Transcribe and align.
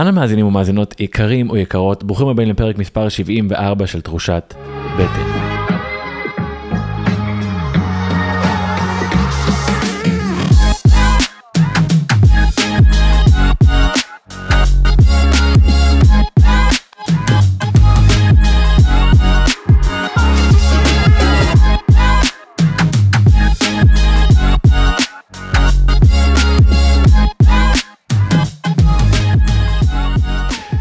אנא 0.00 0.10
מאזינים 0.10 0.46
ומאזינות 0.46 1.00
יקרים 1.00 1.50
או 1.50 1.56
יקרות, 1.56 2.04
ברוכים 2.04 2.28
הבאים 2.28 2.48
לפרק 2.48 2.78
מספר 2.78 3.08
74 3.08 3.86
של 3.86 4.00
תחושת 4.00 4.54
בטן. 4.98 5.47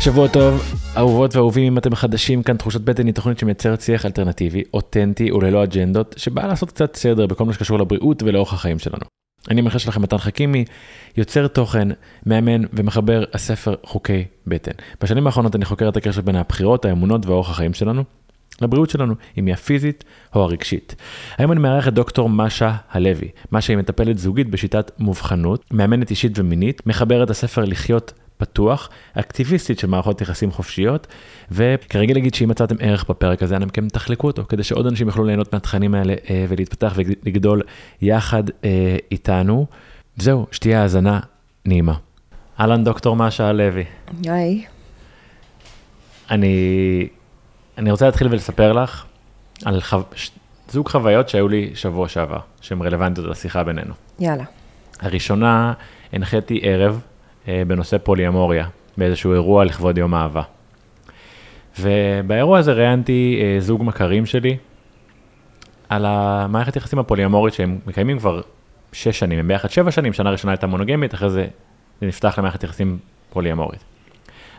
שבוע 0.07 0.27
טוב, 0.27 0.61
אהובות 0.97 1.35
ואהובים 1.35 1.73
אם 1.73 1.77
אתם 1.77 1.95
חדשים 1.95 2.43
כאן 2.43 2.57
תחושת 2.57 2.81
בטן 2.81 3.05
היא 3.05 3.13
תוכנית 3.13 3.39
שמייצרת 3.39 3.81
שיח 3.81 4.05
אלטרנטיבי, 4.05 4.63
אותנטי 4.73 5.31
וללא 5.31 5.63
אג'נדות, 5.63 6.15
שבאה 6.17 6.47
לעשות 6.47 6.69
קצת 6.69 6.95
סדר 6.95 7.27
בכל 7.27 7.45
מה 7.45 7.53
שקשור 7.53 7.79
לבריאות 7.79 8.23
ולאורך 8.23 8.53
החיים 8.53 8.79
שלנו. 8.79 9.01
אני 9.49 9.61
המנחה 9.61 9.79
שלכם 9.79 10.01
מתן 10.01 10.17
חכימי, 10.17 10.65
יוצר 11.17 11.47
תוכן, 11.47 11.87
מאמן 12.25 12.61
ומחבר 12.73 13.23
הספר 13.33 13.75
חוקי 13.83 14.25
בטן. 14.47 14.71
בשנים 15.01 15.27
האחרונות 15.27 15.55
אני 15.55 15.65
חוקר 15.65 15.89
את 15.89 15.97
הקשר 15.97 16.21
בין 16.21 16.35
הבחירות, 16.35 16.85
האמונות 16.85 17.25
ואורח 17.25 17.49
החיים 17.49 17.73
שלנו. 17.73 18.03
לבריאות 18.61 18.89
שלנו, 18.89 19.13
אם 19.37 19.45
היא 19.45 19.53
הפיזית 19.53 20.03
או 20.35 20.43
הרגשית. 20.43 20.95
היום 21.37 21.51
אני 21.51 21.59
מארח 21.59 21.87
את 21.87 21.93
דוקטור 21.93 22.29
משה 22.29 22.75
הלוי. 22.91 23.29
משה 23.51 23.73
היא 23.73 23.77
מטפלת 23.77 24.17
זוגית 24.17 24.49
בשיטת 24.49 24.91
מובחנות, 24.99 25.65
מאמנת 25.71 26.09
אישית 26.09 26.39
ומינית, 26.39 26.87
מחברת 26.87 27.29
הספר 27.29 27.65
לחיות 27.65 28.13
פתוח, 28.37 28.89
אקטיביסטית 29.13 29.79
של 29.79 29.87
מערכות 29.87 30.21
יחסים 30.21 30.51
חופשיות, 30.51 31.07
וכרגע 31.51 32.13
להגיד 32.13 32.33
שאם 32.33 32.49
מצאתם 32.49 32.75
ערך 32.79 33.05
בפרק 33.09 33.43
הזה, 33.43 33.55
אנא 33.55 33.65
מכם 33.65 33.87
תחלקו 33.87 34.27
אותו, 34.27 34.43
כדי 34.49 34.63
שעוד 34.63 34.87
אנשים 34.87 35.07
יוכלו 35.07 35.23
ליהנות 35.25 35.53
מהתכנים 35.53 35.95
האלה 35.95 36.13
אה, 36.29 36.45
ולהתפתח 36.49 36.93
ולגדול 36.95 37.61
יחד 38.01 38.43
אה, 38.63 38.97
איתנו. 39.11 39.65
זהו, 40.17 40.47
שתהיה 40.51 40.81
האזנה 40.81 41.19
נעימה. 41.65 41.93
אהלן 42.59 42.83
דוקטור 42.83 43.15
משה 43.15 43.51
לוי. 43.51 43.83
היי. 44.25 44.65
אני, 46.31 47.07
אני 47.77 47.91
רוצה 47.91 48.05
להתחיל 48.05 48.27
ולספר 48.31 48.73
לך 48.73 49.05
על 49.65 49.81
חו... 49.81 49.97
זוג 50.69 50.89
חוויות 50.89 51.29
שהיו 51.29 51.47
לי 51.47 51.71
שבוע 51.75 52.07
שעבר, 52.07 52.39
שהן 52.61 52.81
רלוונטיות 52.81 53.27
לשיחה 53.27 53.63
בינינו. 53.63 53.93
יאללה. 54.19 54.43
הראשונה, 54.99 55.73
הנחיתי 56.13 56.59
ערב 56.63 57.01
בנושא 57.47 57.97
פוליאמוריה, 57.97 58.67
באיזשהו 58.97 59.33
אירוע 59.33 59.65
לכבוד 59.65 59.97
יום 59.97 60.15
אהבה. 60.15 60.41
ובאירוע 61.79 62.59
הזה 62.59 62.73
ראיינתי 62.73 63.39
אה, 63.41 63.59
זוג 63.59 63.83
מכרים 63.83 64.25
שלי 64.25 64.57
על 65.89 66.05
המערכת 66.05 66.75
יחסים 66.75 66.99
הפוליאמורית 66.99 67.53
שהם 67.53 67.79
מקיימים 67.85 68.19
כבר 68.19 68.41
שש 68.93 69.19
שנים, 69.19 69.39
הם 69.39 69.47
ביחד 69.47 69.69
שבע 69.69 69.91
שנים, 69.91 70.13
שנה 70.13 70.29
ראשונה 70.29 70.51
הייתה 70.51 70.67
מונוגמית, 70.67 71.13
אחרי 71.13 71.29
זה 71.29 71.47
זה 72.01 72.07
נפתח 72.07 72.35
למערכת 72.39 72.63
יחסים 72.63 72.97
פוליאמורית. 73.29 73.83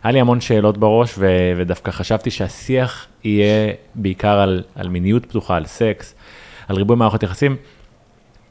היה 0.03 0.11
לי 0.11 0.19
המון 0.19 0.41
שאלות 0.41 0.77
בראש 0.77 1.15
ו- 1.17 1.51
ודווקא 1.57 1.91
חשבתי 1.91 2.31
שהשיח 2.31 3.07
יהיה 3.23 3.73
בעיקר 3.95 4.39
על, 4.39 4.63
על 4.75 4.89
מיניות 4.89 5.25
פתוחה, 5.25 5.55
על 5.55 5.65
סקס, 5.65 6.15
על 6.67 6.75
ריבוי 6.75 6.95
מערכות 6.95 7.23
יחסים. 7.23 7.55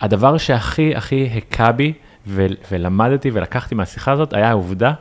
הדבר 0.01 0.39
שהכי 0.39 0.97
הכי 0.97 1.31
הכה 1.37 1.73
בי 1.73 1.93
ו- 2.29 2.47
ולמדתי 2.71 3.31
ולקחתי 3.33 3.75
מהשיחה 3.75 4.13
הזאת, 4.13 4.33
היה 4.33 4.49
העובדה, 4.49 4.93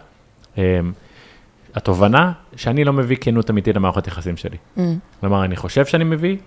um, 0.55 0.59
התובנה 1.75 2.31
שאני 2.55 2.83
לא 2.83 2.93
מביא 2.93 3.17
כנות 3.21 3.49
אמיתית 3.49 3.75
למערכות 3.75 4.07
יחסים 4.07 4.37
שלי. 4.37 4.57
Mm. 4.77 4.81
כלומר, 5.19 5.45
אני 5.45 5.55
חושב 5.55 5.85
שאני 5.85 6.03
מביא, 6.03 6.37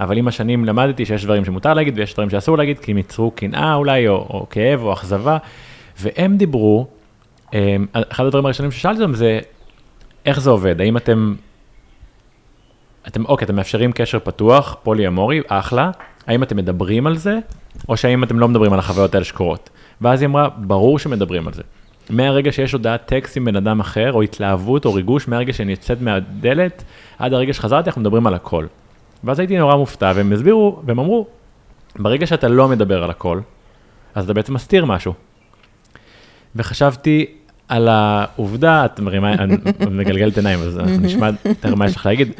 אבל 0.00 0.18
עם 0.18 0.28
השנים 0.28 0.64
למדתי 0.64 1.06
שיש 1.06 1.24
דברים 1.24 1.44
שמותר 1.44 1.74
להגיד 1.74 1.98
ויש 1.98 2.12
דברים 2.12 2.30
שאסור 2.30 2.58
להגיד, 2.58 2.78
כי 2.78 2.90
הם 2.90 2.96
ייצרו 2.96 3.30
קנאה 3.30 3.74
אולי, 3.74 4.08
או, 4.08 4.14
או 4.14 4.46
כאב 4.50 4.82
או 4.82 4.92
אכזבה, 4.92 5.38
והם 6.00 6.36
דיברו, 6.36 6.86
um, 7.46 7.52
אחד 7.92 8.24
הדברים 8.24 8.44
הראשונים 8.44 8.70
ששאלתי 8.70 9.02
אותם 9.02 9.14
זה, 9.14 9.40
איך 10.26 10.40
זה 10.40 10.50
עובד? 10.50 10.80
האם 10.80 10.96
אתם, 10.96 11.34
אתם, 13.08 13.24
אוקיי, 13.24 13.44
אתם 13.44 13.56
מאפשרים 13.56 13.92
קשר 13.92 14.18
פתוח, 14.18 14.76
פולי 14.82 15.06
אמורי, 15.06 15.40
אחלה, 15.48 15.90
האם 16.30 16.42
אתם 16.42 16.56
מדברים 16.56 17.06
על 17.06 17.16
זה, 17.16 17.38
או 17.88 17.96
שהאם 17.96 18.24
אתם 18.24 18.38
לא 18.38 18.48
מדברים 18.48 18.72
על 18.72 18.78
החוויות 18.78 19.14
האלה 19.14 19.24
שקורות. 19.24 19.70
ואז 20.00 20.20
היא 20.20 20.26
אמרה, 20.26 20.48
ברור 20.56 20.98
שמדברים 20.98 21.46
על 21.46 21.52
זה. 21.52 21.62
מהרגע 22.10 22.52
שיש 22.52 22.72
הודעת 22.72 23.06
טקסט 23.06 23.36
עם 23.36 23.44
בן 23.44 23.56
אדם 23.56 23.80
אחר, 23.80 24.12
או 24.12 24.22
התלהבות 24.22 24.84
או 24.84 24.94
ריגוש, 24.94 25.28
מהרגע 25.28 25.52
שאני 25.52 25.70
יוצאת 25.70 26.00
מהדלת, 26.00 26.84
עד 27.18 27.32
הרגע 27.32 27.52
שחזרתי, 27.52 27.88
אנחנו 27.88 28.00
מדברים 28.00 28.26
על 28.26 28.34
הכל. 28.34 28.66
ואז 29.24 29.38
הייתי 29.38 29.58
נורא 29.58 29.76
מופתע, 29.76 30.12
והם 30.16 30.32
הסבירו, 30.32 30.82
והם 30.86 30.98
אמרו, 30.98 31.26
ברגע 31.98 32.26
שאתה 32.26 32.48
לא 32.48 32.68
מדבר 32.68 33.04
על 33.04 33.10
הכל, 33.10 33.40
אז 34.14 34.24
אתה 34.24 34.34
בעצם 34.34 34.54
מסתיר 34.54 34.84
משהו. 34.84 35.12
וחשבתי 36.56 37.26
על 37.68 37.88
העובדה, 37.88 38.84
את 38.84 39.00
מרימה, 39.00 39.32
אני 39.32 39.56
מגלגלת 39.90 40.36
עיניים, 40.36 40.58
אז 40.58 40.78
נשמע 41.00 41.30
יותר 41.44 41.74
מה 41.74 41.86
יש 41.86 41.96
לך 41.96 42.06
להגיד. 42.06 42.32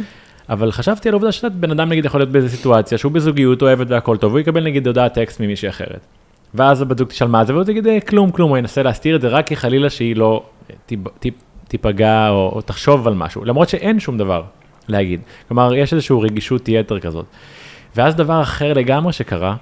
אבל 0.51 0.73
חשבתי 0.73 1.09
על 1.09 1.15
העובדה 1.15 1.33
שאתה 1.33 1.49
בן 1.49 1.71
אדם 1.71 1.89
נגיד 1.89 2.05
יכול 2.05 2.21
להיות 2.21 2.31
באיזה 2.31 2.49
סיטואציה 2.49 2.99
שהוא 2.99 3.13
בזוגיות 3.13 3.63
אוהבת 3.63 3.87
והכל 3.91 4.17
טוב, 4.17 4.33
הוא 4.33 4.41
יקבל 4.41 4.65
נגיד 4.65 4.87
הודעת 4.87 5.15
טקסט 5.15 5.41
ממישהי 5.41 5.69
אחרת. 5.69 6.07
ואז 6.55 6.83
הבת 6.83 6.99
זוג 6.99 7.09
תשאל 7.09 7.29
מה 7.29 7.45
זה, 7.45 7.53
והוא 7.55 7.65
תגיד 7.65 7.87
אה, 7.87 8.01
כלום 8.01 8.31
כלום, 8.31 8.51
הוא 8.51 8.59
ינסה 8.59 8.83
להסתיר 8.83 9.17
את 9.17 9.21
זה 9.21 9.29
רק 9.29 9.47
כי 9.47 9.57
חלילה 9.57 9.91
שהיא 9.91 10.17
לא 10.17 10.45
תיפגע 11.69 12.29
או, 12.29 12.53
או 12.55 12.61
תחשוב 12.61 13.09
על 13.09 13.15
משהו, 13.15 13.45
למרות 13.45 13.69
שאין 13.69 14.01
שום 14.01 14.19
דבר 14.19 14.43
להגיד. 14.89 15.21
כלומר, 15.49 15.75
יש 15.75 15.93
איזושהי 15.93 16.17
רגישות 16.23 16.69
יתר 16.69 17.01
כזאת. 17.01 17.27
ואז 17.97 18.15
דבר 18.15 18.43
אחר 18.43 18.73
לגמרי 18.73 19.13
שקרה, 19.13 19.57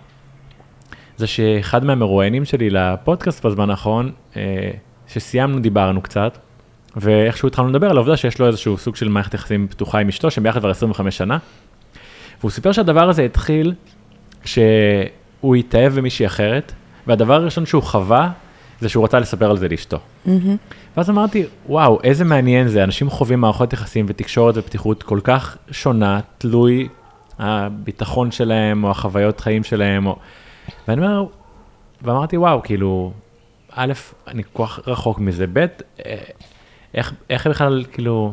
זה 1.16 1.26
שאחד 1.26 1.84
מהמרואיינים 1.84 2.44
שלי 2.44 2.70
לפודקאסט 2.70 3.46
בזמן 3.46 3.70
האחרון, 3.70 4.12
אה, 4.36 4.70
שסיימנו, 5.08 5.58
דיברנו 5.58 6.02
קצת, 6.02 6.38
ואיכשהו 7.00 7.48
התחלנו 7.48 7.68
לדבר 7.68 7.90
על 7.90 7.96
העובדה 7.96 8.16
שיש 8.16 8.38
לו 8.38 8.46
איזשהו 8.46 8.78
סוג 8.78 8.96
של 8.96 9.08
מערכת 9.08 9.34
יחסים 9.34 9.68
פתוחה 9.68 9.98
עם 9.98 10.08
אשתו, 10.08 10.30
שהם 10.30 10.44
ביחד 10.44 10.60
כבר 10.60 10.70
25 10.70 11.16
שנה. 11.16 11.38
והוא 12.40 12.50
סיפר 12.50 12.72
שהדבר 12.72 13.08
הזה 13.08 13.24
התחיל 13.24 13.74
כשהוא 14.42 15.56
התאהב 15.56 15.92
במישהי 15.94 16.26
אחרת, 16.26 16.72
והדבר 17.06 17.34
הראשון 17.34 17.66
שהוא 17.66 17.82
חווה, 17.82 18.30
זה 18.80 18.88
שהוא 18.88 19.04
רצה 19.04 19.18
לספר 19.18 19.50
על 19.50 19.56
זה 19.56 19.68
לאשתו. 19.68 19.96
Mm-hmm. 19.96 20.30
ואז 20.96 21.10
אמרתי, 21.10 21.44
וואו, 21.66 21.98
איזה 22.04 22.24
מעניין 22.24 22.68
זה, 22.68 22.84
אנשים 22.84 23.10
חווים 23.10 23.40
מערכות 23.40 23.72
יחסים 23.72 24.06
ותקשורת 24.08 24.54
ופתיחות 24.56 25.02
כל 25.02 25.20
כך 25.24 25.56
שונה, 25.70 26.20
תלוי 26.38 26.88
הביטחון 27.38 28.30
שלהם, 28.30 28.84
או 28.84 28.90
החוויות 28.90 29.40
חיים 29.40 29.64
שלהם, 29.64 30.06
או... 30.06 30.16
ואני 30.88 31.06
אומר, 31.06 31.24
ואמרתי, 32.02 32.36
וואו, 32.36 32.62
כאילו, 32.62 33.12
א', 33.72 33.92
אני 34.26 34.42
כל 34.52 34.66
כך 34.66 34.80
רחוק 34.86 35.18
מזה, 35.18 35.46
ב', 35.52 35.58
אה, 35.58 36.16
איך, 36.94 37.12
איך 37.30 37.46
בכלל, 37.46 37.84
כאילו, 37.92 38.32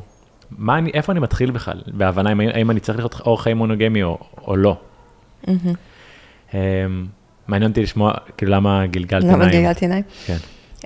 מה 0.52 0.78
אני, 0.78 0.92
איפה 0.94 1.12
אני 1.12 1.20
מתחיל 1.20 1.52
בכלל, 1.52 1.82
בהבנה 1.88 2.32
אם, 2.32 2.40
האם 2.40 2.72
אני 2.72 2.80
צריך 2.80 2.98
להיות 2.98 3.22
אורח 3.26 3.44
חיים 3.44 3.58
מונוגמי 3.58 4.04
או, 4.04 4.18
או 4.48 4.56
לא. 4.56 4.78
Mm-hmm. 5.46 6.54
מעניין 7.48 7.72
אותי 7.72 7.84
לשמוע, 7.84 8.14
כאילו, 8.38 8.52
למה 8.52 8.86
גלגלת 8.86 9.24
עיניים. 9.24 9.42
למה 9.42 9.52
גלגלת 9.52 9.82
עיניים? 9.82 10.04
כן. 10.26 10.38
Um, 10.82 10.86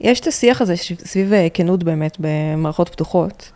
יש 0.00 0.20
את 0.20 0.26
השיח 0.26 0.60
הזה 0.60 0.76
סביב 0.76 1.32
אה, 1.32 1.48
כנות 1.54 1.84
באמת 1.84 2.16
במערכות 2.20 2.88
פתוחות, 2.88 3.52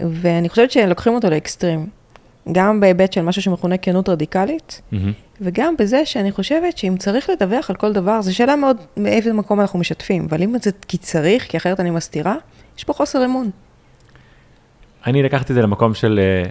ואני 0.00 0.48
חושבת 0.48 0.70
שלוקחים 0.70 1.14
אותו 1.14 1.30
לאקסטרים. 1.30 1.86
גם 2.52 2.80
בהיבט 2.80 3.12
של 3.12 3.22
משהו 3.22 3.42
שמכונה 3.42 3.78
כנות 3.78 4.08
רדיקלית, 4.08 4.82
mm-hmm. 4.92 4.96
וגם 5.40 5.74
בזה 5.78 6.06
שאני 6.06 6.32
חושבת 6.32 6.78
שאם 6.78 6.96
צריך 6.98 7.30
לדווח 7.30 7.70
על 7.70 7.76
כל 7.76 7.92
דבר, 7.92 8.22
זו 8.22 8.36
שאלה 8.36 8.56
מאוד 8.56 8.76
מאיזה 8.96 9.32
מקום 9.32 9.60
אנחנו 9.60 9.78
משתפים, 9.78 10.26
אבל 10.30 10.42
אם 10.42 10.58
זה 10.62 10.70
כי 10.88 10.98
צריך, 10.98 11.46
כי 11.48 11.56
אחרת 11.56 11.80
אני 11.80 11.90
מסתירה, 11.90 12.34
יש 12.78 12.84
פה 12.84 12.92
חוסר 12.92 13.24
אמון. 13.24 13.50
אני 15.06 15.22
לקחתי 15.22 15.52
את 15.52 15.54
זה 15.54 15.62
למקום 15.62 15.94
של, 15.94 16.20
אה, 16.22 16.50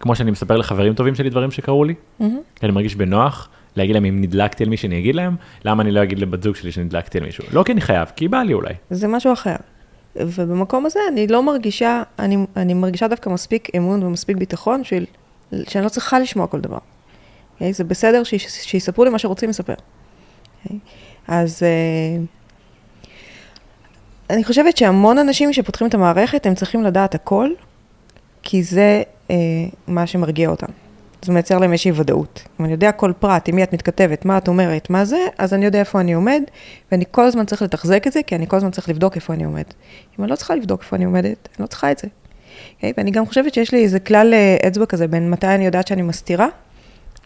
כמו 0.00 0.16
שאני 0.16 0.30
מספר 0.30 0.56
לחברים 0.56 0.94
טובים 0.94 1.14
שלי 1.14 1.30
דברים 1.30 1.50
שקרו 1.50 1.84
לי, 1.84 1.94
mm-hmm. 2.20 2.24
אני 2.62 2.72
מרגיש 2.72 2.96
בנוח 2.96 3.48
להגיד 3.76 3.94
להם 3.94 4.04
אם 4.04 4.20
נדלקתי 4.20 4.64
על 4.64 4.70
מי 4.70 4.76
שאני 4.76 4.98
אגיד 4.98 5.14
להם, 5.14 5.36
למה 5.64 5.82
אני 5.82 5.92
לא 5.92 6.02
אגיד 6.02 6.18
לבת 6.18 6.42
זוג 6.42 6.56
שלי 6.56 6.72
שנדלקתי 6.72 7.18
על 7.18 7.24
מישהו? 7.24 7.44
לא 7.52 7.62
כי 7.62 7.72
אני 7.72 7.80
חייב, 7.80 8.08
כי 8.16 8.28
בא 8.28 8.38
לי 8.38 8.52
אולי. 8.52 8.74
זה 8.90 9.08
משהו 9.08 9.32
אחר. 9.32 9.56
ובמקום 10.16 10.86
הזה 10.86 11.00
אני 11.12 11.26
לא 11.26 11.42
מרגישה, 11.42 12.02
אני, 12.18 12.36
אני 12.56 12.74
מרגישה 12.74 13.08
דווקא 13.08 13.30
מספיק 13.30 13.68
אמון 13.76 14.02
ומספיק 14.02 14.36
ביטחון 14.36 14.82
בשביל 14.82 15.06
שאני 15.68 15.84
לא 15.84 15.88
צריכה 15.88 16.18
לשמוע 16.18 16.46
כל 16.46 16.60
דבר. 16.60 16.78
Okay? 17.52 17.60
אוקיי? 17.60 17.72
זה 17.72 17.84
בסדר 17.84 18.24
ש, 18.24 18.34
שיספרו 18.48 19.04
לי 19.04 19.10
מה 19.10 19.18
שרוצים 19.18 19.48
לספר. 19.48 19.74
Okay? 19.74 19.76
אוקיי? 20.64 20.78
אז 21.28 21.62
uh, 21.62 22.26
אני 24.30 24.44
חושבת 24.44 24.76
שהמון 24.76 25.18
אנשים 25.18 25.52
שפותחים 25.52 25.86
את 25.86 25.94
המערכת, 25.94 26.46
הם 26.46 26.54
צריכים 26.54 26.82
לדעת 26.82 27.14
הכל, 27.14 27.50
כי 28.42 28.62
זה 28.62 29.02
uh, 29.28 29.32
מה 29.86 30.06
שמרגיע 30.06 30.48
אותם. 30.48 30.66
זה 31.24 31.32
מייצר 31.32 31.58
להם 31.58 31.72
איזושהי 31.72 31.92
ודאות. 31.94 32.42
אם 32.60 32.64
אני 32.64 32.72
יודע 32.72 32.92
כל 32.92 33.12
פרט, 33.18 33.48
עם 33.48 33.56
מי 33.56 33.62
את 33.62 33.72
מתכתבת, 33.72 34.24
מה 34.24 34.38
את 34.38 34.48
אומרת, 34.48 34.90
מה 34.90 35.04
זה, 35.04 35.26
אז 35.38 35.54
אני 35.54 35.64
יודע 35.64 35.80
איפה 35.80 36.00
אני 36.00 36.12
עומד, 36.12 36.42
ואני 36.92 37.04
כל 37.10 37.24
הזמן 37.24 37.46
צריך 37.46 37.62
לתחזק 37.62 38.06
את 38.06 38.12
זה, 38.12 38.22
כי 38.22 38.36
אני 38.36 38.46
כל 38.48 38.56
הזמן 38.56 38.70
צריך 38.70 38.88
לבדוק 38.88 39.16
איפה 39.16 39.32
אני 39.32 39.44
עומד. 39.44 39.64
אם 40.18 40.24
אני 40.24 40.30
לא 40.30 40.36
צריכה 40.36 40.54
לבדוק 40.54 40.82
איפה 40.82 40.96
אני 40.96 41.04
עומדת, 41.04 41.48
אני 41.48 41.62
לא 41.62 41.66
צריכה 41.66 41.90
את 41.90 41.98
זה. 41.98 42.06
Okay? 42.06 42.74
אוקיי? 42.76 42.92
ואני 42.96 43.10
גם 43.10 43.26
חושבת 43.26 43.54
שיש 43.54 43.72
לי 43.72 43.82
איזה 43.84 44.00
כלל 44.00 44.34
אה, 44.34 44.68
אצבע 44.68 44.86
כזה 44.86 45.08
בין 45.08 45.30
מתי 45.30 45.46
אני 45.46 45.66
יודעת 45.66 45.86
שאני 45.86 46.02
מסתירה, 46.02 46.46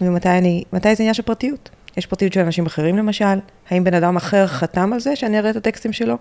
ומתי 0.00 0.28
אני, 0.28 0.64
מתי 0.72 0.94
זה 0.94 1.02
עניין 1.02 1.14
של 1.14 1.22
פרטיות. 1.22 1.70
יש 1.96 2.06
פרטיות 2.06 2.32
של 2.32 2.40
אנשים 2.40 2.66
אחרים 2.66 2.96
למשל, 2.96 3.38
האם 3.70 3.84
בן 3.84 3.94
אדם 3.94 4.16
אחר 4.16 4.46
חתם 4.46 4.92
על 4.92 5.00
זה 5.00 5.16
שאני 5.16 5.38
אראה 5.38 5.50
את 5.50 5.56
הטקסטים 5.56 5.92
שלו 5.92 6.16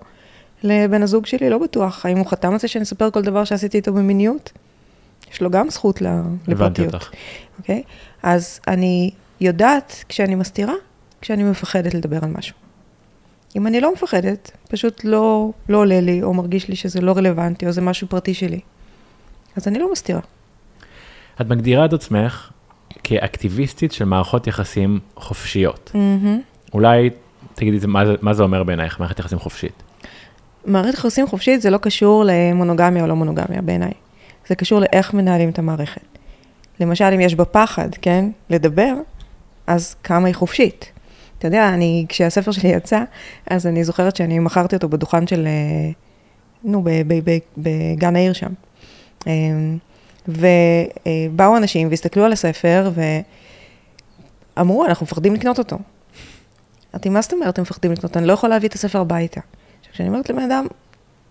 לבן 0.64 1.04
הזוג 1.04 1.26
שלי? 1.26 1.50
לא 1.50 1.58
בטוח. 1.58 2.06
האם 2.06 2.18
הוא 2.18 2.26
חתם 2.26 2.54
על 2.54 2.60
זה 2.60 2.68
שאני 2.68 2.84
אספר 2.84 3.12
כל 3.12 3.22
דבר 3.22 3.44
שעשיתי 3.44 3.78
איתו 3.78 3.94
במיניות? 3.94 4.52
יש 5.32 5.42
לו 5.42 5.50
גם 5.50 5.70
זכות 5.70 6.02
לפרטיות. 6.02 6.48
הבנתי 6.48 6.86
אותך. 6.86 7.12
אוקיי? 7.60 7.84
Okay? 7.86 7.90
אז 8.24 8.60
אני 8.68 9.12
יודעת 9.42 10.04
כשאני 10.10 10.36
מסתירה, 10.36 10.74
כשאני 11.22 11.44
מפחדת 11.44 11.94
לדבר 11.94 12.20
על 12.22 12.30
משהו. 12.30 12.56
אם 13.56 13.68
אני 13.68 13.82
לא 13.82 13.94
מפחדת, 13.94 14.52
פשוט 14.70 15.04
לא, 15.04 15.52
לא 15.70 15.78
עולה 15.78 16.02
לי, 16.02 16.24
או 16.24 16.34
מרגיש 16.34 16.68
לי 16.68 16.76
שזה 16.76 17.02
לא 17.02 17.14
רלוונטי, 17.18 17.68
או 17.68 17.72
זה 17.72 17.82
משהו 17.82 18.08
פרטי 18.08 18.34
שלי, 18.34 18.60
אז 19.56 19.68
אני 19.68 19.80
לא 19.80 19.92
מסתירה. 19.92 20.20
את 21.42 21.48
מגדירה 21.48 21.86
את 21.86 21.94
עצמך 21.94 22.52
כאקטיביסטית 23.08 23.92
של 23.92 24.06
מערכות 24.06 24.48
יחסים 24.48 25.00
חופשיות. 25.16 25.92
Mm-hmm. 25.94 26.74
אולי 26.74 27.10
תגידי 27.56 27.88
מה, 27.88 28.04
מה 28.22 28.34
זה 28.34 28.44
אומר 28.44 28.64
בעינייך, 28.64 29.00
מערכת 29.00 29.20
יחסים 29.20 29.40
חופשית. 29.40 29.84
מערכת 30.66 30.94
יחסים 30.94 31.28
חופשית 31.28 31.62
זה 31.62 31.70
לא 31.70 31.78
קשור 31.78 32.24
למונוגמיה 32.28 33.04
או 33.04 33.08
לא 33.08 33.16
מונוגמיה 33.16 33.62
בעיניי. 33.62 33.92
זה 34.48 34.56
קשור 34.56 34.80
לאיך 34.80 35.14
מנהלים 35.14 35.50
את 35.50 35.60
המערכת. 35.60 36.02
למשל, 36.80 37.06
אם 37.06 37.20
יש 37.20 37.36
בה 37.36 37.46
פחד, 37.46 37.90
כן, 38.02 38.26
לדבר, 38.50 38.94
אז 39.68 39.96
כמה 40.04 40.28
היא 40.28 40.36
חופשית. 40.36 40.92
אתה 41.38 41.48
יודע, 41.48 41.70
אני, 41.70 42.06
כשהספר 42.10 42.52
שלי 42.52 42.70
יצא, 42.70 43.04
אז 43.50 43.68
אני 43.68 43.84
זוכרת 43.84 44.16
שאני 44.16 44.40
מכרתי 44.40 44.76
אותו 44.76 44.90
בדוכן 44.90 45.28
של, 45.28 45.48
אה, 45.48 45.92
נו, 46.64 46.84
בגן 47.58 48.16
העיר 48.16 48.34
שם. 48.34 48.54
ובאו 50.28 51.58
אנשים 51.58 51.90
והסתכלו 51.90 52.26
על 52.26 52.34
הספר 52.34 52.92
ואמרו, 54.58 54.86
אנחנו 54.86 55.04
מפחדים 55.04 55.34
לקנות 55.34 55.60
אותו. 55.60 55.78
אמרתי, 56.94 57.10
מה 57.10 57.22
זאת 57.22 57.34
אומרת 57.34 57.50
אתם 57.50 57.62
מפחדים 57.62 57.92
לקנות? 57.92 58.18
אני 58.18 58.28
לא 58.28 58.34
יכולה 58.34 58.56
להביא 58.56 58.70
את 58.70 58.74
הספר 58.74 59.00
הביתה. 59.00 59.42
עכשיו, 59.80 59.94
כשאני 59.94 60.10
אומרת 60.10 60.30
לבן 60.30 60.44
אדם, 60.52 60.68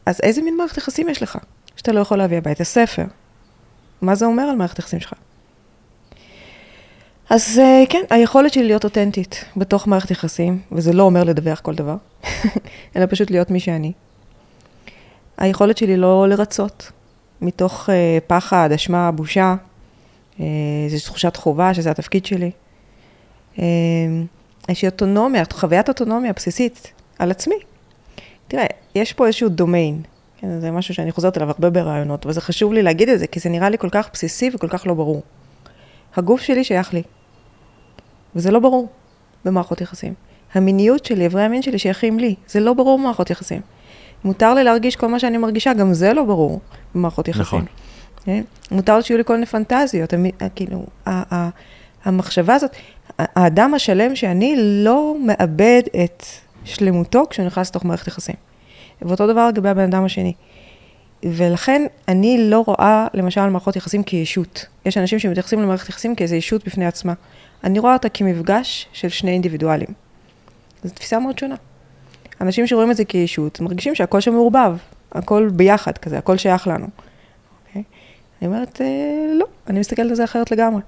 אז 0.07 0.21
איזה 0.23 0.43
מין 0.43 0.57
מערכת 0.57 0.77
יחסים 0.77 1.09
יש 1.09 1.23
לך? 1.23 1.39
שאתה 1.77 1.93
לא 1.93 2.01
יכול 2.01 2.19
להביא 2.19 2.39
הביתה 2.39 2.65
ספר. 2.65 3.05
מה 4.03 4.15
זה 4.15 4.27
אומר 4.27 4.43
על 4.43 4.57
מערכת 4.57 4.79
יחסים 4.79 5.01
שלך? 5.01 5.13
אז 7.31 7.59
אה, 7.59 7.83
כן, 7.89 8.03
היכולת 8.11 8.53
שלי 8.53 8.65
להיות 8.67 8.85
אותנטית 8.85 9.45
בתוך 9.57 9.87
מערכת 9.87 10.11
יחסים, 10.11 10.61
וזה 10.73 10.93
לא 10.93 11.03
אומר 11.03 11.25
לדווח 11.25 11.61
כל 11.61 11.75
דבר, 11.75 11.97
אלא 12.97 13.07
פשוט 13.11 13.31
להיות 13.31 13.51
מי 13.51 13.61
שאני. 13.61 13.93
היכולת 15.37 15.79
שלי 15.79 15.97
לא 15.97 16.29
לרצות, 16.29 16.93
מתוך 17.41 17.89
uh, 17.89 17.93
פחד, 18.27 18.73
אשמה, 18.75 19.11
בושה, 19.11 19.55
uh, 20.39 20.43
איזו 20.85 21.05
תחושת 21.05 21.37
חובה, 21.37 21.75
שזה 21.75 21.91
התפקיד 21.91 22.27
שלי. 22.27 22.51
Uh, 23.57 23.61
יש 24.69 24.83
לי 24.83 24.89
אוטונומיה, 24.89 25.43
חוויית 25.53 25.89
אוטונומיה 25.89 26.33
בסיסית 26.33 26.93
על 27.19 27.31
עצמי. 27.31 27.55
תראה, 28.49 28.67
יש 28.95 29.13
פה 29.13 29.27
איזשהו 29.27 29.49
דומיין, 29.49 30.03
כן, 30.39 30.61
זה 30.61 30.71
משהו 30.71 30.95
שאני 30.95 31.13
חוזרת 31.13 31.37
אליו 31.37 31.49
הרבה 31.49 31.71
ברעיונות, 31.71 32.27
וזה 32.27 32.41
חשוב 32.41 32.73
לי 32.73 32.83
להגיד 32.83 33.09
את 33.09 33.19
זה, 33.19 33.27
כי 33.27 33.41
זה 33.41 33.49
נראה 33.51 33.69
לי 33.69 33.79
כל 33.79 33.89
כך 33.91 34.09
בסיסי 34.13 34.51
וכל 34.55 34.69
כך 34.69 34.87
לא 34.87 34.95
ברור. 34.95 35.23
הגוף 36.17 36.41
שלי 36.41 36.65
שייך 36.65 36.95
לי, 36.95 37.03
וזה 38.37 38.51
לא 38.51 38.59
ברור 38.59 38.89
במערכות 39.45 39.81
יחסים. 39.81 40.15
המיניות 40.55 41.05
שלי, 41.05 41.27
אברי 41.27 41.43
המין 41.43 41.63
שלי 41.63 41.79
שייכים 41.79 42.19
לי, 42.19 42.35
זה 42.47 42.61
לא 42.61 42.73
ברור 42.73 42.99
במערכות 42.99 43.31
יחסים. 43.31 43.61
מותר 44.25 44.55
לי 44.55 44.65
להרגיש 44.65 44.97
כל 44.97 45.07
מה 45.07 45.19
שאני 45.19 45.39
מרגישה, 45.39 45.75
גם 45.75 45.93
זה 45.93 46.13
לא 46.13 46.25
ברור 46.25 46.61
במערכות 46.95 47.29
יחסים. 47.29 47.43
נכון. 47.43 47.65
כן? 48.25 48.43
מותר 48.71 49.01
שיהיו 49.01 49.19
לי 49.19 49.25
כל 49.25 49.35
מיני 49.35 49.47
פנטזיות, 49.47 50.15
כאילו, 50.55 50.87
המחשבה 52.05 52.55
הזאת, 52.55 52.71
האדם 53.19 53.75
השלם 53.75 54.17
שאני 54.17 54.55
לא 54.59 55.17
מאבד 55.27 55.83
את 56.05 56.25
שלמותו 56.65 57.23
כשהוא 57.31 57.47
נכנס 57.47 57.71
לתוך 57.71 57.85
מערכת 57.85 58.07
יחסים. 58.07 58.35
ואותו 59.03 59.27
דבר 59.27 59.49
לגבי 59.49 59.69
הבן 59.69 59.83
אדם 59.83 60.05
השני. 60.05 60.33
ולכן 61.23 61.87
אני 62.09 62.39
לא 62.51 62.65
רואה 62.67 63.07
למשל 63.15 63.47
מערכות 63.47 63.77
יחסים 63.77 64.03
כישות. 64.03 64.67
יש 64.87 64.99
אנשים 64.99 65.19
שמתייחסים 65.19 65.63
למערכת 65.63 65.89
יחסים 65.89 66.15
כאיזו 66.15 66.35
ישות 66.35 66.65
בפני 66.65 66.87
עצמה. 66.87 67.13
אני 67.65 67.79
רואה 67.79 67.93
אותה 67.93 68.09
כמפגש 68.09 68.89
של 68.93 69.09
שני 69.09 69.31
אינדיבידואלים. 69.31 69.89
זו 70.85 70.95
תפיסה 70.95 71.19
מאוד 71.19 71.39
שונה. 71.39 71.55
אנשים 72.41 72.67
שרואים 72.67 72.91
את 72.91 72.97
זה 72.97 73.05
כישות, 73.05 73.61
מרגישים 73.61 73.95
שהכל 73.95 74.21
שם 74.21 74.33
מעורבב, 74.33 74.77
הכל 75.15 75.49
ביחד 75.53 75.99
כזה, 75.99 76.19
הכל 76.19 76.37
שייך 76.37 76.67
לנו. 76.67 76.87
Okay? 76.87 77.69
אוקיי? 77.69 77.83
אני 78.43 78.49
אומרת, 78.49 78.81
אה, 78.81 78.87
לא, 79.39 79.47
אני 79.71 79.81
מסתכלת 79.81 80.11
על 80.11 80.15
זה 80.15 80.25
אחרת 80.25 80.51
לגמרי. 80.51 80.81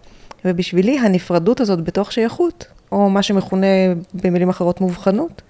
ובשבילי 0.45 0.99
הנפרדות 0.99 1.61
הזאת 1.61 1.85
בתוך 1.85 2.13
שייכות, 2.13 2.67
או 2.93 3.11
מה 3.11 3.23
שמכונה 3.23 3.67
במילים 4.15 4.49
אחרות 4.49 4.81
מובחנות, 4.81 5.43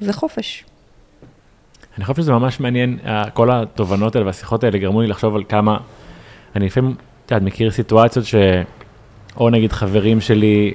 זה 0.00 0.12
חופש. 0.12 0.64
אני 1.96 2.04
חושב 2.04 2.22
שזה 2.22 2.32
ממש 2.32 2.60
מעניין, 2.60 2.98
כל 3.34 3.50
התובנות 3.50 4.16
האלה 4.16 4.26
והשיחות 4.26 4.64
האלה 4.64 4.78
גרמו 4.78 5.02
לי 5.02 5.06
לחשוב 5.06 5.36
על 5.36 5.44
כמה, 5.48 5.78
אני 6.56 6.66
לפעמים, 6.66 6.94
את 7.26 7.30
יודעת, 7.30 7.46
מכיר 7.46 7.70
סיטואציות 7.70 8.24
ש... 8.24 8.34
או 9.36 9.50
נגיד 9.50 9.72
חברים 9.72 10.20
שלי, 10.20 10.74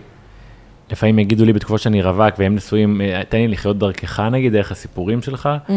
לפעמים 0.91 1.19
יגידו 1.19 1.45
לי 1.45 1.53
בתקופות 1.53 1.81
שאני 1.81 2.01
רווק 2.01 2.35
והם 2.37 2.55
נשואים, 2.55 3.01
אה, 3.01 3.21
תן 3.29 3.37
לי 3.37 3.47
לחיות 3.47 3.77
דרכך 3.77 4.19
נגיד, 4.19 4.53
דרך 4.53 4.71
הסיפורים 4.71 5.21
שלך, 5.21 5.49
mm. 5.67 5.71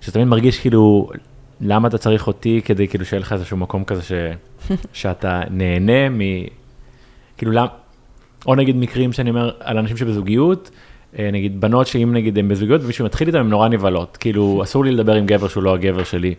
שתמיד 0.00 0.26
מרגיש 0.26 0.60
כאילו, 0.60 1.10
למה 1.60 1.88
אתה 1.88 1.98
צריך 1.98 2.26
אותי 2.26 2.60
כדי 2.64 2.88
כאילו 2.88 3.04
שיהיה 3.04 3.20
לך 3.20 3.32
איזשהו 3.32 3.56
מקום 3.56 3.84
כזה 3.84 4.02
ש... 4.02 4.12
שאתה 4.92 5.42
נהנה 5.50 6.08
מ... 6.08 6.20
כאילו 7.38 7.52
למה, 7.52 7.66
או 8.46 8.54
נגיד 8.54 8.76
מקרים 8.76 9.12
שאני 9.12 9.30
אומר 9.30 9.50
על 9.60 9.78
אנשים 9.78 9.96
שבזוגיות, 9.96 10.70
אה, 11.18 11.30
נגיד 11.32 11.60
בנות 11.60 11.86
שאם 11.86 12.10
נגיד 12.14 12.38
הם 12.38 12.48
בזוגיות 12.48 12.82
ומישהו 12.84 13.04
מתחיל 13.04 13.28
איתם 13.28 13.38
הם 13.38 13.48
נורא 13.48 13.68
נבהלות, 13.68 14.16
כאילו 14.16 14.60
אסור 14.64 14.84
לי 14.84 14.90
לדבר 14.90 15.14
עם 15.14 15.26
גבר 15.26 15.48
שהוא 15.48 15.62
לא 15.62 15.74
הגבר 15.74 16.04
שלי. 16.04 16.34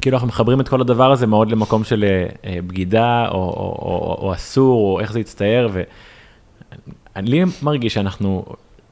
כאילו 0.00 0.14
אנחנו 0.14 0.28
מחברים 0.28 0.60
את 0.60 0.68
כל 0.68 0.80
הדבר 0.80 1.12
הזה 1.12 1.26
מאוד 1.26 1.50
למקום 1.50 1.84
של 1.84 2.04
אה, 2.44 2.58
בגידה 2.66 3.28
או, 3.28 3.34
או, 3.34 3.78
או, 3.82 4.18
או 4.20 4.34
אסור 4.34 4.94
או 4.94 5.00
איך 5.00 5.12
זה 5.12 5.20
יצטייר 5.20 5.68
ואני 7.14 7.42
מרגיש 7.62 7.94
שאנחנו 7.94 8.44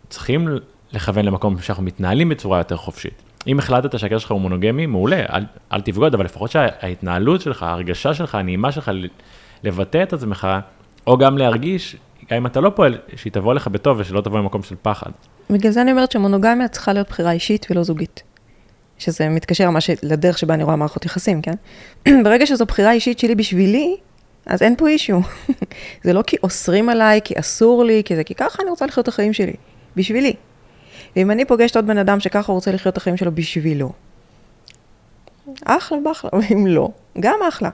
צריכים 0.08 0.48
לכוון 0.92 1.24
למקום 1.24 1.58
שאנחנו 1.58 1.82
מתנהלים 1.82 2.28
בצורה 2.28 2.58
יותר 2.58 2.76
חופשית. 2.76 3.22
אם 3.46 3.58
החלטת 3.58 3.98
שהקשר 3.98 4.18
שלך 4.18 4.30
הוא 4.30 4.40
מונוגמי, 4.40 4.86
מעולה, 4.86 5.24
אל, 5.32 5.44
אל 5.72 5.80
תבגוד, 5.80 6.14
אבל 6.14 6.24
לפחות 6.24 6.50
שההתנהלות 6.50 7.40
שלך, 7.40 7.62
ההרגשה 7.62 8.14
שלך, 8.14 8.34
הנעימה 8.34 8.72
שלך, 8.72 8.90
לבטא 9.64 10.02
את 10.02 10.12
עצמך, 10.12 10.48
או 11.06 11.18
גם 11.18 11.38
להרגיש 11.38 11.96
גם 12.30 12.36
אם 12.36 12.46
אתה 12.46 12.60
לא 12.60 12.70
פועל, 12.74 12.98
שהיא 13.16 13.32
תבוא 13.32 13.54
לך 13.54 13.68
בטוב 13.68 13.98
ושלא 14.00 14.20
תבוא 14.20 14.40
ממקום 14.40 14.62
של 14.62 14.74
פחד. 14.82 15.10
בגלל 15.50 15.72
זה 15.72 15.82
אני 15.82 15.90
אומרת 15.90 16.12
שמונוגמיה 16.12 16.68
צריכה 16.68 16.92
להיות 16.92 17.08
בחירה 17.08 17.32
אישית 17.32 17.66
ולא 17.70 17.82
זוגית. 17.82 18.22
שזה 18.98 19.28
מתקשר 19.28 19.70
ממש 19.70 19.90
לדרך 20.02 20.38
שבה 20.38 20.54
אני 20.54 20.64
רואה 20.64 20.76
מערכות 20.76 21.04
יחסים, 21.04 21.42
כן? 21.42 21.54
ברגע 22.24 22.46
שזו 22.46 22.66
בחירה 22.66 22.92
אישית 22.92 23.18
שלי 23.18 23.34
בשבילי, 23.34 23.96
אז 24.46 24.62
אין 24.62 24.76
פה 24.76 24.88
אישיו. 24.88 25.20
זה 26.04 26.12
לא 26.12 26.22
כי 26.22 26.36
אוסרים 26.42 26.88
עליי, 26.88 27.20
כי 27.24 27.34
אסור 27.38 27.84
לי, 27.84 28.02
כי 28.04 28.16
זה 28.16 28.24
כי 28.24 28.34
ככה 28.34 28.62
אני 28.62 28.70
רוצה 28.70 28.86
לחיות 28.86 29.04
את 29.04 29.08
החיים 29.08 29.32
שלי, 29.32 29.54
בשבילי. 29.96 30.34
ואם 31.16 31.30
אני 31.30 31.44
פוגשת 31.44 31.76
עוד 31.76 31.86
בן 31.86 31.98
אדם 31.98 32.20
שככה 32.20 32.52
הוא 32.52 32.54
רוצה 32.54 32.72
לחיות 32.72 32.92
את 32.92 32.96
החיים 32.96 33.16
שלו 33.16 33.34
בשבילו, 33.34 33.92
אחלה 35.64 35.98
באחלה, 36.04 36.30
ואם 36.40 36.66
לא, 36.66 36.90
גם 37.20 37.38
אחלה. 37.48 37.70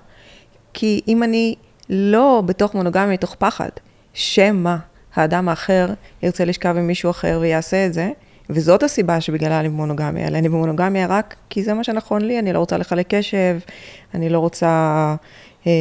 כי 0.74 1.00
אם 1.08 1.22
אני 1.22 1.54
לא 1.88 2.42
בתוך 2.46 2.74
מונוגמיה 2.74 3.06
מתוך 3.06 3.34
פחד, 3.38 3.68
שמא 4.14 4.76
האדם 5.14 5.48
האחר 5.48 5.88
ירצה 6.22 6.44
לשכב 6.44 6.76
עם 6.78 6.86
מישהו 6.86 7.10
אחר 7.10 7.38
ויעשה 7.42 7.86
את 7.86 7.92
זה, 7.92 8.10
וזאת 8.50 8.82
הסיבה 8.82 9.20
שבגללה 9.20 9.60
אני 9.60 9.68
במונוגמיה, 9.68 10.28
אלא 10.28 10.38
אני 10.38 10.48
במונוגמיה 10.48 11.06
רק 11.06 11.36
כי 11.50 11.62
זה 11.62 11.74
מה 11.74 11.84
שנכון 11.84 12.22
לי, 12.22 12.38
אני 12.38 12.52
לא 12.52 12.58
רוצה 12.58 12.78
לחלק 12.78 13.06
קשב, 13.14 13.58
אני 14.14 14.28
לא 14.28 14.38
רוצה 14.38 15.14
אה, 15.66 15.72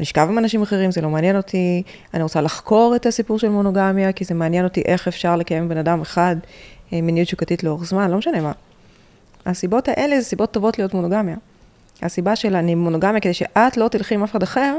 לשכב 0.00 0.26
עם 0.30 0.38
אנשים 0.38 0.62
אחרים, 0.62 0.90
זה 0.90 1.00
לא 1.00 1.10
מעניין 1.10 1.36
אותי, 1.36 1.82
אני 2.14 2.22
רוצה 2.22 2.40
לחקור 2.40 2.96
את 2.96 3.06
הסיפור 3.06 3.38
של 3.38 3.48
מונוגמיה, 3.48 4.12
כי 4.12 4.24
זה 4.24 4.34
מעניין 4.34 4.64
אותי 4.64 4.82
איך 4.84 5.08
אפשר 5.08 5.36
לקיים 5.36 5.68
בן 5.68 5.76
אדם 5.76 6.00
אחד 6.00 6.36
מיניות 6.92 7.28
שוקתית 7.28 7.64
לאורך 7.64 7.84
זמן, 7.84 8.10
לא 8.10 8.18
משנה 8.18 8.40
מה. 8.40 8.52
הסיבות 9.46 9.88
האלה 9.88 10.20
זה 10.20 10.26
סיבות 10.26 10.50
טובות 10.50 10.78
להיות 10.78 10.94
מונוגמיה. 10.94 11.36
הסיבה 12.02 12.36
של 12.36 12.56
אני 12.56 12.74
מונוגמיה 12.74 13.20
כדי 13.20 13.34
שאת 13.34 13.76
לא 13.76 13.88
תלכי 13.88 14.14
עם 14.14 14.22
אף 14.22 14.30
אחד 14.30 14.42
אחר, 14.42 14.76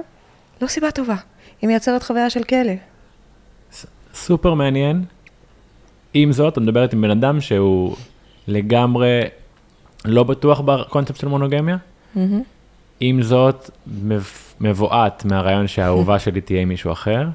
לא 0.61 0.67
סיבה 0.67 0.91
טובה. 0.91 1.15
היא 1.61 1.67
מייצרת 1.67 2.03
חוויה 2.03 2.29
של 2.29 2.43
כלא. 2.43 2.73
סופר 4.13 4.53
מעניין. 4.53 5.03
עם 6.13 6.31
זאת, 6.31 6.53
את 6.53 6.57
מדברת 6.57 6.93
עם 6.93 7.01
בן 7.01 7.11
אדם 7.11 7.41
שהוא 7.41 7.95
לגמרי 8.47 9.21
לא 10.05 10.23
בטוח 10.23 10.59
בקונספט 10.59 11.19
של 11.19 11.27
מונוגמיה, 11.27 11.77
mm-hmm. 12.15 12.19
עם 12.99 13.21
זאת, 13.21 13.69
מבועת 14.61 15.25
מהרעיון 15.25 15.67
שהאהובה 15.67 16.19
שלי 16.23 16.41
תהיה 16.41 16.61
עם 16.61 16.69
מישהו 16.69 16.91
אחר. 16.91 17.27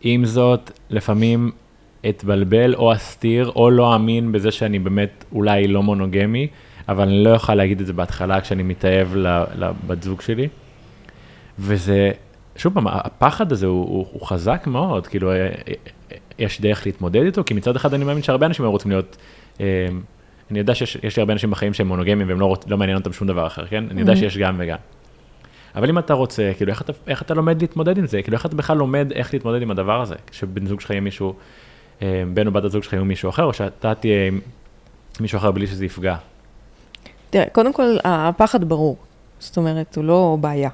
עם 0.00 0.24
זאת, 0.24 0.70
לפעמים 0.90 1.50
אתבלבל 2.08 2.74
או 2.74 2.92
אסתיר 2.92 3.52
או 3.56 3.70
לא 3.70 3.94
אמין 3.94 4.32
בזה 4.32 4.50
שאני 4.50 4.78
באמת 4.78 5.24
אולי 5.32 5.68
לא 5.68 5.82
מונוגמי, 5.82 6.46
אבל 6.88 7.02
אני 7.02 7.24
לא 7.24 7.30
יכול 7.30 7.54
להגיד 7.54 7.80
את 7.80 7.86
זה 7.86 7.92
בהתחלה 7.92 8.40
כשאני 8.40 8.62
מתאהב 8.62 9.08
לבת 9.56 10.02
זוג 10.02 10.20
שלי. 10.20 10.48
וזה, 11.58 12.10
שוב 12.56 12.74
פעם, 12.74 12.86
הפחד 12.88 13.52
הזה 13.52 13.66
הוא, 13.66 13.88
הוא, 13.88 14.06
הוא 14.12 14.26
חזק 14.26 14.66
מאוד, 14.66 15.06
כאילו, 15.06 15.32
אה, 15.32 15.36
אה, 15.36 15.74
יש 16.38 16.60
דרך 16.60 16.86
להתמודד 16.86 17.22
איתו, 17.22 17.44
כי 17.44 17.54
מצד 17.54 17.76
אחד 17.76 17.94
אני 17.94 18.04
מאמין 18.04 18.22
שהרבה 18.22 18.46
אנשים 18.46 18.64
רוצים 18.64 18.90
להיות, 18.90 19.16
אה, 19.60 19.86
אני 20.50 20.58
יודע 20.58 20.74
שיש 20.74 21.16
לי 21.16 21.20
הרבה 21.20 21.32
אנשים 21.32 21.50
בחיים 21.50 21.74
שהם 21.74 21.88
מונוגמיים 21.88 22.28
והם 22.28 22.40
לא, 22.40 22.46
רוצ, 22.46 22.64
לא 22.66 22.78
מעניין 22.78 22.98
אותם 22.98 23.12
שום 23.12 23.28
דבר 23.28 23.46
אחר, 23.46 23.66
כן? 23.66 23.84
אני 23.90 24.00
יודע 24.00 24.12
mm-hmm. 24.12 24.16
שיש 24.16 24.38
גם 24.38 24.54
וגם. 24.58 24.78
אבל 25.76 25.88
אם 25.88 25.98
אתה 25.98 26.14
רוצה, 26.14 26.52
כאילו, 26.56 26.70
איך 26.70 26.82
אתה, 26.82 26.92
איך 27.06 27.22
אתה 27.22 27.34
לומד 27.34 27.60
להתמודד 27.60 27.98
עם 27.98 28.06
זה? 28.06 28.22
כאילו, 28.22 28.36
איך 28.36 28.46
אתה 28.46 28.56
בכלל 28.56 28.76
לומד 28.76 29.12
איך 29.14 29.34
להתמודד 29.34 29.62
עם 29.62 29.70
הדבר 29.70 30.00
הזה? 30.00 30.14
כשבן 30.26 30.66
זוג 30.66 30.80
שלך 30.80 30.90
יהיה 30.90 31.00
מישהו, 31.00 31.34
בן 32.34 32.46
או 32.46 32.52
בת 32.52 32.64
הזוג 32.64 32.82
שלך 32.82 32.92
יהיו 32.92 33.04
מישהו 33.04 33.30
אחר, 33.30 33.44
או 33.44 33.52
שאתה 33.52 33.94
תהיה 33.94 34.30
מישהו 35.20 35.38
אחר 35.38 35.50
בלי 35.50 35.66
שזה 35.66 35.84
יפגע? 35.84 36.16
תראה, 37.30 37.46
קודם 37.52 37.72
כל, 37.72 37.96
הפחד 38.04 38.64
ברור. 38.64 38.96
זאת 39.38 39.56
אומרת, 39.56 39.96
הוא 39.96 40.04
לא 40.04 40.36
בעיה. 40.40 40.70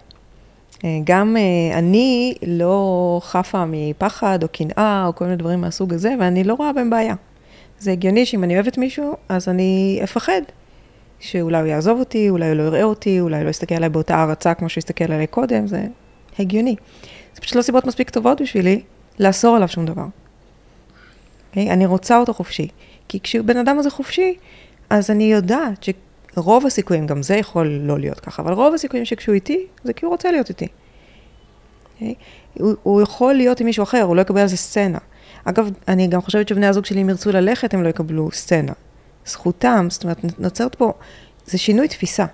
אה, 0.85 0.99
גם 1.05 1.37
אה, 1.37 1.79
אני 1.79 2.35
לא 2.47 3.21
חפה 3.25 3.65
מפחד 3.69 4.43
או 4.43 4.49
קנאה 4.53 5.07
או 5.07 5.15
כל 5.15 5.25
מיני 5.25 5.37
דברים 5.37 5.61
מהסוג 5.61 5.95
הזה, 5.95 6.15
ואני 6.21 6.45
לא 6.45 6.55
רואה 6.55 6.73
בהם 6.73 6.91
בעיה. 6.91 7.15
זה 7.79 7.93
הגיוני 7.93 8.27
שאם 8.27 8.45
אני 8.45 8.55
אוהבת 8.55 8.79
מישהו, 8.79 9.17
אז 9.29 9.49
אני 9.49 10.01
אפחד. 10.05 10.43
שאולי 11.21 11.59
הוא 11.59 11.67
יעזוב 11.67 11.99
אותי, 11.99 12.31
אולי 12.31 12.49
הוא 12.49 12.55
לא 12.57 12.63
יראה 12.63 12.83
אותי, 12.83 13.21
אולי 13.21 13.45
לא 13.45 13.49
יסתכל 13.49 13.75
עליי 13.75 13.89
באותה 13.89 14.17
הערצה 14.17 14.55
כמו 14.55 14.69
שהוא 14.69 14.81
הסתכל 14.81 15.05
עליי 15.05 15.27
קודם, 15.27 15.67
זה 15.67 15.85
הגיוני. 16.39 16.77
זה 17.35 17.41
פשוט 17.41 17.57
לא 17.57 17.63
סיבות 17.63 17.85
מספיק 17.85 18.11
טובות 18.11 18.41
בשבילי 18.41 18.83
לאסור 19.19 19.57
עליו 19.57 19.69
שום 19.69 19.87
דבר. 19.87 20.05
Okay? 21.51 21.59
אוקיי? 21.59 21.71
אני 21.71 21.87
רוצה 21.87 22.19
אותו 22.19 22.35
חופשי. 22.35 22.69
כי 23.09 23.21
כשבן 23.21 23.57
אדם 23.57 23.79
הזה 23.79 23.91
חופשי, 23.91 24.37
אז 24.91 25.11
אני 25.11 25.33
יודעת 25.33 25.89
רוב 26.37 26.67
הסיכויים, 26.67 27.07
גם 27.07 27.23
זה 27.23 27.37
יכול 27.37 27.67
לא 27.67 27.99
להיות 27.99 28.21
ככה, 28.21 28.43
אבל 28.43 28.53
רוב 28.53 28.75
הסיכויים 28.75 29.05
שכשהוא 29.05 29.35
איתי, 29.35 29.67
זה 29.85 29.93
כי 29.93 30.05
הוא 30.05 30.13
רוצה 30.13 30.31
להיות 30.31 30.49
איתי. 30.49 30.65
Okay? 30.65 30.69
אוקיי? 31.95 32.15
הוא, 32.55 32.75
הוא 32.83 33.03
יכול 33.03 33.35
להיות 33.35 33.61
עם 33.61 33.67
מישהו 33.67 33.83
אחר, 33.83 34.03
הוא 34.03 34.17
לא 34.17 34.21
יקבל 34.21 34.41
על 34.41 34.47
זה 34.47 34.57
סצנה. 34.57 34.99
אגב, 35.45 35.71
אני 35.89 36.07
גם 36.07 36.21
חושבת 36.21 36.49
שבני 36.49 36.67
הזוג 36.67 36.85
שלי, 36.85 37.03
אם 37.03 37.09
ירצו 37.09 37.33
ללכת, 37.33 37.75
הם 37.75 37.83
לא 37.83 37.89
יקבלו 37.89 38.31
סצנה. 38.33 38.73
זכותם, 39.27 39.87
זאת 39.91 40.03
אומרת, 40.03 40.39
נוצרת 40.39 40.75
פה, 40.75 40.93
זה 41.47 41.59
שינוי 41.59 41.89
תפיסה, 41.89 42.25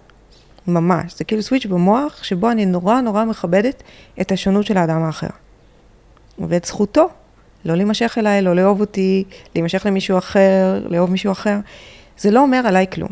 ממש. 0.67 1.15
זה 1.17 1.25
כאילו 1.25 1.43
סוויץ' 1.43 1.67
במוח, 1.67 2.25
שבו 2.25 2.51
אני 2.51 2.67
נורא 2.67 3.01
נורא 3.01 3.25
מכבדת 3.25 3.83
את 4.21 4.33
השונות 4.33 4.67
של 4.67 4.77
האדם 4.77 5.03
האחר. 5.03 5.27
ואת 6.39 6.65
זכותו, 6.65 7.09
לא 7.67 7.75
להימשך 7.75 8.15
אליי, 8.19 8.43
לא 8.43 8.57
לאהוב 8.57 8.81
אותי, 8.81 9.25
להימשך 9.55 9.87
למישהו 9.87 10.19
אחר, 10.19 10.83
לאהוב 10.89 11.11
מישהו 11.11 11.33
אחר. 11.33 11.59
זה 12.19 12.31
לא 12.31 12.41
אומר 12.41 12.63
עליי 12.67 12.87
כלום. 12.93 13.09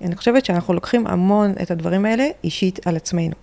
אני 0.00 0.16
חושבת 0.16 0.44
שאנחנו 0.44 0.74
לוקחים 0.74 1.06
המון 1.06 1.52
את 1.62 1.70
הדברים 1.70 2.04
האלה 2.04 2.28
אישית 2.44 2.86
על 2.86 2.96
עצמנו. 2.96 3.34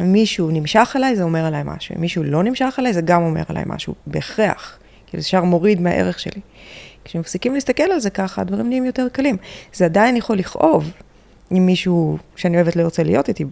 מישהו 0.00 0.50
נמשך 0.50 0.92
אליי, 0.96 1.16
זה 1.16 1.22
אומר 1.22 1.44
עליי 1.44 1.62
משהו. 1.64 1.96
אם 1.96 2.00
מישהו 2.00 2.22
לא 2.22 2.42
נמשך 2.42 2.76
אליי, 2.78 2.92
זה 2.92 3.00
גם 3.00 3.22
אומר 3.22 3.42
עליי 3.48 3.64
משהו, 3.66 3.94
בהכרח. 4.06 4.78
כי 5.06 5.16
זה 5.16 5.20
ישר 5.20 5.44
מוריד 5.44 5.80
מהערך 5.80 6.18
שלי. 6.20 6.40
כשמפסיקים 7.04 7.54
להסתכל 7.54 7.82
על 7.82 8.00
זה 8.00 8.10
ככה, 8.10 8.42
הדברים 8.42 8.68
נהיים 8.68 8.84
יותר 8.84 9.08
קלים. 9.12 9.36
זה 9.72 9.84
עדיין 9.84 10.16
יכול 10.16 10.36
לכאוב 10.36 10.90
אם 11.52 11.66
מישהו 11.66 12.18
שאני 12.36 12.56
אוהבת 12.56 12.76
לא 12.76 12.82
ירצה 12.82 13.02
להיות 13.02 13.28
איתי. 13.28 13.44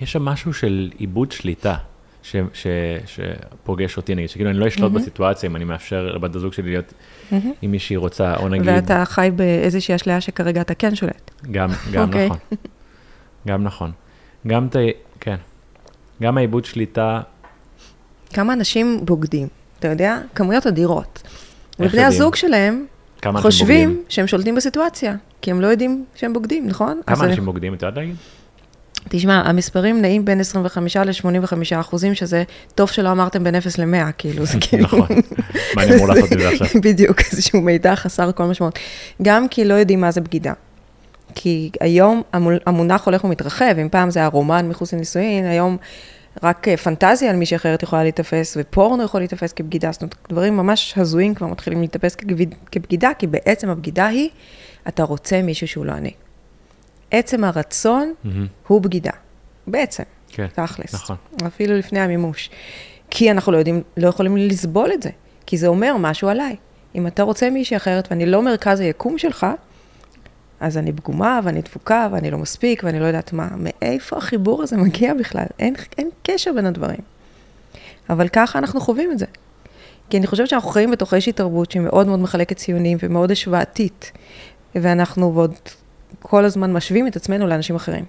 יש 0.00 0.12
שם 0.12 0.22
משהו 0.22 0.52
של 0.52 0.90
עיבוד 0.98 1.32
שליטה. 1.32 1.74
ש, 2.22 2.36
ש, 2.52 2.66
שפוגש 3.06 3.96
אותי, 3.96 4.14
נגיד, 4.14 4.28
שכאילו 4.28 4.50
אני 4.50 4.58
לא 4.58 4.68
אשלוט 4.68 4.92
mm-hmm. 4.92 4.94
בסיטואציה 4.94 5.50
אם 5.50 5.56
אני 5.56 5.64
מאפשר 5.64 6.06
לבת 6.06 6.34
הזוג 6.34 6.52
שלי 6.52 6.70
להיות 6.70 6.92
mm-hmm. 6.92 7.34
עם 7.62 7.70
מי 7.70 7.78
שהיא 7.78 7.98
רוצה, 7.98 8.36
או 8.36 8.48
נגיד... 8.48 8.68
ואתה 8.68 9.04
חי 9.04 9.30
באיזושהי 9.36 9.94
אשליה 9.94 10.20
שכרגע 10.20 10.60
אתה 10.60 10.74
כן 10.74 10.94
שולט. 10.94 11.30
גם, 11.50 11.70
גם 11.92 12.04
okay. 12.04 12.06
אוקיי. 12.06 12.26
נכון. 12.26 12.38
גם 13.48 13.64
נכון. 13.64 13.92
גם 14.46 14.66
את 14.66 14.76
ה... 14.76 14.78
כן. 15.20 15.36
גם 16.22 16.38
העיבוד 16.38 16.64
שליטה... 16.64 17.20
כמה 18.32 18.52
אנשים 18.52 19.00
בוגדים, 19.04 19.48
אתה 19.78 19.88
יודע? 19.88 20.18
כמויות 20.34 20.66
אדירות. 20.66 21.22
ובני 21.78 22.04
הזוג 22.04 22.34
שלהם 22.34 22.86
חושבים 23.36 24.02
שהם 24.08 24.26
שולטים 24.26 24.54
בסיטואציה, 24.54 25.14
כי 25.42 25.50
הם 25.50 25.60
לא 25.60 25.66
יודעים 25.66 26.04
שהם 26.14 26.32
בוגדים, 26.32 26.66
נכון? 26.66 27.00
כמה 27.06 27.24
אנשים 27.24 27.38
אני... 27.38 27.46
בוגדים, 27.46 27.74
את 27.74 27.82
יודעת 27.82 27.96
להגיד? 27.96 28.16
תשמע, 29.08 29.42
המספרים 29.44 30.02
נעים 30.02 30.24
בין 30.24 30.40
25 30.40 30.96
ל-85 30.96 31.80
אחוזים, 31.80 32.14
שזה 32.14 32.42
טוב 32.74 32.90
שלא 32.90 33.12
אמרתם 33.12 33.44
בין 33.44 33.54
0 33.54 33.78
ל-100, 33.78 34.12
כאילו, 34.18 34.46
זה 34.46 34.58
כאילו... 34.60 34.84
נכון, 34.84 35.06
מה 35.76 35.82
אני 35.82 35.94
אמור 35.94 36.08
לעשות 36.08 36.32
עם 36.32 36.40
זה 36.40 36.48
עכשיו? 36.48 36.66
בדיוק, 36.84 37.20
איזשהו 37.20 37.60
מידע 37.60 37.96
חסר 37.96 38.32
כל 38.32 38.44
משמעות. 38.44 38.78
גם 39.22 39.48
כי 39.48 39.64
לא 39.64 39.74
יודעים 39.74 40.00
מה 40.00 40.10
זה 40.10 40.20
בגידה. 40.20 40.52
כי 41.34 41.70
היום 41.80 42.22
המונח 42.66 43.04
הולך 43.06 43.24
ומתרחב, 43.24 43.74
אם 43.82 43.88
פעם 43.88 44.10
זה 44.10 44.18
היה 44.18 44.28
רומן 44.28 44.68
מחוץ 44.68 44.92
לנישואין, 44.92 45.44
היום 45.44 45.76
רק 46.42 46.68
אה, 46.68 46.76
פנטזיה 46.76 47.30
על 47.30 47.36
מישהי 47.36 47.56
אחרת 47.56 47.82
יכולה 47.82 48.02
להיתפס, 48.02 48.56
ופורנו 48.60 49.02
יכול 49.02 49.20
להיתפס 49.20 49.52
כבגידה, 49.52 49.92
זאת 49.92 50.02
אומרת, 50.02 50.14
דברים 50.28 50.56
ממש 50.56 50.94
הזויים 50.96 51.34
כבר 51.34 51.46
מתחילים 51.46 51.78
להיתפס 51.78 52.16
כבגידה, 52.72 53.10
כי 53.18 53.26
בעצם 53.26 53.68
הבגידה 53.70 54.06
היא, 54.06 54.28
אתה 54.88 55.02
רוצה 55.02 55.42
מישהו 55.42 55.68
שהוא 55.68 55.86
לא 55.86 55.92
אני. 55.92 56.10
עצם 57.10 57.44
הרצון 57.44 58.12
mm-hmm. 58.24 58.28
הוא 58.66 58.80
בגידה. 58.80 59.10
בעצם, 59.66 60.02
כן, 60.28 60.46
תכלס. 60.46 60.94
נכון. 60.94 61.16
אפילו 61.46 61.78
לפני 61.78 62.00
המימוש. 62.00 62.50
כי 63.10 63.30
אנחנו 63.30 63.52
לא 63.52 63.58
יודעים, 63.58 63.82
לא 63.96 64.08
יכולים 64.08 64.36
לסבול 64.36 64.92
את 64.92 65.02
זה, 65.02 65.10
כי 65.46 65.56
זה 65.56 65.66
אומר 65.66 65.96
משהו 65.98 66.28
עליי. 66.28 66.56
אם 66.94 67.06
אתה 67.06 67.22
רוצה 67.22 67.50
מישהי 67.50 67.76
אחרת 67.76 68.08
ואני 68.10 68.26
לא 68.26 68.42
מרכז 68.42 68.80
היקום 68.80 69.18
שלך, 69.18 69.46
אז 70.60 70.78
אני 70.78 70.92
פגומה 70.92 71.40
ואני 71.44 71.62
דפוקה 71.62 72.08
ואני 72.12 72.30
לא 72.30 72.38
מספיק 72.38 72.82
ואני 72.84 73.00
לא 73.00 73.04
יודעת 73.04 73.32
מה. 73.32 73.48
מאיפה 73.56 74.16
החיבור 74.16 74.62
הזה 74.62 74.76
מגיע 74.76 75.14
בכלל? 75.14 75.46
אין, 75.58 75.74
אין 75.98 76.10
קשר 76.22 76.52
בין 76.52 76.66
הדברים. 76.66 77.00
אבל 78.10 78.28
ככה 78.28 78.58
אנחנו 78.58 78.80
חווים 78.80 79.12
את 79.12 79.18
זה. 79.18 79.26
כי 80.10 80.18
אני 80.18 80.26
חושבת 80.26 80.48
שאנחנו 80.48 80.70
חיים 80.70 80.90
בתוך 80.90 81.14
איזושהי 81.14 81.32
תרבות 81.32 81.70
שהיא 81.70 81.82
מאוד 81.82 82.06
מאוד 82.06 82.18
מחלקת 82.18 82.56
ציונים 82.56 82.98
ומאוד 83.02 83.30
השוואתית. 83.30 84.12
ואנחנו 84.74 85.34
ועוד 85.34 85.54
כל 86.18 86.44
הזמן 86.44 86.72
משווים 86.72 87.06
את 87.06 87.16
עצמנו 87.16 87.46
לאנשים 87.46 87.76
אחרים. 87.76 88.04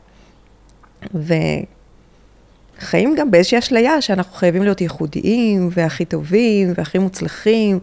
וחיים 1.14 3.16
גם 3.16 3.32
באיזושהי 3.32 3.60
אשליה 3.60 4.02
שאנחנו 4.02 4.34
חייבים 4.34 4.64
להיות 4.64 4.82
ייחודיים, 4.82 5.70
והכי 5.72 6.06
טובים, 6.06 6.74
והכי 6.76 6.98
מוצלחים, 6.98 7.80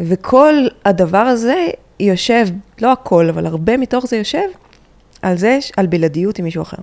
וכל 0.00 0.54
הדבר 0.84 1.18
הזה 1.18 1.66
יושב, 2.00 2.48
לא 2.80 2.92
הכל, 2.92 3.28
אבל 3.28 3.46
הרבה 3.46 3.76
מתוך 3.76 4.06
זה 4.06 4.16
יושב, 4.16 4.48
על 5.22 5.36
זה, 5.36 5.58
על 5.76 5.86
בלעדיות 5.86 6.38
עם 6.38 6.44
מישהו 6.44 6.62
אחר. 6.62 6.76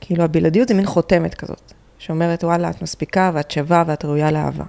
כאילו 0.00 0.24
הבלעדיות 0.24 0.68
זה 0.68 0.74
מין 0.74 0.86
חותמת 0.86 1.34
כזאת, 1.34 1.72
שאומרת, 1.98 2.44
וואלה, 2.44 2.70
את 2.70 2.82
מספיקה 2.82 3.30
ואת 3.34 3.50
שווה 3.50 3.84
ואת 3.86 4.04
ראויה 4.04 4.30
לאהבה. 4.30 4.64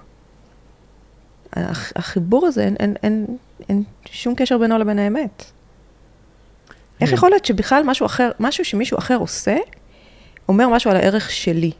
החיבור 1.96 2.46
הזה, 2.46 2.64
אין, 2.64 2.76
אין, 2.80 2.94
אין, 3.02 3.26
אין 3.68 3.82
שום 4.10 4.34
קשר 4.34 4.58
בינו 4.58 4.78
לבין 4.78 4.98
האמת. 4.98 5.44
איך 7.00 7.12
יכול 7.12 7.30
להיות 7.30 7.44
שבכלל 7.44 7.82
משהו 7.86 8.06
אחר, 8.06 8.30
משהו 8.40 8.64
שמישהו 8.64 8.98
אחר 8.98 9.16
עושה, 9.16 9.56
אומר 10.48 10.68
משהו 10.68 10.90
על 10.90 10.96
הערך 10.96 11.30
שלי, 11.30 11.70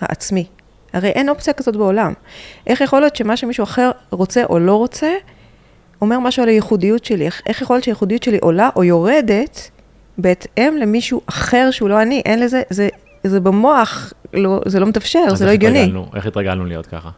העצמי. 0.00 0.46
הרי 0.92 1.08
אין 1.08 1.28
אופציה 1.28 1.52
כזאת 1.52 1.76
בעולם. 1.76 2.12
איך 2.66 2.80
יכול 2.80 3.00
להיות 3.00 3.16
שמה 3.16 3.36
שמישהו 3.36 3.64
אחר 3.64 3.90
רוצה 4.10 4.44
או 4.44 4.58
לא 4.58 4.76
רוצה, 4.76 5.10
אומר 6.00 6.18
משהו 6.18 6.42
על 6.42 6.48
הייחודיות 6.48 7.04
שלי? 7.04 7.26
איך, 7.26 7.42
איך 7.46 7.62
יכול 7.62 7.76
להיות 7.76 7.84
שהייחודיות 7.84 8.22
שלי 8.22 8.38
עולה 8.40 8.70
או 8.76 8.84
יורדת 8.84 9.70
בהתאם 10.18 10.76
למישהו 10.76 11.20
אחר 11.26 11.70
שהוא 11.70 11.88
לא 11.88 12.02
אני? 12.02 12.22
אין 12.24 12.40
לזה, 12.40 12.62
זה, 12.70 12.88
זה 13.24 13.40
במוח, 13.40 14.12
לא, 14.34 14.60
זה 14.66 14.80
לא 14.80 14.86
מתאפשר, 14.86 15.34
זה 15.34 15.46
לא 15.46 15.50
הגיוני. 15.50 15.82
התרגלנו, 15.82 16.06
איך 16.14 16.26
התרגלנו 16.26 16.64
להיות 16.64 16.86
ככה? 16.86 17.10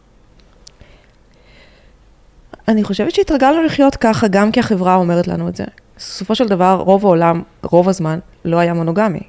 אני 2.69 2.85
חושבת 2.85 3.15
שהתרגלנו 3.15 3.63
לחיות 3.63 3.97
ככה 3.97 4.29
גם 4.29 4.53
כי 4.53 4.61
החברה 4.61 4.95
אומרת 4.95 5.29
לנו 5.29 5.49
את 5.49 5.57
זה. 5.57 5.65
בסופו 6.01 6.35
של 6.35 6.49
דבר, 6.49 6.83
רוב 6.87 7.07
העולם, 7.07 7.43
רוב 7.63 7.89
הזמן, 7.89 8.19
לא 8.45 8.59
היה 8.59 8.75
מונוגמי. 8.75 9.19
Okay, 9.19 9.23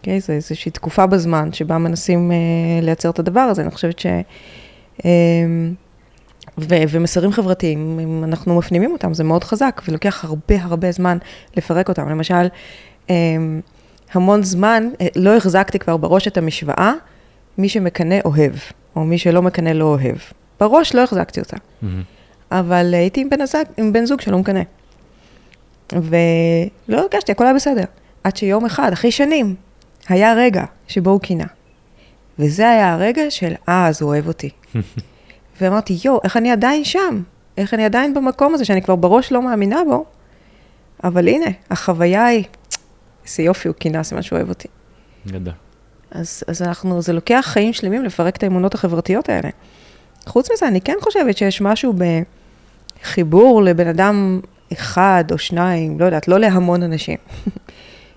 אוקיי? 0.00 0.20
זה 0.20 0.32
איזושהי 0.32 0.70
תקופה 0.70 1.06
בזמן 1.06 1.52
שבה 1.52 1.78
מנסים 1.78 2.30
uh, 2.30 2.84
לייצר 2.84 3.10
את 3.10 3.18
הדבר 3.18 3.40
הזה. 3.40 3.62
אני 3.62 3.70
חושבת 3.70 3.98
ש... 3.98 4.06
Um, 4.98 5.04
ו- 6.58 6.84
ומסרים 6.90 7.32
חברתיים, 7.32 7.98
אם 8.00 8.24
אנחנו 8.24 8.58
מפנימים 8.58 8.92
אותם, 8.92 9.14
זה 9.14 9.24
מאוד 9.24 9.44
חזק, 9.44 9.82
ולוקח 9.88 10.24
הרבה 10.24 10.54
הרבה 10.62 10.92
זמן 10.92 11.18
לפרק 11.56 11.88
אותם. 11.88 12.08
למשל, 12.08 12.46
um, 13.06 13.10
המון 14.12 14.42
זמן, 14.42 14.88
uh, 14.92 15.04
לא 15.16 15.36
החזקתי 15.36 15.78
כבר 15.78 15.96
בראש 15.96 16.28
את 16.28 16.36
המשוואה, 16.36 16.92
מי 17.58 17.68
שמקנא 17.68 18.18
אוהב, 18.24 18.52
או 18.96 19.04
מי 19.04 19.18
שלא 19.18 19.42
מקנא 19.42 19.70
לא 19.70 19.84
אוהב. 19.84 20.16
בראש 20.60 20.94
לא 20.94 21.02
החזקתי 21.02 21.40
אותה. 21.40 21.56
Mm-hmm. 21.56 21.86
אבל 22.50 22.94
הייתי 22.94 23.20
עם 23.20 23.30
בן, 23.30 23.40
הזג, 23.40 23.64
עם 23.76 23.92
בן 23.92 24.04
זוג 24.04 24.20
שלא 24.20 24.38
מקנא. 24.38 24.62
ולא 26.02 27.00
הרגשתי, 27.00 27.32
הכל 27.32 27.44
היה 27.44 27.54
בסדר. 27.54 27.84
עד 28.24 28.36
שיום 28.36 28.64
אחד, 28.64 28.92
אחרי 28.92 29.10
שנים, 29.10 29.54
היה 30.08 30.34
רגע 30.34 30.64
שבו 30.88 31.10
הוא 31.10 31.20
קינה. 31.20 31.44
וזה 32.38 32.70
היה 32.70 32.92
הרגע 32.92 33.22
של, 33.30 33.52
אה, 33.68 33.86
אז 33.86 34.02
הוא 34.02 34.10
אוהב 34.10 34.28
אותי. 34.28 34.50
ואמרתי, 35.60 35.98
יואו, 36.04 36.20
איך 36.24 36.36
אני 36.36 36.50
עדיין 36.50 36.84
שם? 36.84 37.22
איך 37.56 37.74
אני 37.74 37.84
עדיין 37.84 38.14
במקום 38.14 38.54
הזה 38.54 38.64
שאני 38.64 38.82
כבר 38.82 38.96
בראש 38.96 39.32
לא 39.32 39.42
מאמינה 39.42 39.80
בו? 39.84 40.04
אבל 41.04 41.28
הנה, 41.28 41.46
החוויה 41.70 42.24
היא, 42.24 42.44
איזה 43.26 43.42
יופי, 43.42 43.68
הוא 43.68 43.74
קינה, 43.74 44.02
סימן 44.02 44.22
שהוא 44.22 44.36
אוהב 44.36 44.48
אותי. 44.48 44.68
גדול. 45.26 45.54
אז, 46.10 46.44
אז 46.48 46.62
אנחנו, 46.62 47.02
זה 47.02 47.12
לוקח 47.12 47.44
חיים 47.48 47.72
שלמים 47.72 48.04
לפרק 48.04 48.36
את 48.36 48.42
האמונות 48.42 48.74
החברתיות 48.74 49.28
האלה. 49.28 49.48
חוץ 50.26 50.48
מזה, 50.52 50.68
אני 50.68 50.80
כן 50.80 50.96
חושבת 51.00 51.36
שיש 51.36 51.60
משהו 51.60 51.94
בחיבור 53.02 53.62
לבן 53.62 53.86
אדם 53.86 54.40
אחד 54.74 55.24
או 55.32 55.38
שניים, 55.38 56.00
לא 56.00 56.04
יודעת, 56.04 56.28
לא 56.28 56.38
להמון 56.38 56.82
אנשים, 56.82 57.18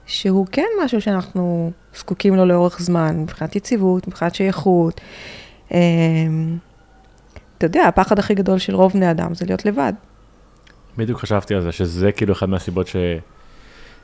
שהוא 0.05 0.45
כן 0.51 0.67
משהו 0.83 1.01
שאנחנו 1.01 1.71
זקוקים 1.95 2.35
לו 2.35 2.45
לאורך 2.45 2.79
זמן, 2.79 3.19
מבחינת 3.19 3.55
יציבות, 3.55 4.07
מבחינת 4.07 4.35
שייכות. 4.35 5.01
אמ, 5.71 5.77
אתה 7.57 7.65
יודע, 7.65 7.83
הפחד 7.87 8.19
הכי 8.19 8.35
גדול 8.35 8.57
של 8.57 8.75
רוב 8.75 8.93
בני 8.93 9.11
אדם 9.11 9.35
זה 9.35 9.45
להיות 9.45 9.65
לבד. 9.65 9.93
בדיוק 10.97 11.19
חשבתי 11.19 11.55
על 11.55 11.61
זה, 11.61 11.71
שזה 11.71 12.11
כאילו 12.11 12.33
אחת 12.33 12.47
מהסיבות 12.47 12.87
ש... 12.87 12.95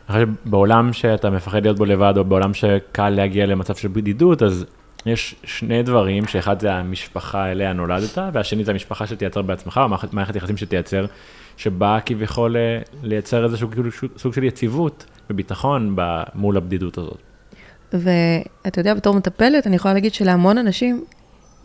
אני 0.09 0.25
חושב 0.25 0.27
שבעולם 0.45 0.93
שאתה 0.93 1.29
מפחד 1.29 1.63
להיות 1.63 1.77
בו 1.77 1.85
לבד, 1.85 2.13
או 2.17 2.25
בעולם 2.25 2.53
שקל 2.53 3.09
להגיע 3.09 3.45
למצב 3.45 3.75
של 3.75 3.87
בדידות, 3.87 4.43
אז 4.43 4.65
יש 5.05 5.35
שני 5.43 5.83
דברים, 5.83 6.27
שאחד 6.27 6.59
זה 6.59 6.73
המשפחה 6.73 7.51
אליה 7.51 7.73
נולדת, 7.73 8.17
והשני 8.33 8.63
זה 8.63 8.71
המשפחה 8.71 9.07
שתייצר 9.07 9.41
בעצמך, 9.41 9.81
או 9.83 9.97
מערכת 10.11 10.35
יחסים 10.35 10.57
שתייצר, 10.57 11.05
שבאה 11.57 12.01
כביכול 12.01 12.57
אה, 12.57 12.79
לייצר 13.03 13.45
איזשהו 13.45 13.71
כאילו 13.71 13.89
סוג 14.17 14.33
של 14.33 14.43
יציבות 14.43 15.05
וביטחון 15.29 15.95
מול 16.35 16.57
הבדידות 16.57 16.97
הזאת. 16.97 17.21
ואתה 17.93 18.79
יודע, 18.79 18.93
בתור 18.93 19.15
מטפלת, 19.15 19.67
אני 19.67 19.75
יכולה 19.75 19.93
להגיד 19.93 20.13
שלהמון 20.13 20.57
אנשים 20.57 21.05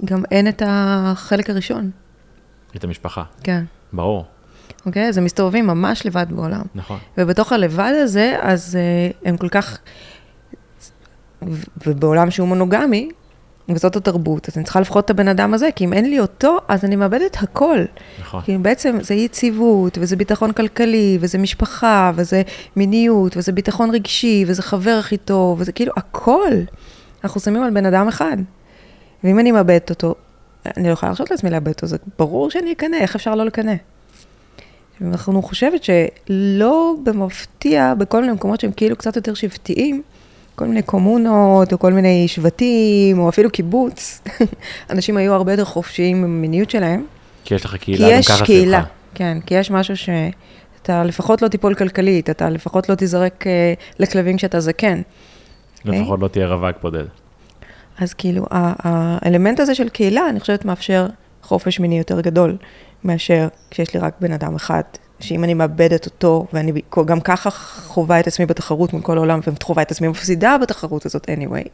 גם 0.05 0.23
אין 0.31 0.49
את 0.49 0.63
החלק 0.67 1.51
הראשון. 1.51 1.91
את 2.77 2.85
המשפחה. 2.85 3.23
כן. 3.43 3.65
ברור. 3.93 4.25
אוקיי? 4.87 5.09
אז 5.09 5.19
הם 5.19 5.25
מסתובבים 5.25 5.67
ממש 5.67 6.07
לבד 6.07 6.27
בעולם. 6.31 6.63
נכון. 6.75 6.99
ובתוך 7.19 7.53
הלבד 7.53 7.93
הזה, 8.03 8.37
אז 8.41 8.79
uh, 8.79 9.29
הם 9.29 9.37
כל 9.37 9.49
כך... 9.49 9.79
ובעולם 11.87 12.31
שהוא 12.31 12.49
מונוגמי, 12.49 13.09
וזאת 13.69 13.97
התרבות, 13.97 14.49
אז 14.49 14.57
אני 14.57 14.65
צריכה 14.65 14.81
לפחות 14.81 15.05
את 15.05 15.11
הבן 15.11 15.29
אדם 15.29 15.55
הזה, 15.55 15.69
כי 15.77 15.85
אם 15.85 15.93
אין 15.93 16.11
לי 16.11 16.21
אותו, 16.21 16.59
אז 16.69 16.85
אני 16.85 16.97
מאבדת 16.97 17.37
הכל. 17.41 17.79
נכון. 18.21 18.41
כי 18.43 18.59
בעצם 18.59 18.99
זה 19.01 19.15
יציבות, 19.15 19.99
וזה 20.01 20.17
ביטחון 20.17 20.53
כלכלי, 20.53 21.19
וזה 21.21 21.39
משפחה, 21.39 22.13
וזה 22.15 22.43
מיניות, 22.77 23.37
וזה 23.37 23.53
ביטחון 23.53 23.91
רגשי, 23.91 24.45
וזה 24.47 24.63
חבר 24.63 24.97
הכי 25.01 25.17
טוב, 25.17 25.61
וזה 25.61 25.73
כאילו 25.73 25.93
הכל. 25.97 26.53
אנחנו 27.25 27.41
שמים 27.41 27.63
על 27.63 27.71
בן 27.71 27.87
אדם 27.87 28.09
אחד. 28.09 28.37
ואם 29.25 29.39
אני 29.39 29.53
מאבדת 29.53 29.91
אותו, 29.91 30.15
אני 30.77 30.89
לא 30.89 30.93
יכולה 30.93 31.11
להרשות 31.11 31.31
לעצמי 31.31 31.51
לאבד 31.51 31.69
אותו, 31.69 31.87
זה 31.87 31.97
ברור 32.19 32.51
שאני 32.51 32.73
אקנא, 32.73 32.97
איך 32.97 33.15
אפשר 33.15 33.35
לא 33.35 33.45
לקנא? 33.45 33.75
ואנחנו 35.01 35.43
חושבת 35.43 35.81
שלא 35.85 36.95
במפתיע, 37.03 37.95
בכל 37.95 38.21
מיני 38.21 38.33
מקומות 38.33 38.61
שהם 38.61 38.73
כאילו 38.73 38.97
קצת 38.97 39.17
יותר 39.17 39.35
שבטיים, 39.35 40.03
כל 40.59 40.67
מיני 40.67 40.83
קומונות, 40.83 41.73
או 41.73 41.79
כל 41.79 41.93
מיני 41.93 42.29
שבטים, 42.29 43.19
או 43.19 43.29
אפילו 43.29 43.51
קיבוץ, 43.51 44.23
אנשים 44.91 45.17
היו 45.17 45.35
הרבה 45.35 45.53
יותר 45.53 45.65
חופשיים 45.65 46.23
במיניות 46.23 46.71
שלהם. 46.71 47.05
כי 47.45 47.55
יש 47.55 47.65
לך 47.65 47.77
קהילה 47.77 48.23
סביבך. 48.23 48.27
כי 48.27 48.33
יש 48.33 48.43
קהילה, 48.43 48.83
כן, 49.15 49.39
כי 49.47 49.55
יש 49.55 49.71
משהו 49.71 49.95
שאתה 49.97 51.05
לפחות 51.05 51.43
לא 51.43 51.49
תיפול 51.49 51.75
כלכלית, 51.75 52.31
אתה 52.31 52.51
לפחות 52.51 52.89
לא 52.89 52.95
תיזרק 52.95 53.47
אה, 53.47 53.75
לכלבים 53.99 54.37
כשאתה 54.37 54.61
זקן. 54.61 55.01
לפחות 55.85 56.19
okay? 56.19 56.23
לא 56.23 56.29
תהיה 56.29 56.47
רווק 56.47 56.77
בודד. 56.83 57.05
אז 57.99 58.15
כאילו, 58.15 58.47
האלמנט 58.51 59.61
הזה 59.61 59.75
של 59.75 59.89
קהילה, 59.89 60.29
אני 60.29 60.41
חושבת, 60.41 60.65
מאפשר 60.65 61.07
חופש 61.43 61.81
מיני 61.81 61.99
יותר 61.99 62.21
גדול, 62.21 62.57
מאשר 63.05 63.49
כשיש 63.71 63.95
לי 63.95 64.01
רק 64.01 64.15
בן 64.21 64.33
אדם 64.33 64.55
אחד, 64.55 64.83
שאם 65.21 65.45
אני 65.45 65.55
מאבדת 65.55 66.07
אותו, 66.07 66.47
ואני 66.53 66.73
גם 67.05 67.21
ככה 67.21 67.51
חווה 67.51 68.21
את 68.21 68.27
עצמי 68.27 68.47
בתחרות 68.47 68.93
מול 68.93 69.03
כל 69.03 69.17
העולם, 69.17 69.41
וחווה 69.63 69.83
את 69.83 69.91
עצמי 69.91 70.09
מפסידה 70.09 70.57
בתחרות 70.63 71.07
הזאת 71.07 71.27
anyway, 71.29 71.69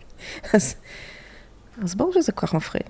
אז, 0.55 0.75
אז 1.83 1.95
ברור 1.95 2.13
שזה 2.13 2.33
כל 2.33 2.47
כך 2.47 2.55
מפחיד. 2.55 2.83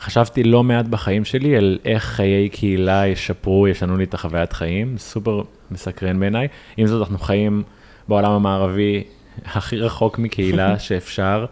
חשבתי 0.00 0.42
לא 0.42 0.62
מעט 0.62 0.86
בחיים 0.86 1.24
שלי 1.24 1.56
על 1.56 1.78
איך 1.84 2.04
חיי 2.04 2.48
קהילה 2.48 3.06
ישפרו, 3.06 3.68
ישנו 3.68 3.96
לי 3.96 4.04
את 4.04 4.14
החוויית 4.14 4.52
חיים, 4.52 4.98
סופר 4.98 5.42
מסקרן 5.70 6.20
בעיניי. 6.20 6.48
עם 6.76 6.86
זאת, 6.86 7.00
אנחנו 7.00 7.18
חיים 7.18 7.62
בעולם 8.08 8.32
המערבי 8.32 9.04
הכי 9.44 9.78
רחוק 9.78 10.18
מקהילה 10.18 10.78
שאפשר. 10.86 11.46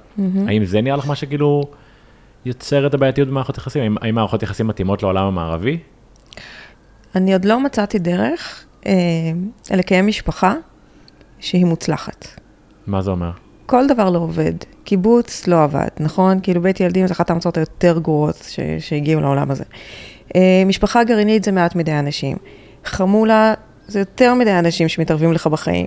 האם 0.47 0.65
זה 0.65 0.81
נראה 0.81 0.97
לך 0.97 1.09
מה 1.09 1.15
שכאילו 1.15 1.63
יוצר 2.45 2.87
את 2.87 2.95
הבעייתיות 2.95 3.29
במערכות 3.29 3.59
יחסים? 3.59 3.83
האם, 3.83 3.97
האם 4.01 4.15
מערכות 4.15 4.43
יחסים 4.43 4.67
מתאימות 4.67 5.03
לעולם 5.03 5.27
המערבי? 5.27 5.79
אני 7.17 7.33
עוד 7.33 7.45
לא 7.45 7.61
מצאתי 7.61 7.99
דרך 7.99 8.65
אה, 8.87 8.93
לקיים 9.71 10.07
משפחה 10.07 10.55
שהיא 11.39 11.65
מוצלחת. 11.65 12.27
מה 12.87 13.03
זה 13.03 13.11
אומר? 13.11 13.31
כל 13.67 13.87
דבר 13.87 14.11
לא 14.11 14.19
עובד. 14.19 14.53
קיבוץ 14.85 15.47
לא 15.47 15.63
עבד, 15.63 15.89
נכון? 16.01 16.39
כאילו 16.43 16.63
בית 16.63 16.81
ילדים 16.81 17.07
זה 17.07 17.13
אחת 17.15 17.31
ההמצאות 17.31 17.57
היותר 17.57 17.99
גרועות 17.99 18.37
ש- 18.49 18.61
שהגיעו 18.79 19.21
לעולם 19.21 19.51
הזה. 19.51 19.65
אה, 20.37 20.63
משפחה 20.67 21.05
גרעינית 21.05 21.45
זה 21.45 21.53
מעט 21.53 21.75
מדי 21.75 21.93
אנשים. 21.93 22.37
חמולה 22.85 23.55
זה 23.87 23.99
יותר 23.99 24.35
מדי 24.35 24.53
אנשים 24.59 24.89
שמתערבים 24.89 25.33
לך 25.33 25.47
בחיים. 25.47 25.87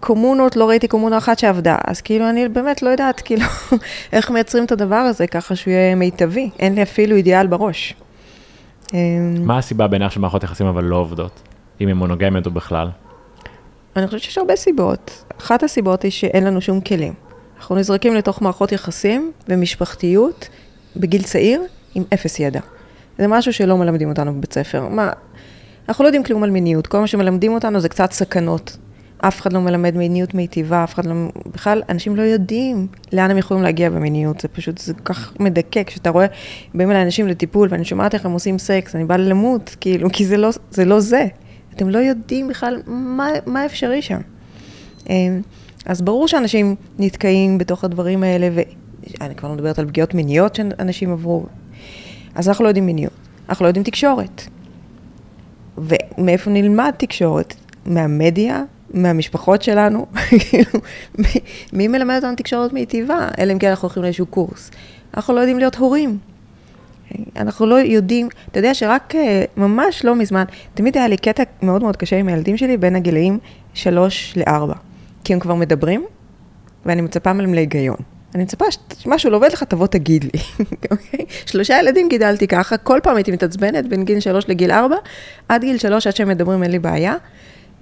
קומונות, 0.00 0.56
לא 0.56 0.68
ראיתי 0.68 0.88
קומונה 0.88 1.18
אחת 1.18 1.38
שעבדה, 1.38 1.76
אז 1.86 2.00
כאילו 2.00 2.28
אני 2.30 2.48
באמת 2.48 2.82
לא 2.82 2.90
יודעת 2.90 3.20
כאילו 3.20 3.42
איך 4.12 4.30
מייצרים 4.30 4.64
את 4.64 4.72
הדבר 4.72 4.94
הזה 4.96 5.26
ככה 5.26 5.56
שהוא 5.56 5.72
יהיה 5.72 5.94
מיטבי, 5.94 6.50
אין 6.58 6.74
לי 6.74 6.82
אפילו 6.82 7.16
אידיאל 7.16 7.46
בראש. 7.46 7.94
אמ, 8.92 8.98
מה 9.46 9.58
הסיבה 9.58 9.86
בעיניך 9.86 10.12
שמערכות 10.12 10.44
יחסים 10.44 10.66
אבל 10.66 10.84
לא 10.84 10.96
עובדות, 10.96 11.42
אם 11.80 11.88
הן 11.88 11.96
מונוגמיות 11.96 12.46
או 12.46 12.50
בכלל? 12.50 12.88
אני 13.96 14.06
חושבת 14.06 14.20
שיש 14.20 14.38
הרבה 14.38 14.56
סיבות. 14.56 15.24
אחת 15.40 15.62
הסיבות 15.62 16.02
היא 16.02 16.10
שאין 16.10 16.44
לנו 16.44 16.60
שום 16.60 16.80
כלים. 16.80 17.12
אנחנו 17.58 17.76
נזרקים 17.76 18.14
לתוך 18.14 18.42
מערכות 18.42 18.72
יחסים 18.72 19.32
ומשפחתיות 19.48 20.48
בגיל 20.96 21.22
צעיר 21.22 21.62
עם 21.94 22.04
אפס 22.14 22.40
ידע. 22.40 22.60
זה 23.18 23.28
משהו 23.28 23.52
שלא 23.52 23.76
מלמדים 23.76 24.08
אותנו 24.08 24.34
בבית 24.34 24.52
ספר. 24.52 24.88
מה, 24.88 25.10
אנחנו 25.88 26.04
לא 26.04 26.08
יודעים 26.08 26.24
כלום 26.24 26.42
על 26.42 26.50
מיניות, 26.50 26.86
כל 26.86 27.00
מה 27.00 27.06
שמלמדים 27.06 27.54
אותנו 27.54 27.80
זה 27.80 27.88
קצת 27.88 28.12
סכנות 28.12 28.76
אף 29.28 29.40
אחד 29.40 29.52
לא 29.52 29.60
מלמד 29.60 29.96
מיניות 29.96 30.34
מיטיבה, 30.34 30.84
אף 30.84 30.94
אחד 30.94 31.06
לא... 31.06 31.14
בכלל, 31.52 31.82
אנשים 31.88 32.16
לא 32.16 32.22
יודעים 32.22 32.86
לאן 33.12 33.30
הם 33.30 33.38
יכולים 33.38 33.62
להגיע 33.62 33.90
במיניות, 33.90 34.40
זה 34.40 34.48
פשוט, 34.48 34.78
זה 34.78 34.94
כל 34.94 35.14
כך 35.14 35.32
מדכא. 35.40 35.82
כשאתה 35.82 36.10
רואה, 36.10 36.26
באים 36.74 36.90
אליי 36.90 37.02
אנשים 37.02 37.28
לטיפול, 37.28 37.68
ואני 37.70 37.84
שומעת 37.84 38.14
איך 38.14 38.26
הם 38.26 38.32
עושים 38.32 38.58
סקס, 38.58 38.94
אני 38.96 39.04
באה 39.04 39.16
למות, 39.16 39.76
כאילו, 39.80 40.08
כי 40.12 40.26
זה 40.26 40.36
לא 40.36 40.50
זה. 40.70 40.84
לא 40.84 41.00
זה. 41.00 41.26
אתם 41.74 41.88
לא 41.88 41.98
יודעים 41.98 42.48
בכלל 42.48 42.82
מה, 42.86 43.28
מה 43.46 43.66
אפשרי 43.66 44.02
שם. 44.02 44.20
אמ, 45.08 45.40
אז 45.86 46.02
ברור 46.02 46.28
שאנשים 46.28 46.74
נתקעים 46.98 47.58
בתוך 47.58 47.84
הדברים 47.84 48.22
האלה, 48.22 48.48
ואני 48.54 49.34
כבר 49.34 49.48
לא 49.48 49.54
מדברת 49.54 49.78
על 49.78 49.86
פגיעות 49.86 50.14
מיניות 50.14 50.54
שאנשים 50.54 51.12
עברו. 51.12 51.46
אז 52.34 52.48
אנחנו 52.48 52.64
לא 52.64 52.68
יודעים 52.68 52.86
מיניות, 52.86 53.12
אנחנו 53.48 53.62
לא 53.62 53.68
יודעים 53.68 53.84
תקשורת. 53.84 54.42
ומאיפה 55.78 56.50
נלמד 56.50 56.92
תקשורת? 56.96 57.54
מהמדיה, 57.86 58.62
מהמשפחות 58.94 59.62
שלנו, 59.62 60.06
כאילו, 60.50 60.80
מי 61.72 61.88
מלמד 61.88 62.14
אותנו 62.16 62.36
תקשורת 62.36 62.72
מיטיבה? 62.72 63.28
אלא 63.38 63.52
אם 63.52 63.58
כן 63.58 63.68
אנחנו 63.70 63.86
הולכים 63.86 64.02
לאיזשהו 64.02 64.26
קורס. 64.26 64.70
אנחנו 65.16 65.34
לא 65.34 65.40
יודעים 65.40 65.58
להיות 65.58 65.74
הורים. 65.74 66.18
אנחנו 67.36 67.66
לא 67.66 67.74
יודעים, 67.74 68.28
אתה 68.50 68.58
יודע 68.58 68.74
שרק 68.74 69.14
אה, 69.14 69.44
ממש 69.56 70.04
לא 70.04 70.16
מזמן, 70.16 70.44
תמיד 70.74 70.96
היה 70.96 71.08
לי 71.08 71.16
קטע 71.16 71.42
מאוד 71.62 71.82
מאוד 71.82 71.96
קשה 71.96 72.16
עם 72.16 72.28
הילדים 72.28 72.56
שלי 72.56 72.76
בין 72.76 72.96
הגילאים 72.96 73.38
שלוש 73.74 74.34
לארבע. 74.36 74.74
כי 75.24 75.32
הם 75.32 75.38
כבר 75.40 75.54
מדברים, 75.54 76.04
ואני 76.86 77.02
מצפה 77.02 77.32
מהם 77.32 77.54
להיגיון. 77.54 77.96
אני 78.34 78.42
מצפה 78.42 78.64
שמשהו 78.98 79.30
לא 79.30 79.36
עובד 79.36 79.52
לך, 79.52 79.62
תבוא 79.62 79.86
תגיד 79.86 80.24
לי, 80.24 80.40
אוקיי? 80.90 81.26
שלושה 81.46 81.78
ילדים 81.78 82.08
גידלתי 82.08 82.46
ככה, 82.46 82.76
כל 82.76 83.00
פעם 83.02 83.16
הייתי 83.16 83.32
מתעצבנת 83.32 83.88
בין 83.88 84.04
גיל 84.04 84.20
שלוש 84.20 84.48
לגיל 84.48 84.70
ארבע, 84.70 84.96
עד 85.48 85.60
גיל 85.60 85.78
שלוש, 85.78 86.06
עד 86.06 86.16
שהם 86.16 86.28
מדברים 86.28 86.62
אין 86.62 86.70
לי 86.70 86.78
בעיה. 86.78 87.14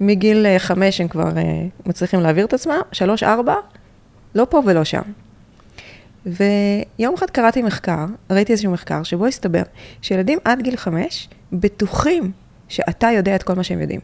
מגיל 0.07 0.45
אה, 0.45 0.59
חמש 0.59 1.01
הם 1.01 1.07
כבר 1.07 1.37
אה, 1.37 1.65
מצליחים 1.85 2.19
להעביר 2.19 2.45
את 2.45 2.53
עצמם, 2.53 2.81
שלוש, 2.91 3.23
ארבע, 3.23 3.55
לא 4.35 4.47
פה 4.49 4.61
ולא 4.65 4.83
שם. 4.83 5.01
ויום 6.25 7.13
אחד 7.13 7.29
קראתי 7.29 7.61
מחקר, 7.61 8.05
ראיתי 8.29 8.51
איזשהו 8.51 8.71
מחקר, 8.71 9.03
שבו 9.03 9.25
הסתבר 9.25 9.63
שילדים 10.01 10.39
עד 10.45 10.61
גיל 10.61 10.77
חמש 10.77 11.29
בטוחים 11.53 12.31
שאתה 12.67 13.07
יודע 13.15 13.35
את 13.35 13.43
כל 13.43 13.53
מה 13.53 13.63
שהם 13.63 13.81
יודעים. 13.81 13.99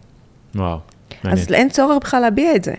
וואו, 0.56 0.78
מעניין. 1.24 1.42
אז 1.42 1.54
אין 1.54 1.70
צורך 1.70 1.98
בכלל 2.04 2.22
להביע 2.22 2.56
את 2.56 2.64
זה. 2.64 2.74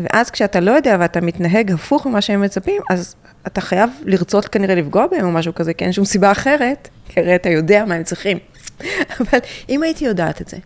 ואז 0.00 0.30
כשאתה 0.30 0.60
לא 0.60 0.70
יודע 0.70 0.96
ואתה 1.00 1.20
מתנהג 1.20 1.72
הפוך 1.72 2.06
ממה 2.06 2.20
שהם 2.20 2.42
מצפים, 2.42 2.82
אז 2.90 3.14
אתה 3.46 3.60
חייב 3.60 3.90
לרצות 4.04 4.48
כנראה 4.48 4.74
לפגוע 4.74 5.06
בהם 5.06 5.26
או 5.26 5.32
משהו 5.32 5.54
כזה, 5.54 5.74
כי 5.74 5.84
אין 5.84 5.92
שום 5.92 6.04
סיבה 6.04 6.32
אחרת, 6.32 6.88
כי 7.08 7.20
הרי 7.20 7.34
אתה 7.34 7.48
יודע 7.48 7.84
מה 7.84 7.94
הם 7.94 8.02
צריכים. 8.02 8.38
אבל 9.20 9.38
אם 9.68 9.82
הייתי 9.82 10.04
יודעת 10.04 10.42
את 10.42 10.48
זה, 10.48 10.56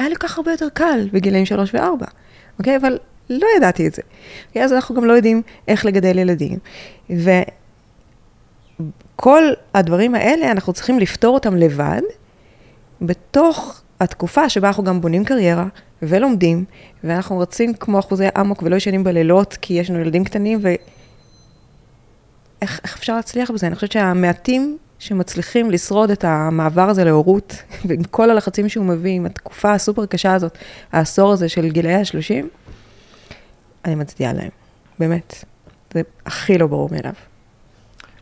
היה 0.00 0.08
לי 0.08 0.16
כך 0.16 0.38
הרבה 0.38 0.50
יותר 0.50 0.68
קל 0.74 1.08
בגילאים 1.12 1.46
שלוש 1.46 1.74
וארבע, 1.74 2.06
אוקיי? 2.58 2.76
אבל 2.76 2.98
לא 3.30 3.46
ידעתי 3.56 3.86
את 3.86 3.94
זה. 3.94 4.02
כי 4.52 4.62
אז 4.62 4.72
אנחנו 4.72 4.94
גם 4.94 5.04
לא 5.04 5.12
יודעים 5.12 5.42
איך 5.68 5.86
לגדל 5.86 6.18
ילדים. 6.18 6.58
וכל 9.16 9.42
הדברים 9.74 10.14
האלה, 10.14 10.50
אנחנו 10.50 10.72
צריכים 10.72 10.98
לפתור 10.98 11.34
אותם 11.34 11.56
לבד, 11.56 12.02
בתוך 13.02 13.82
התקופה 14.00 14.48
שבה 14.48 14.68
אנחנו 14.68 14.84
גם 14.84 15.00
בונים 15.00 15.24
קריירה 15.24 15.66
ולומדים, 16.02 16.64
ואנחנו 17.04 17.38
רצים 17.38 17.74
כמו 17.74 17.98
אחוזי 17.98 18.26
אמוק 18.40 18.62
ולא 18.62 18.76
ישנים 18.76 19.04
בלילות, 19.04 19.56
כי 19.60 19.74
יש 19.74 19.90
לנו 19.90 20.00
ילדים 20.00 20.24
קטנים, 20.24 20.58
ואיך 20.62 20.80
איך 22.84 22.96
אפשר 22.96 23.16
להצליח 23.16 23.50
בזה? 23.50 23.66
אני 23.66 23.74
חושבת 23.74 23.92
שהמעטים 23.92 24.78
שמצליחים 25.00 25.70
לשרוד 25.70 26.10
את 26.10 26.24
המעבר 26.24 26.88
הזה 26.88 27.04
להורות, 27.04 27.62
ועם 27.86 28.02
כל 28.02 28.30
הלחצים 28.30 28.68
שהוא 28.68 28.84
מביא, 28.86 29.12
עם 29.16 29.26
התקופה 29.26 29.72
הסופר 29.72 30.06
קשה 30.06 30.34
הזאת, 30.34 30.58
העשור 30.92 31.32
הזה 31.32 31.48
של 31.48 31.68
גילאי 31.68 31.94
ה-30, 31.94 32.44
אני 33.84 33.94
מצדיעה 33.94 34.32
להם, 34.32 34.50
באמת. 34.98 35.44
זה 35.94 36.02
הכי 36.26 36.58
לא 36.58 36.66
ברור 36.66 36.88
מאליו. 36.92 37.12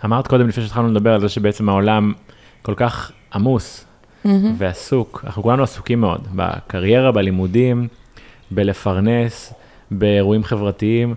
אמרת 0.04 0.26
קודם, 0.26 0.48
לפני 0.48 0.62
שהתחלנו 0.62 0.88
לדבר 0.88 1.14
על 1.14 1.20
זה 1.20 1.28
שבעצם 1.28 1.68
העולם 1.68 2.12
כל 2.62 2.74
כך 2.76 3.12
עמוס 3.34 3.84
mm-hmm. 4.24 4.28
ועסוק, 4.58 5.22
אנחנו 5.24 5.42
כולנו 5.42 5.62
עסוקים 5.62 6.00
מאוד, 6.00 6.28
בקריירה, 6.34 7.12
בלימודים, 7.12 7.88
בלפרנס, 8.50 9.52
באירועים 9.90 10.44
חברתיים, 10.44 11.14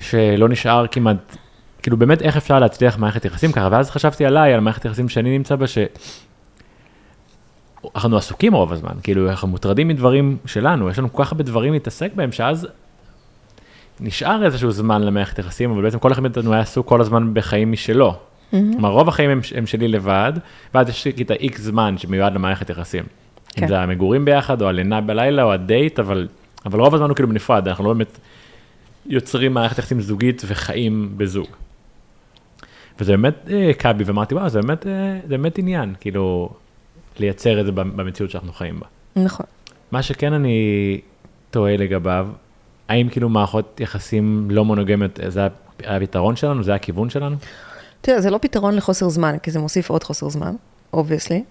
שלא 0.00 0.48
נשאר 0.48 0.86
כמעט 0.86 1.36
כאילו 1.82 1.96
באמת 1.96 2.22
איך 2.22 2.36
אפשר 2.36 2.58
להצליח 2.58 2.98
מערכת 2.98 3.24
יחסים 3.24 3.52
ככה, 3.52 3.68
ואז 3.70 3.90
חשבתי 3.90 4.26
עליי, 4.26 4.54
על 4.54 4.60
מערכת 4.60 4.84
יחסים 4.84 5.08
שאני 5.08 5.38
נמצא 5.38 5.56
בה, 5.56 5.66
שאנחנו 5.66 5.96
עסוקים 8.16 8.54
רוב 8.54 8.72
הזמן, 8.72 8.92
כאילו 9.02 9.30
אנחנו 9.30 9.48
מוטרדים 9.48 9.88
מדברים 9.88 10.36
שלנו, 10.46 10.90
יש 10.90 10.98
לנו 10.98 11.12
כל 11.12 11.24
כך 11.24 11.32
הרבה 11.32 11.44
דברים 11.44 11.72
להתעסק 11.72 12.12
בהם, 12.14 12.32
שאז 12.32 12.68
נשאר 14.00 14.44
איזשהו 14.44 14.70
זמן 14.70 15.02
למערכת 15.02 15.38
יחסים, 15.38 15.70
אבל 15.70 15.82
בעצם 15.82 15.98
כל 15.98 16.12
אחד 16.12 16.22
מאיתנו 16.22 16.52
היה 16.52 16.62
עסוק 16.62 16.88
כל 16.88 17.00
הזמן 17.00 17.34
בחיים 17.34 17.72
משלו. 17.72 18.14
כלומר, 18.50 18.90
רוב 18.90 19.08
החיים 19.08 19.30
הם, 19.30 19.40
הם 19.56 19.66
שלי 19.66 19.88
לבד, 19.88 20.32
ואז 20.74 20.88
יש 20.88 21.04
לי 21.04 21.12
את 21.22 21.30
ה-X 21.30 21.58
זמן 21.58 21.98
שמיועד 21.98 22.34
למערכת 22.34 22.70
יחסים. 22.70 23.04
כן. 23.48 23.62
אם 23.62 23.68
זה 23.68 23.80
המגורים 23.80 24.24
ביחד, 24.24 24.62
או 24.62 24.68
הלינה 24.68 25.00
בלילה, 25.00 25.42
או 25.42 25.52
הדייט, 25.52 25.98
אבל, 25.98 26.28
אבל 26.66 26.80
רוב 26.80 26.94
הזמן 26.94 27.08
הוא 27.08 27.14
כאילו 27.14 27.28
בנפרד, 27.28 27.68
אנחנו 27.68 27.84
לא 27.84 27.92
באמת 27.92 28.18
יוצרים 29.06 29.54
מערכת 29.54 29.78
יחסים 29.78 30.00
זוגית 30.00 30.42
וחיים 30.46 31.12
בזוג. 31.16 31.46
וזה 33.00 33.12
באמת 33.12 33.48
אה, 33.84 33.92
בי, 33.92 34.04
ואמרתי, 34.04 34.34
וואו, 34.34 34.48
זה 34.48 34.60
באמת, 34.60 34.86
אה, 34.86 35.18
זה 35.22 35.28
באמת 35.28 35.58
עניין, 35.58 35.94
כאילו, 36.00 36.48
לייצר 37.18 37.60
את 37.60 37.66
זה 37.66 37.72
במציאות 37.72 38.30
שאנחנו 38.30 38.52
חיים 38.52 38.80
בה. 38.80 38.86
נכון. 39.22 39.46
מה 39.92 40.02
שכן 40.02 40.32
אני 40.32 41.00
תוהה 41.50 41.76
לגביו, 41.76 42.28
האם 42.88 43.08
כאילו 43.08 43.28
מערכות 43.28 43.80
יחסים 43.80 44.48
לא 44.50 44.64
מונוגמיות, 44.64 45.20
זה 45.28 45.46
הפתרון 45.84 46.36
שלנו? 46.36 46.62
זה 46.62 46.74
הכיוון 46.74 47.10
שלנו? 47.10 47.36
תראה, 48.00 48.20
זה 48.20 48.30
לא 48.30 48.38
פתרון 48.42 48.74
לחוסר 48.76 49.08
זמן, 49.08 49.36
כי 49.42 49.50
זה 49.50 49.58
מוסיף 49.58 49.90
עוד 49.90 50.04
חוסר 50.04 50.28
זמן, 50.28 50.54
obviously. 50.92 51.42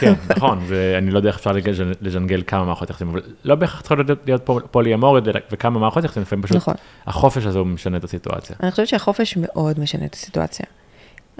כן, 0.00 0.12
נכון, 0.36 0.58
ואני 0.66 1.10
לא 1.10 1.18
יודע 1.18 1.28
איך 1.28 1.36
אפשר 1.36 1.52
לג'נגל 2.00 2.42
כמה 2.46 2.64
מערכות 2.64 2.90
יחסים, 2.90 3.08
אבל 3.08 3.22
לא 3.44 3.54
בהכרח 3.54 3.80
צריכות 3.80 3.98
להיות 4.26 4.50
פוליאמוריות 4.70 5.24
וכמה 5.52 5.78
מערכות 5.78 6.04
יחסים, 6.04 6.22
לפעמים 6.22 6.42
פשוט 6.42 6.56
נכון. 6.56 6.74
החופש 7.06 7.46
הזה 7.46 7.58
הוא 7.58 7.66
משנה 7.66 7.96
את 7.96 8.04
הסיטואציה. 8.04 8.56
אני 8.62 8.70
חושבת 8.70 8.88
שהחופש 8.88 9.36
מאוד 9.36 9.80
משנה 9.80 10.04
את 10.04 10.14
הסיטואציה. 10.14 10.66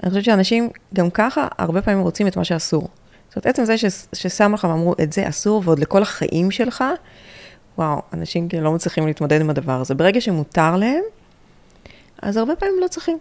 אני 0.03 0.09
חושבת 0.09 0.23
שאנשים 0.23 0.69
גם 0.93 1.09
ככה 1.09 1.47
הרבה 1.57 1.81
פעמים 1.81 1.99
רוצים 1.99 2.27
את 2.27 2.37
מה 2.37 2.43
שאסור. 2.43 2.87
זאת 3.29 3.35
אומרת, 3.35 3.45
עצם 3.45 3.65
זה 3.65 3.75
ששמו 4.13 4.53
לך 4.53 4.63
ואמרו, 4.69 4.93
את 5.03 5.13
זה 5.13 5.29
אסור, 5.29 5.61
ועוד 5.65 5.79
לכל 5.79 6.01
החיים 6.01 6.51
שלך, 6.51 6.83
וואו, 7.77 8.01
אנשים 8.13 8.49
כאילו 8.49 8.63
לא 8.63 8.71
מצליחים 8.71 9.07
להתמודד 9.07 9.41
עם 9.41 9.49
הדבר 9.49 9.81
הזה. 9.81 9.95
ברגע 9.95 10.21
שמותר 10.21 10.75
להם, 10.75 11.03
אז 12.21 12.37
הרבה 12.37 12.55
פעמים 12.55 12.75
לא 12.81 12.87
צריכים. 12.87 13.17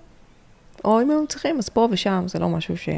או 0.85 1.03
אם 1.03 1.11
הם 1.11 1.27
צריכים, 1.29 1.59
אז 1.59 1.69
פה 1.69 1.89
ושם, 1.91 2.25
זה 2.27 2.39
לא 2.39 2.49
משהו 2.49 2.77
ש... 2.77 2.89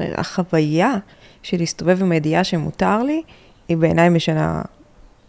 החוויה 0.00 0.94
של 1.42 1.56
להסתובב 1.56 2.02
עם 2.02 2.12
הידיעה 2.12 2.44
שמותר 2.44 3.02
לי, 3.02 3.22
היא 3.68 3.76
בעיניי 3.76 4.08
משנה, 4.08 4.62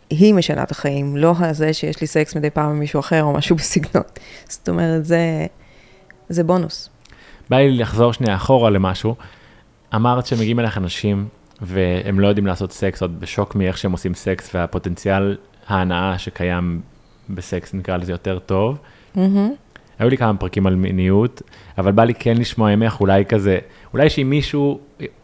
היא 0.09 0.33
משנה 0.33 0.63
את 0.63 0.71
החיים, 0.71 1.17
לא 1.17 1.33
הזה 1.39 1.73
שיש 1.73 2.01
לי 2.01 2.07
סקס 2.07 2.35
מדי 2.35 2.49
פעם 2.49 2.69
עם 2.69 2.79
מישהו 2.79 2.99
אחר 2.99 3.23
או 3.23 3.33
משהו 3.33 3.55
בסגנון. 3.59 4.03
זאת 4.47 4.69
אומרת, 4.69 5.05
זה, 5.05 5.45
זה 6.29 6.43
בונוס. 6.43 6.89
בא 7.49 7.57
לי 7.57 7.77
לחזור 7.77 8.13
שנייה 8.13 8.35
אחורה 8.35 8.69
למשהו. 8.69 9.15
אמרת 9.95 10.25
שמגיעים 10.25 10.59
אליך 10.59 10.77
אנשים 10.77 11.27
והם 11.61 12.19
לא 12.19 12.27
יודעים 12.27 12.47
לעשות 12.47 12.71
סקס, 12.71 13.01
עוד 13.01 13.19
בשוק 13.19 13.55
מאיך 13.55 13.77
שהם 13.77 13.91
עושים 13.91 14.13
סקס 14.13 14.55
והפוטנציאל 14.55 15.37
ההנאה 15.67 16.17
שקיים 16.17 16.81
בסקס, 17.29 17.73
נקרא 17.73 17.97
לזה 17.97 18.11
יותר 18.11 18.39
טוב. 18.39 18.77
Mm-hmm. 19.15 19.19
היו 19.99 20.09
לי 20.09 20.17
כמה 20.17 20.37
פרקים 20.37 20.67
על 20.67 20.75
מיניות, 20.75 21.41
אבל 21.77 21.91
בא 21.91 22.03
לי 22.03 22.13
כן 22.13 22.37
לשמוע 22.37 22.75
ממך 22.75 22.99
אולי 22.99 23.25
כזה, 23.25 23.59
אולי 23.93 24.09
שאם 24.09 24.29
מישהו, 24.29 24.79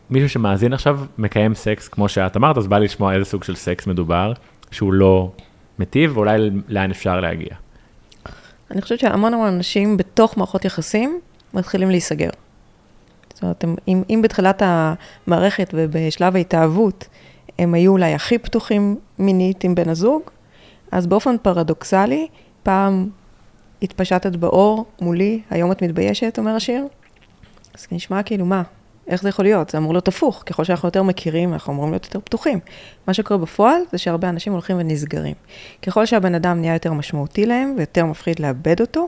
מישהו 0.09 0.29
שמאזין 0.29 0.73
עכשיו 0.73 0.99
מקיים 1.17 1.55
סקס 1.55 1.87
כמו 1.87 2.09
שאת 2.09 2.37
אמרת, 2.37 2.57
אז 2.57 2.67
בא 2.67 2.77
לי 2.77 2.85
לשמוע 2.85 3.13
איזה 3.13 3.25
סוג 3.25 3.43
של 3.43 3.55
סקס 3.55 3.87
מדובר, 3.87 4.33
שהוא 4.71 4.93
לא 4.93 5.31
מטיב, 5.79 6.17
ואולי 6.17 6.49
לאן 6.67 6.91
אפשר 6.91 7.19
להגיע. 7.19 7.55
אני 8.71 8.81
חושבת 8.81 8.99
שהמון 8.99 9.33
המון 9.33 9.47
אנשים 9.47 9.97
בתוך 9.97 10.37
מערכות 10.37 10.65
יחסים 10.65 11.19
מתחילים 11.53 11.89
להיסגר. 11.89 12.29
זאת 13.33 13.43
אומרת, 13.43 13.65
אם, 13.87 14.03
אם 14.09 14.21
בתחילת 14.23 14.61
המערכת 14.65 15.69
ובשלב 15.73 16.35
ההתאהבות 16.35 17.07
הם 17.59 17.73
היו 17.73 17.91
אולי 17.91 18.13
הכי 18.13 18.37
פתוחים 18.37 18.95
מינית 19.19 19.63
עם 19.63 19.75
בן 19.75 19.89
הזוג, 19.89 20.21
אז 20.91 21.07
באופן 21.07 21.35
פרדוקסלי, 21.41 22.27
פעם 22.63 23.09
התפשטת 23.81 24.35
באור 24.35 24.85
מולי, 25.01 25.41
היום 25.49 25.71
את 25.71 25.83
מתביישת, 25.83 26.35
אומר 26.37 26.51
השיר. 26.51 26.87
אז 27.73 27.87
נשמע 27.91 28.23
כאילו, 28.23 28.45
מה? 28.45 28.63
איך 29.07 29.21
זה 29.21 29.29
יכול 29.29 29.45
להיות? 29.45 29.69
זה 29.69 29.77
אמור 29.77 29.93
להיות 29.93 30.07
הפוך. 30.07 30.43
ככל 30.45 30.63
שאנחנו 30.63 30.87
יותר 30.87 31.03
מכירים, 31.03 31.53
אנחנו 31.53 31.73
אמורים 31.73 31.91
להיות 31.91 32.05
יותר 32.05 32.19
פתוחים. 32.19 32.59
מה 33.07 33.13
שקורה 33.13 33.39
בפועל, 33.39 33.81
זה 33.91 33.97
שהרבה 33.97 34.29
אנשים 34.29 34.53
הולכים 34.53 34.77
ונסגרים. 34.79 35.35
ככל 35.81 36.05
שהבן 36.05 36.35
אדם 36.35 36.61
נהיה 36.61 36.73
יותר 36.73 36.93
משמעותי 36.93 37.45
להם, 37.45 37.73
ויותר 37.77 38.05
מפחיד 38.05 38.39
לאבד 38.39 38.81
אותו, 38.81 39.07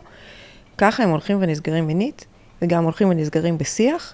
ככה 0.77 1.03
הם 1.03 1.09
הולכים 1.09 1.37
ונסגרים 1.41 1.87
מינית, 1.87 2.25
וגם 2.61 2.83
הולכים 2.83 3.09
ונסגרים 3.09 3.57
בשיח, 3.57 4.13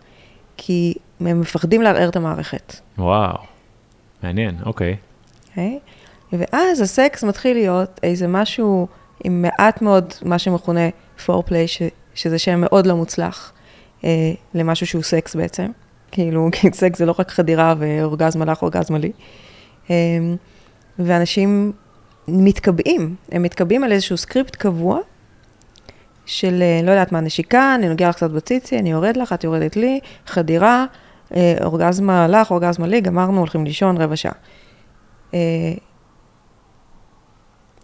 כי 0.58 0.94
הם 1.20 1.42
מפחדים 1.42 1.82
לערער 1.82 2.10
את 2.10 2.16
המערכת. 2.16 2.76
וואו, 2.98 3.38
מעניין, 4.24 4.56
אוקיי. 4.66 4.96
Okay. 4.96 5.50
אוקיי? 5.50 5.80
ואז 6.34 6.82
הסקס 6.82 7.24
מתחיל 7.24 7.58
להיות 7.58 8.00
איזה 8.04 8.28
משהו 8.28 8.88
עם 9.24 9.42
מעט 9.42 9.82
מאוד 9.82 10.14
מה 10.22 10.40
שמכונה 10.40 10.90
foreplay, 11.26 11.66
שזה 12.14 12.40
שם 12.40 12.62
מאוד 12.62 12.86
לא 12.86 12.96
מוצלח 12.96 13.54
למשהו 14.54 14.88
שהוא 14.88 15.04
סקס 15.04 15.36
בעצם. 15.36 15.68
כאילו, 16.12 16.50
סקס 16.74 17.00
זה 17.00 17.06
לא 17.06 17.16
רק 17.20 17.32
חדירה 17.32 17.74
ואורגזמה 17.78 18.46
לך, 18.46 18.62
אורגזמה 18.62 18.98
לי. 18.98 19.12
אה, 19.90 19.96
ואנשים 21.00 21.72
מתקבעים, 22.28 23.16
הם 23.32 23.44
מתקבעים 23.44 23.84
על 23.84 23.92
איזשהו 23.92 24.18
סקריפט 24.18 24.56
קבוע 24.56 25.00
של, 26.26 26.62
אה, 26.62 26.82
לא 26.84 26.92
יודעת 26.92 27.12
מה, 27.12 27.22
נשיקה, 27.22 27.76
אני 27.76 27.90
נוגע 27.90 28.10
לך 28.10 28.16
קצת 28.16 28.32
בציצי, 28.32 28.80
אני 28.80 28.92
יורד 28.92 29.18
לך, 29.18 29.34
את 29.34 29.44
יורדת 29.44 29.76
לי, 29.76 30.00
חדירה, 30.28 30.86
אה, 31.36 31.56
אורגזמה 31.64 32.28
לך, 32.28 32.52
אורגזמה 32.52 32.88
לי, 32.88 33.02
גמרנו, 33.02 33.40
הולכים 33.40 33.66
לישון 33.66 33.98
רבע 33.98 34.16
שעה. 34.16 34.32
אה, 35.34 35.40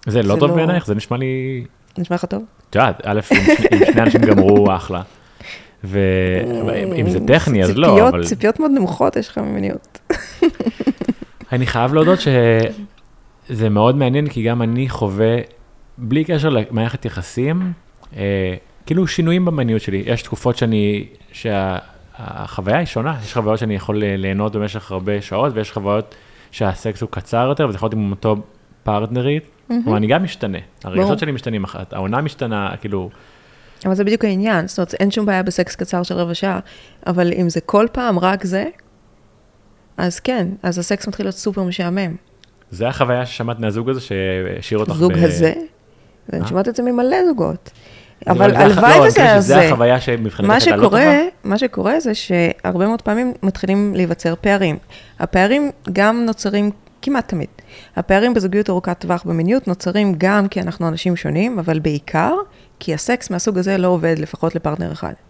זה 0.07 0.23
לא 0.23 0.35
טוב 0.39 0.49
לא- 0.49 0.55
בעינייך? 0.55 0.85
זה 0.85 0.95
נשמע 0.95 1.17
לי... 1.17 1.63
נשמע 1.97 2.15
לך 2.15 2.25
טוב? 2.25 2.43
את 2.69 2.75
יודעת, 2.75 3.01
א', 3.05 3.19
אם 3.73 3.85
שני 3.85 4.01
אנשים 4.01 4.21
גמרו, 4.21 4.67
אחלה. 4.75 5.01
ואם 5.87 7.09
זה 7.09 7.19
טכני, 7.27 7.63
אז 7.63 7.77
לא, 7.77 8.09
אבל... 8.09 8.23
ציפיות 8.23 8.59
מאוד 8.59 8.71
נמוכות 8.71 9.15
יש 9.15 9.29
לך 9.29 9.37
ממיניות. 9.37 9.99
אני 11.51 11.65
חייב 11.65 11.93
להודות 11.93 12.19
שזה 12.19 13.69
מאוד 13.69 13.95
מעניין, 13.95 14.27
כי 14.29 14.43
גם 14.43 14.61
אני 14.61 14.89
חווה, 14.89 15.35
בלי 15.97 16.23
קשר 16.23 16.49
למערכת 16.49 17.05
יחסים, 17.05 17.71
אה, 18.17 18.55
כאילו 18.85 19.07
שינויים 19.07 19.45
במיניות 19.45 19.81
שלי. 19.81 20.03
יש 20.05 20.21
תקופות 20.21 20.57
שאני, 20.57 21.05
שהחוויה 21.31 22.77
היא 22.77 22.85
שונה, 22.85 23.15
יש 23.23 23.33
חוויות 23.33 23.59
שאני 23.59 23.75
יכול 23.75 23.97
ליהנות 23.97 24.55
במשך 24.55 24.91
הרבה 24.91 25.21
שעות, 25.21 25.53
ויש 25.55 25.71
חוויות 25.71 26.15
שהסקס 26.51 27.01
הוא 27.01 27.09
קצר 27.09 27.45
יותר, 27.49 27.67
וזה 27.67 27.75
יכול 27.75 27.87
להיות 27.87 27.93
עם 27.93 28.11
אותו 28.11 28.35
פרטנרית. 28.83 29.49
כלומר, 29.67 29.97
אני 29.97 30.07
גם 30.07 30.23
משתנה, 30.23 30.57
הרגשות 30.83 31.19
שלי 31.19 31.31
משתנים 31.31 31.65
העונה 31.91 32.21
משתנה, 32.21 32.71
כאילו... 32.81 33.09
אבל 33.85 33.95
זה 33.95 34.03
בדיוק 34.03 34.25
העניין, 34.25 34.67
זאת 34.67 34.77
אומרת, 34.77 34.93
אין 34.93 35.11
שום 35.11 35.25
בעיה 35.25 35.43
בסקס 35.43 35.75
קצר 35.75 36.03
של 36.03 36.15
רבע 36.15 36.33
שעה, 36.33 36.59
אבל 37.07 37.33
אם 37.33 37.49
זה 37.49 37.61
כל 37.61 37.87
פעם 37.91 38.19
רק 38.19 38.43
זה, 38.43 38.65
אז 39.97 40.19
כן, 40.19 40.47
אז 40.63 40.77
הסקס 40.77 41.07
מתחיל 41.07 41.25
להיות 41.25 41.35
סופר 41.35 41.63
משעמם. 41.63 42.15
זה 42.71 42.87
החוויה 42.87 43.25
ששמעת 43.25 43.59
מהזוג 43.59 43.89
הזה 43.89 44.01
שהשאיר 44.01 44.79
אותך 44.79 44.91
ב... 44.91 44.95
זוג 44.95 45.13
הזה? 45.13 45.53
אני 46.33 46.41
אה? 46.41 46.47
שומעת 46.47 46.67
את 46.67 46.75
זה 46.75 46.83
ממלא 46.83 47.17
זוגות. 47.27 47.71
אבל 48.27 48.55
הלוואי 48.55 49.07
וזה 49.07 49.21
היה 49.23 49.41
זה. 49.41 49.47
זה 49.47 49.67
החוויה 49.67 50.01
שמבחינתך 50.01 50.53
הייתה 50.53 50.75
לא 50.75 50.81
טובה? 50.81 51.21
מה 51.43 51.57
שקורה 51.57 51.99
זה 51.99 52.13
שהרבה 52.15 52.87
מאוד 52.87 53.01
פעמים 53.01 53.33
מתחילים 53.43 53.93
להיווצר 53.95 54.33
פערים. 54.41 54.77
הפערים 55.19 55.71
גם 55.93 56.25
נוצרים 56.25 56.71
כמעט 57.01 57.29
תמיד. 57.29 57.47
הפערים 57.95 58.33
בזוגיות 58.33 58.69
ארוכת 58.69 58.99
טווח 58.99 59.23
במיניות 59.23 59.67
נוצרים 59.67 60.15
גם 60.17 60.47
כי 60.47 60.61
אנחנו 60.61 60.87
אנשים 60.87 61.15
שונים, 61.15 61.59
אבל 61.59 61.79
בעיקר 61.79 62.33
כי 62.79 62.93
הסקס 62.93 63.29
מהסוג 63.29 63.57
הזה 63.57 63.77
לא 63.77 63.87
עובד 63.87 64.19
לפחות 64.19 64.55
לפרטנר 64.55 64.91
אחד. 64.91 65.13
Okay? 65.13 65.27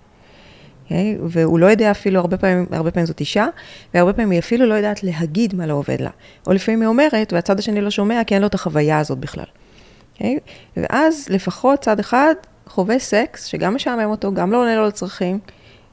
אוקיי? 0.84 1.18
והוא 1.24 1.60
לא 1.60 1.66
יודע 1.66 1.92
אפילו, 1.92 2.20
הרבה 2.20 2.38
פעמים, 2.38 2.66
הרבה 2.72 2.92
פעמים 2.92 3.08
זאת 3.08 3.20
אישה, 3.20 3.48
והרבה 3.94 4.14
פעמים 4.14 4.32
היא 4.32 4.40
אפילו 4.40 4.66
לא 4.66 4.74
יודעת 4.74 5.04
להגיד 5.04 5.56
מה 5.56 5.66
לא 5.66 5.74
עובד 5.74 6.02
לה. 6.02 6.10
או 6.48 6.54
לפעמים 6.54 6.82
היא 6.82 6.88
אומרת, 6.88 7.34
והצד 7.34 7.60
השני 7.60 7.82
לא 7.82 7.90
שומע, 7.90 8.24
כי 8.24 8.34
אין 8.34 8.42
לו 8.42 8.48
את 8.48 8.56
החוויה 8.56 9.00
הזאת 9.00 9.18
בכלל. 9.18 9.44
Okay? 9.44 10.16
אוקיי? 10.16 10.40
ואז 10.78 11.28
לפחות 11.30 11.80
צד 11.80 12.00
אחד 12.00 12.34
חווה 12.68 13.00
סקס, 13.00 13.46
שגם 13.46 13.76
משעמם 13.76 14.10
אותו, 14.10 14.34
גם 14.34 14.52
לא 14.52 14.62
עונה 14.62 14.76
לו 14.76 14.88
לצרכים, 14.88 15.40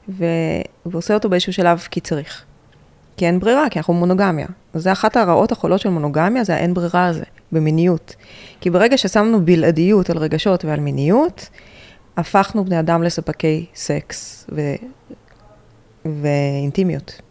ו... 0.09 0.25
ועושה 0.85 1.13
אותו 1.13 1.29
באיזשהו 1.29 1.53
שלב 1.53 1.87
כי 1.91 1.99
צריך. 1.99 2.43
כי 3.17 3.25
אין 3.25 3.39
ברירה, 3.39 3.69
כי 3.69 3.79
אנחנו 3.79 3.93
מונוגמיה. 3.93 4.47
זה 4.73 4.91
אחת 4.91 5.17
הרעות 5.17 5.51
החולות 5.51 5.81
של 5.81 5.89
מונוגמיה, 5.89 6.43
זה 6.43 6.55
האין 6.55 6.73
ברירה 6.73 7.05
הזה, 7.05 7.23
במיניות. 7.51 8.15
כי 8.61 8.69
ברגע 8.69 8.97
ששמנו 8.97 9.45
בלעדיות 9.45 10.09
על 10.09 10.17
רגשות 10.17 10.65
ועל 10.65 10.79
מיניות, 10.79 11.49
הפכנו 12.17 12.65
בני 12.65 12.79
אדם 12.79 13.03
לספקי 13.03 13.65
סקס 13.75 14.47
ו... 14.51 14.61
ואינטימיות. 16.05 17.21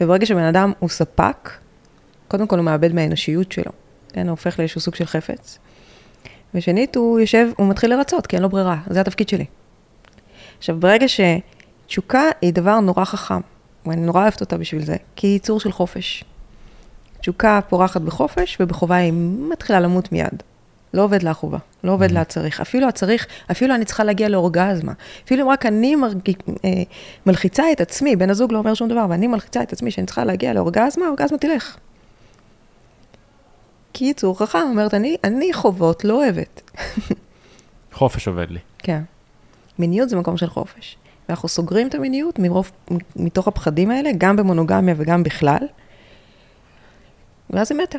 וברגע 0.00 0.26
שבן 0.26 0.42
אדם 0.42 0.72
הוא 0.78 0.88
ספק, 0.88 1.50
קודם 2.28 2.46
כל 2.46 2.58
הוא 2.58 2.64
מאבד 2.64 2.94
מהאנושיות 2.94 3.52
שלו, 3.52 3.72
כן? 4.08 4.22
הוא 4.22 4.30
הופך 4.30 4.58
לאיזשהו 4.58 4.80
סוג 4.80 4.94
של 4.94 5.04
חפץ. 5.04 5.58
ושנית, 6.54 6.96
הוא 6.96 7.20
יושב, 7.20 7.48
הוא 7.56 7.68
מתחיל 7.68 7.94
לרצות, 7.94 8.26
כי 8.26 8.36
אין 8.36 8.42
לו 8.42 8.48
ברירה, 8.48 8.76
זה 8.86 9.00
התפקיד 9.00 9.28
שלי. 9.28 9.44
עכשיו, 10.58 10.80
ברגע 10.80 11.06
שתשוקה 11.08 12.22
היא 12.40 12.52
דבר 12.52 12.80
נורא 12.80 13.04
חכם, 13.04 13.40
ואני 13.86 14.00
נורא 14.00 14.22
אוהבת 14.22 14.40
אותה 14.40 14.58
בשביל 14.58 14.84
זה, 14.84 14.96
כי 15.16 15.26
היא 15.26 15.32
ייצור 15.32 15.60
של 15.60 15.72
חופש. 15.72 16.24
תשוקה 17.20 17.60
פורחת 17.68 18.00
בחופש, 18.00 18.56
ובחובה 18.60 18.96
היא 18.96 19.12
מתחילה 19.50 19.80
למות 19.80 20.12
מיד. 20.12 20.42
לא 20.94 21.02
עובד 21.02 21.22
לה 21.22 21.34
חובה, 21.34 21.58
לא 21.84 21.92
עובד 21.92 22.10
לה 22.10 22.20
הצריך. 22.20 22.60
אפילו 22.60 22.88
הצריך, 22.88 23.26
אפילו 23.50 23.74
אני 23.74 23.84
צריכה 23.84 24.04
להגיע 24.04 24.28
לאורגזמה. 24.28 24.92
אפילו 25.24 25.44
אם 25.44 25.48
רק 25.48 25.66
אני 25.66 25.96
מרג... 25.96 26.18
אה, 26.64 26.70
מלחיצה 27.26 27.72
את 27.72 27.80
עצמי, 27.80 28.16
בן 28.16 28.30
הזוג 28.30 28.52
לא 28.52 28.58
אומר 28.58 28.74
שום 28.74 28.88
דבר, 28.88 29.06
ואני 29.10 29.26
מלחיצה 29.26 29.62
את 29.62 29.72
עצמי 29.72 29.90
שאני 29.90 30.06
צריכה 30.06 30.24
להגיע 30.24 30.52
לאורגזמה, 30.52 31.04
האורגזמה 31.04 31.38
תלך. 31.38 31.76
כי 33.92 34.04
יצור 34.04 34.38
חכם 34.38 34.58
אומרת, 34.58 34.94
אני, 34.94 35.16
אני 35.24 35.52
חובות 35.52 36.04
לא 36.04 36.14
אוהבת. 36.24 36.62
חופש 37.92 38.28
עובד 38.28 38.50
לי. 38.50 38.58
כן. 38.78 39.02
מיניות 39.78 40.08
זה 40.08 40.16
מקום 40.16 40.36
של 40.36 40.46
חופש. 40.46 40.96
ואנחנו 41.28 41.48
סוגרים 41.48 41.88
את 41.88 41.94
המיניות 41.94 42.38
מרוב, 42.38 42.70
מתוך 43.16 43.48
הפחדים 43.48 43.90
האלה, 43.90 44.10
גם 44.18 44.36
במונוגמיה 44.36 44.94
וגם 44.98 45.22
בכלל, 45.22 45.66
ואז 47.50 47.72
היא 47.72 47.80
מתה. 47.82 47.98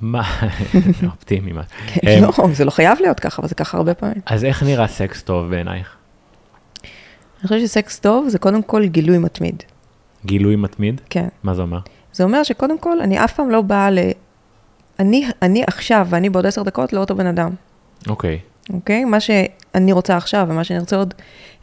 מה, 0.00 0.22
אופטימי, 1.12 1.52
מה. 1.52 1.62
כן, 1.86 2.08
אמ, 2.08 2.22
לא, 2.22 2.32
זה 2.52 2.64
לא 2.64 2.70
חייב 2.70 2.98
להיות 3.00 3.20
ככה, 3.20 3.42
אבל 3.42 3.48
זה 3.48 3.54
ככה 3.54 3.76
הרבה 3.76 3.94
פעמים. 3.94 4.20
אז 4.26 4.44
איך 4.44 4.62
נראה 4.62 4.88
סקס 4.88 5.22
טוב 5.22 5.50
בעינייך? 5.50 5.96
אני 7.40 7.48
חושבת 7.48 7.60
שסקס 7.60 7.98
טוב 7.98 8.28
זה 8.28 8.38
קודם 8.38 8.62
כל 8.62 8.86
גילוי 8.86 9.18
מתמיד. 9.18 9.62
גילוי 10.24 10.56
מתמיד? 10.56 11.00
כן. 11.10 11.28
מה 11.42 11.54
זה 11.54 11.62
אומר? 11.62 11.78
זה 12.12 12.24
אומר 12.24 12.42
שקודם 12.42 12.78
כל, 12.78 13.00
אני 13.00 13.24
אף 13.24 13.32
פעם 13.32 13.50
לא 13.50 13.62
באה 13.62 13.90
ל... 13.90 13.98
אני, 14.98 15.26
אני 15.42 15.64
עכשיו 15.66 16.06
ואני 16.10 16.30
בעוד 16.30 16.46
עשר 16.46 16.62
דקות 16.62 16.92
לא 16.92 17.00
אותו 17.00 17.16
בן 17.16 17.26
אדם. 17.26 17.50
אוקיי. 18.08 18.38
אוקיי? 18.72 19.04
מה 19.04 19.20
שאני 19.20 19.92
רוצה 19.92 20.16
עכשיו 20.16 20.46
ומה 20.48 20.64
שאני 20.64 20.78
רוצה 20.78 20.96
עוד 20.96 21.14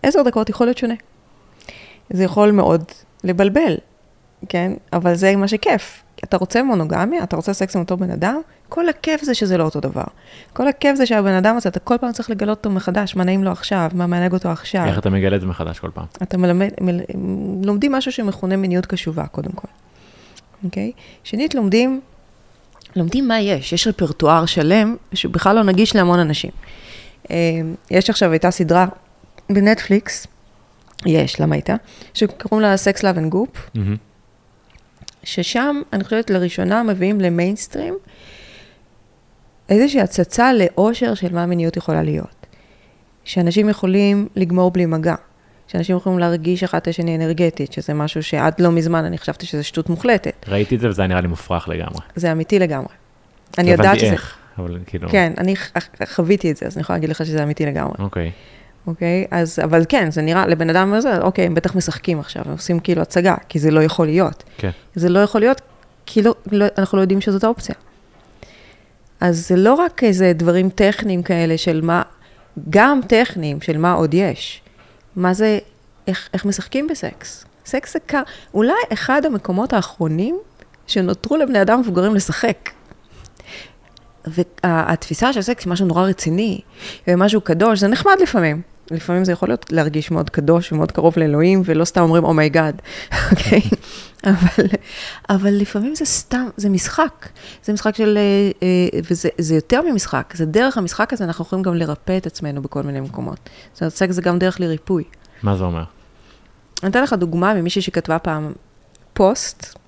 עשר 0.03 0.21
דקות 0.21 0.49
יכול 0.49 0.67
להיות 0.67 0.77
שונה. 0.77 0.93
זה 2.09 2.23
יכול 2.23 2.51
מאוד 2.51 2.83
לבלבל, 3.23 3.77
כן? 4.49 4.71
אבל 4.93 5.15
זה 5.15 5.35
מה 5.35 5.47
שכיף. 5.47 6.03
אתה 6.23 6.37
רוצה 6.37 6.63
מונוגמיה? 6.63 7.23
אתה 7.23 7.35
רוצה 7.35 7.53
סקס 7.53 7.75
עם 7.75 7.81
אותו 7.81 7.97
בן 7.97 8.11
אדם? 8.11 8.41
כל 8.69 8.89
הכיף 8.89 9.23
זה 9.23 9.33
שזה 9.33 9.57
לא 9.57 9.63
אותו 9.63 9.79
דבר. 9.79 10.03
כל 10.53 10.67
הכיף 10.67 10.95
זה 10.95 11.05
שהבן 11.05 11.33
אדם 11.33 11.57
הזה, 11.57 11.69
אתה 11.69 11.79
כל 11.79 11.97
פעם 11.97 12.11
צריך 12.11 12.29
לגלות 12.29 12.57
אותו 12.57 12.69
מחדש, 12.69 13.15
מה 13.15 13.23
נעים 13.23 13.43
לו 13.43 13.51
עכשיו, 13.51 13.91
מה 13.93 14.07
מענג 14.07 14.33
אותו 14.33 14.49
עכשיו. 14.49 14.85
איך 14.85 14.99
אתה 14.99 15.09
מגלה 15.09 15.35
את 15.35 15.41
זה 15.41 15.47
מחדש 15.47 15.79
כל 15.79 15.89
פעם? 15.93 16.05
אתה 16.23 16.37
מלמד, 16.37 16.69
מל, 16.81 16.99
לומדים 17.63 17.91
משהו 17.91 18.11
שמכונה 18.11 18.55
מיניות 18.55 18.85
קשובה, 18.85 19.27
קודם 19.27 19.51
כל. 19.51 19.67
אוקיי? 20.63 20.91
שנית, 21.23 21.55
לומדים, 21.55 22.01
לומדים 22.95 23.27
מה 23.27 23.39
יש. 23.39 23.73
יש 23.73 23.87
רפרטואר 23.87 24.45
שלם 24.45 24.95
שבכלל 25.13 25.55
לא 25.55 25.63
נגיש 25.63 25.95
להמון 25.95 26.19
אנשים. 26.19 26.51
אה, 27.31 27.35
יש 27.91 28.09
עכשיו, 28.09 28.31
הייתה 28.31 28.51
סדרה 28.51 28.85
בנטפליקס, 29.49 30.27
יש, 31.05 31.41
למה 31.41 31.55
הייתה? 31.55 31.75
שקוראים 32.13 32.61
לה 32.61 32.75
Sex 32.75 32.97
Love 32.97 33.17
and 33.17 33.33
Goop. 33.33 33.57
Mm-hmm. 33.57 34.12
ששם, 35.23 35.81
אני 35.93 36.03
חושבת, 36.03 36.29
לראשונה 36.29 36.83
מביאים 36.83 37.21
למיינסטרים 37.21 37.93
איזושהי 39.69 40.01
הצצה 40.01 40.53
לאושר 40.53 41.13
של 41.13 41.33
מה 41.33 41.45
מיניות 41.45 41.77
יכולה 41.77 42.03
להיות. 42.03 42.45
שאנשים 43.23 43.69
יכולים 43.69 44.27
לגמור 44.35 44.71
בלי 44.71 44.85
מגע. 44.85 45.15
שאנשים 45.67 45.97
יכולים 45.97 46.19
להרגיש 46.19 46.63
אחד 46.63 46.77
את 46.77 46.87
השני 46.87 47.15
אנרגטית, 47.15 47.73
שזה 47.73 47.93
משהו 47.93 48.23
שעד 48.23 48.53
לא 48.59 48.71
מזמן 48.71 49.05
אני 49.05 49.17
חשבתי 49.17 49.45
שזה 49.45 49.63
שטות 49.63 49.89
מוחלטת. 49.89 50.45
ראיתי 50.47 50.75
את 50.75 50.79
זה 50.79 50.89
וזה 50.89 51.01
היה 51.01 51.07
נראה 51.07 51.21
לי 51.21 51.27
מופרך 51.27 51.69
לגמרי. 51.69 51.99
זה 52.15 52.31
אמיתי 52.31 52.59
לגמרי. 52.59 52.93
אני 53.57 53.71
יודעת 53.71 53.99
שזה... 53.99 54.11
איך, 54.11 54.37
אבל 54.57 54.79
כאילו... 54.85 55.09
כן, 55.09 55.33
אני 55.37 55.53
חוויתי 56.05 56.51
את 56.51 56.57
זה, 56.57 56.65
אז 56.65 56.77
אני 56.77 56.81
יכולה 56.81 56.97
להגיד 56.97 57.09
לך 57.09 57.25
שזה 57.25 57.43
אמיתי 57.43 57.65
לגמרי. 57.65 57.95
אוקיי. 57.99 58.31
אוקיי? 58.87 59.25
אז, 59.31 59.59
אבל 59.63 59.85
כן, 59.89 60.11
זה 60.11 60.21
נראה, 60.21 60.47
לבן 60.47 60.69
אדם 60.69 60.93
הזה, 60.93 61.21
אוקיי, 61.21 61.45
הם 61.45 61.53
בטח 61.53 61.75
משחקים 61.75 62.19
עכשיו, 62.19 62.43
הם 62.45 62.51
עושים 62.51 62.79
כאילו 62.79 63.01
הצגה, 63.01 63.35
כי 63.49 63.59
זה 63.59 63.71
לא 63.71 63.83
יכול 63.83 64.05
להיות. 64.05 64.43
כן. 64.57 64.69
זה 64.95 65.09
לא 65.09 65.19
יכול 65.19 65.41
להיות, 65.41 65.61
כי 66.05 66.21
לא, 66.21 66.35
לא, 66.51 66.65
אנחנו 66.77 66.97
לא 66.97 67.01
יודעים 67.01 67.21
שזאת 67.21 67.43
האופציה. 67.43 67.75
אז 69.19 69.47
זה 69.47 69.55
לא 69.55 69.73
רק 69.73 70.03
איזה 70.03 70.33
דברים 70.35 70.69
טכניים 70.69 71.23
כאלה 71.23 71.57
של 71.57 71.81
מה, 71.83 72.01
גם 72.69 72.99
טכניים 73.07 73.61
של 73.61 73.77
מה 73.77 73.93
עוד 73.93 74.13
יש. 74.13 74.61
מה 75.15 75.33
זה, 75.33 75.59
איך, 76.07 76.29
איך 76.33 76.45
משחקים 76.45 76.87
בסקס. 76.87 77.45
סקס 77.65 77.93
זה 77.93 77.99
קר, 78.05 78.21
אולי 78.53 78.73
אחד 78.93 79.25
המקומות 79.25 79.73
האחרונים 79.73 80.39
שנותרו 80.87 81.37
לבני 81.37 81.61
אדם 81.61 81.79
מבוגרים 81.79 82.15
לשחק. 82.15 82.69
והתפיסה 84.25 85.33
של 85.33 85.41
סקס 85.41 85.65
היא 85.65 85.71
משהו 85.71 85.85
נורא 85.85 86.03
רציני, 86.03 86.61
ומשהו 87.07 87.41
קדוש, 87.41 87.79
זה 87.79 87.87
נחמד 87.87 88.15
לפעמים. 88.21 88.61
לפעמים 88.91 89.25
זה 89.25 89.31
יכול 89.31 89.49
להיות 89.49 89.71
להרגיש 89.71 90.11
מאוד 90.11 90.29
קדוש 90.29 90.71
ומאוד 90.71 90.91
קרוב 90.91 91.13
לאלוהים, 91.17 91.61
ולא 91.65 91.85
סתם 91.85 92.01
אומרים 92.01 92.23
oh 92.23 92.38
my 92.38 92.52
god, 92.52 92.81
oh 92.81 93.15
אוקיי? 93.31 93.61
אבל, 94.23 94.65
אבל 95.29 95.53
לפעמים 95.53 95.95
זה 95.95 96.05
סתם, 96.05 96.47
זה 96.57 96.69
משחק. 96.69 97.29
זה 97.63 97.73
משחק 97.73 97.95
של, 97.95 98.17
אה, 98.17 98.51
אה, 98.67 98.99
וזה 99.09 99.55
יותר 99.55 99.81
ממשחק, 99.81 100.33
זה 100.35 100.45
דרך 100.45 100.77
המשחק 100.77 101.13
הזה, 101.13 101.23
אנחנו 101.23 101.45
יכולים 101.45 101.63
גם 101.63 101.75
לרפא 101.75 102.17
את 102.17 102.25
עצמנו 102.25 102.61
בכל 102.61 102.83
מיני 102.83 102.99
מקומות. 102.99 103.49
אומרת, 103.81 103.93
סקס 103.93 104.15
זה 104.15 104.21
גם 104.21 104.39
דרך 104.39 104.59
לריפוי. 104.59 105.03
מה 105.43 105.55
זה 105.55 105.63
אומר? 105.63 105.83
אני 106.83 106.91
אתן 106.91 107.03
לך 107.03 107.13
דוגמה 107.13 107.53
ממישהי 107.53 107.81
שכתבה 107.81 108.19
פעם 108.19 108.53
פוסט, 109.13 109.79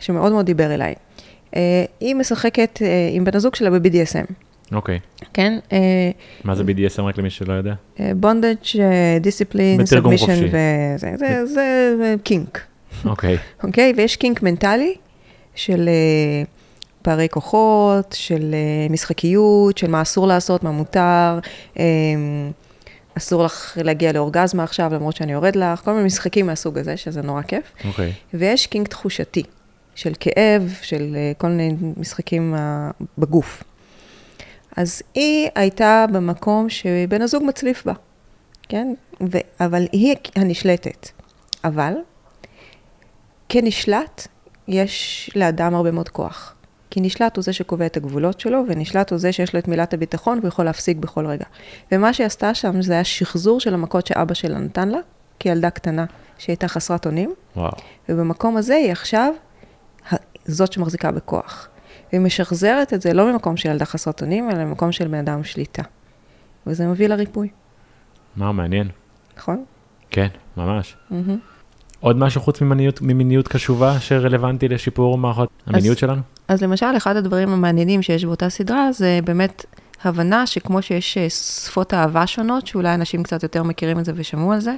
שמאוד 0.00 0.32
מאוד 0.32 0.46
דיבר 0.46 0.74
אליי. 0.74 0.94
אה, 1.56 1.84
היא 2.00 2.14
משחקת 2.14 2.78
עם 3.12 3.24
בן 3.24 3.36
הזוג 3.36 3.54
שלה 3.54 3.70
ב-BDSM. 3.70 4.49
אוקיי. 4.72 4.98
כן? 5.32 5.58
אה, 5.72 6.10
מה 6.44 6.54
זה 6.54 6.62
BDSM 6.62 7.02
רק 7.02 7.18
למי 7.18 7.30
שלא 7.30 7.52
יודע? 7.52 7.74
bondage, 8.16 8.56
discipline, 9.20 9.86
submission 9.86 10.44
וזה, 10.46 11.12
זה, 11.16 11.46
זה 11.46 12.14
kink. 12.24 12.60
אוקיי. 13.04 13.36
אוקיי? 13.62 13.92
ויש 13.96 14.16
kink 14.16 14.42
מנטלי 14.42 14.94
של 15.54 15.88
פערי 17.02 17.28
כוחות, 17.28 18.16
של 18.18 18.54
משחקיות, 18.90 19.78
של 19.78 19.90
מה 19.90 20.02
אסור 20.02 20.26
לעשות, 20.26 20.62
מה 20.62 20.70
מותר. 20.70 21.38
אסור 23.18 23.44
לך 23.44 23.78
להגיע 23.84 24.12
לאורגזמה 24.12 24.62
עכשיו, 24.62 24.94
למרות 24.94 25.16
שאני 25.16 25.32
יורד 25.32 25.56
לך, 25.56 25.80
כל 25.84 25.92
מיני 25.92 26.06
משחקים 26.06 26.46
מהסוג 26.46 26.78
הזה, 26.78 26.96
שזה 26.96 27.22
נורא 27.22 27.42
כיף. 27.42 27.72
אוקיי. 27.84 28.10
Okay. 28.10 28.36
ויש 28.36 28.66
kink 28.66 28.88
תחושתי, 28.88 29.42
של 29.94 30.12
כאב, 30.20 30.74
של 30.82 31.16
כל 31.38 31.48
מיני 31.48 31.76
משחקים 31.96 32.54
בגוף. 33.18 33.62
אז 34.76 35.02
היא 35.14 35.48
הייתה 35.54 36.04
במקום 36.12 36.68
שבן 36.68 37.22
הזוג 37.22 37.42
מצליף 37.46 37.86
בה, 37.86 37.92
כן? 38.68 38.94
ו- 39.32 39.38
אבל 39.60 39.86
היא 39.92 40.16
הנשלטת. 40.36 41.08
אבל 41.64 41.92
כנשלט, 43.48 44.26
יש 44.68 45.30
לאדם 45.36 45.74
הרבה 45.74 45.90
מאוד 45.90 46.08
כוח. 46.08 46.54
כי 46.90 47.00
נשלט 47.00 47.36
הוא 47.36 47.42
זה 47.42 47.52
שקובע 47.52 47.86
את 47.86 47.96
הגבולות 47.96 48.40
שלו, 48.40 48.62
ונשלט 48.68 49.10
הוא 49.10 49.18
זה 49.18 49.32
שיש 49.32 49.54
לו 49.54 49.58
את 49.58 49.68
מילת 49.68 49.94
הביטחון, 49.94 50.38
והוא 50.38 50.48
יכול 50.48 50.64
להפסיק 50.64 50.96
בכל 50.96 51.26
רגע. 51.26 51.44
ומה 51.92 52.12
שהיא 52.12 52.26
עשתה 52.26 52.54
שם 52.54 52.82
זה 52.82 52.92
היה 52.92 53.04
שחזור 53.04 53.60
של 53.60 53.74
המכות 53.74 54.06
שאבא 54.06 54.34
שלה 54.34 54.58
נתן 54.58 54.88
לה, 54.88 54.98
כילדה 55.38 55.70
קטנה 55.70 56.04
שהייתה 56.38 56.68
חסרת 56.68 57.06
אונים. 57.06 57.34
וואו. 57.56 57.70
ובמקום 58.08 58.56
הזה 58.56 58.74
היא 58.74 58.92
עכשיו 58.92 59.34
זאת 60.46 60.72
שמחזיקה 60.72 61.10
בכוח. 61.10 61.68
והיא 62.12 62.20
משחזרת 62.20 62.94
את 62.94 63.00
זה 63.02 63.12
לא 63.12 63.32
ממקום 63.32 63.56
של 63.56 63.68
ילדה 63.68 63.84
חסרת 63.84 64.22
אונים, 64.22 64.50
אלא 64.50 64.64
ממקום 64.64 64.92
של 64.92 65.08
בן 65.08 65.18
אדם 65.18 65.44
שליטה. 65.44 65.82
וזה 66.66 66.86
מביא 66.86 67.06
לריפוי. 67.06 67.48
מה, 68.36 68.52
מעניין. 68.52 68.88
נכון? 69.36 69.64
כן, 70.10 70.28
ממש. 70.56 70.96
Mm-hmm. 71.10 71.14
עוד 72.00 72.16
משהו 72.16 72.40
חוץ 72.40 72.60
ממיניות, 72.60 73.02
ממיניות 73.02 73.48
קשובה 73.48 74.00
שרלוונטי 74.00 74.68
לשיפור 74.68 75.18
מערכות 75.18 75.48
המיניות 75.66 75.96
אז, 75.96 76.00
שלנו? 76.00 76.20
אז 76.48 76.62
למשל, 76.62 76.96
אחד 76.96 77.16
הדברים 77.16 77.48
המעניינים 77.48 78.02
שיש 78.02 78.24
באותה 78.24 78.48
סדרה, 78.48 78.92
זה 78.92 79.20
באמת 79.24 79.64
הבנה 80.04 80.46
שכמו 80.46 80.82
שיש 80.82 81.18
אה, 81.18 81.30
שפות 81.30 81.94
אהבה 81.94 82.26
שונות, 82.26 82.66
שאולי 82.66 82.94
אנשים 82.94 83.22
קצת 83.22 83.42
יותר 83.42 83.62
מכירים 83.62 83.98
את 83.98 84.04
זה 84.04 84.12
ושמעו 84.14 84.52
על 84.52 84.60
זה, 84.60 84.74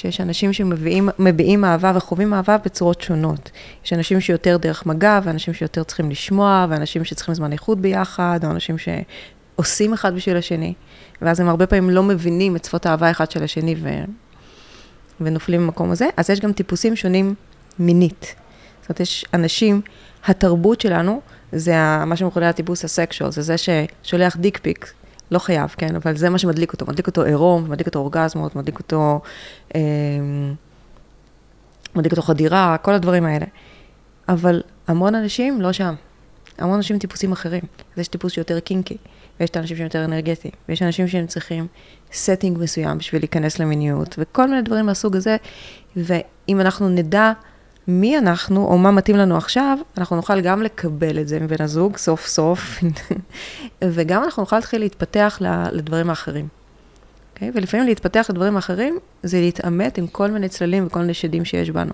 שיש 0.00 0.20
אנשים 0.20 0.52
שמביעים 0.52 1.64
אהבה 1.64 1.92
וחווים 1.94 2.34
אהבה 2.34 2.58
בצורות 2.58 3.00
שונות. 3.00 3.50
יש 3.84 3.92
אנשים 3.92 4.20
שיותר 4.20 4.56
דרך 4.56 4.86
מגע, 4.86 5.20
ואנשים 5.24 5.54
שיותר 5.54 5.82
צריכים 5.82 6.10
לשמוע, 6.10 6.66
ואנשים 6.68 7.04
שצריכים 7.04 7.34
זמן 7.34 7.52
איכות 7.52 7.78
ביחד, 7.78 8.40
או 8.44 8.50
אנשים 8.50 8.76
שעושים 8.78 9.92
אחד 9.92 10.14
בשביל 10.14 10.36
השני, 10.36 10.74
ואז 11.22 11.40
הם 11.40 11.48
הרבה 11.48 11.66
פעמים 11.66 11.90
לא 11.90 12.02
מבינים 12.02 12.56
את 12.56 12.64
שפות 12.64 12.86
האהבה 12.86 13.10
אחד 13.10 13.30
של 13.30 13.42
השני 13.42 13.74
ו... 13.82 13.88
ונופלים 15.20 15.60
במקום 15.60 15.90
הזה. 15.90 16.08
אז 16.16 16.30
יש 16.30 16.40
גם 16.40 16.52
טיפוסים 16.52 16.96
שונים 16.96 17.34
מינית. 17.78 18.34
זאת 18.80 18.88
אומרת, 18.88 19.00
יש 19.00 19.24
אנשים, 19.34 19.80
התרבות 20.24 20.80
שלנו, 20.80 21.20
זה 21.52 21.74
מה 22.06 22.16
שמכונה 22.16 22.48
הטיפוס 22.48 22.84
הסקשואל, 22.84 23.30
זה 23.30 23.42
זה 23.42 23.54
ששולח 23.58 24.36
דיק 24.36 24.58
פיק, 24.58 24.92
לא 25.30 25.38
חייב, 25.38 25.74
כן, 25.78 25.96
אבל 25.96 26.16
זה 26.16 26.30
מה 26.30 26.38
שמדליק 26.38 26.72
אותו, 26.72 26.86
מדליק 26.86 27.06
אותו 27.06 27.22
עירום, 27.22 27.70
מדליק 27.70 27.86
אותו 27.86 27.98
אורגזמות, 27.98 28.56
מדליק 28.56 28.78
אותו, 28.78 29.20
אה, 29.74 29.80
מדליק 31.94 32.12
אותו 32.12 32.22
חדירה, 32.22 32.76
כל 32.82 32.92
הדברים 32.92 33.24
האלה. 33.24 33.46
אבל 34.28 34.62
המון 34.88 35.14
אנשים 35.14 35.60
לא 35.60 35.72
שם. 35.72 35.94
המון 36.58 36.76
אנשים 36.76 36.98
טיפוסים 36.98 37.32
אחרים. 37.32 37.62
אז 37.94 37.98
יש 37.98 38.08
טיפוס 38.08 38.32
שיותר 38.32 38.60
קינקי, 38.60 38.96
ויש 39.40 39.50
את 39.50 39.56
האנשים 39.56 39.76
שהם 39.76 39.84
יותר 39.84 40.04
אנרגטיים, 40.04 40.54
ויש 40.68 40.82
אנשים 40.82 41.08
שהם 41.08 41.26
צריכים 41.26 41.66
setting 42.12 42.58
מסוים 42.58 42.98
בשביל 42.98 43.22
להיכנס 43.22 43.58
למיניות, 43.58 44.14
וכל 44.18 44.48
מיני 44.48 44.62
דברים 44.62 44.86
מהסוג 44.86 45.16
הזה. 45.16 45.36
ואם 45.96 46.60
אנחנו 46.60 46.88
נדע 46.88 47.32
מי 47.90 48.18
אנחנו, 48.18 48.66
או 48.66 48.78
מה 48.78 48.90
מתאים 48.90 49.16
לנו 49.16 49.36
עכשיו, 49.36 49.78
אנחנו 49.98 50.16
נוכל 50.16 50.40
גם 50.40 50.62
לקבל 50.62 51.18
את 51.18 51.28
זה 51.28 51.40
מבן 51.40 51.62
הזוג, 51.64 51.96
סוף 51.96 52.26
סוף, 52.26 52.78
וגם 53.94 54.24
אנחנו 54.24 54.42
נוכל 54.42 54.56
להתחיל 54.56 54.80
להתפתח 54.80 55.38
לדברים 55.72 56.10
האחרים. 56.10 56.44
Okay? 56.44 57.34
אוקיי? 57.34 57.50
ולפעמים 57.54 57.86
להתפתח 57.86 58.26
לדברים 58.30 58.56
האחרים, 58.56 58.98
זה 59.22 59.40
להתעמת 59.40 59.98
עם 59.98 60.06
כל 60.06 60.30
מיני 60.30 60.48
צללים 60.48 60.86
וכל 60.86 61.00
מיני 61.00 61.14
שדים 61.14 61.44
שיש 61.44 61.70
בנו, 61.70 61.92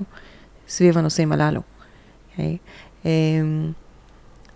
סביב 0.68 0.98
הנושאים 0.98 1.32
הללו. 1.32 1.60
Okay? 1.60 2.32
אוקיי? 2.32 2.56
Um, 3.02 3.06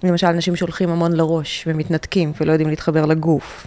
למשל, 0.02 0.26
אנשים 0.26 0.56
שהולכים 0.56 0.88
המון 0.88 1.12
לראש 1.12 1.64
ומתנתקים 1.66 2.32
ולא 2.40 2.52
יודעים 2.52 2.70
להתחבר 2.70 3.06
לגוף. 3.06 3.66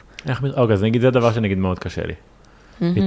אוקיי, 0.58 0.74
אז 0.74 0.84
נגיד 0.84 1.02
זה 1.02 1.12
דבר 1.12 1.34
שנגיד 1.34 1.58
מאוד 1.58 1.80
קשה 1.80 2.02
לי. 2.06 2.14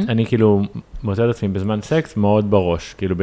אני 0.08 0.26
כאילו 0.26 0.62
מוצא 1.02 1.24
את 1.24 1.30
עצמי 1.30 1.48
בזמן 1.48 1.80
סקס 1.82 2.16
מאוד 2.16 2.50
בראש, 2.50 2.94
כאילו 2.98 3.16
ב... 3.16 3.22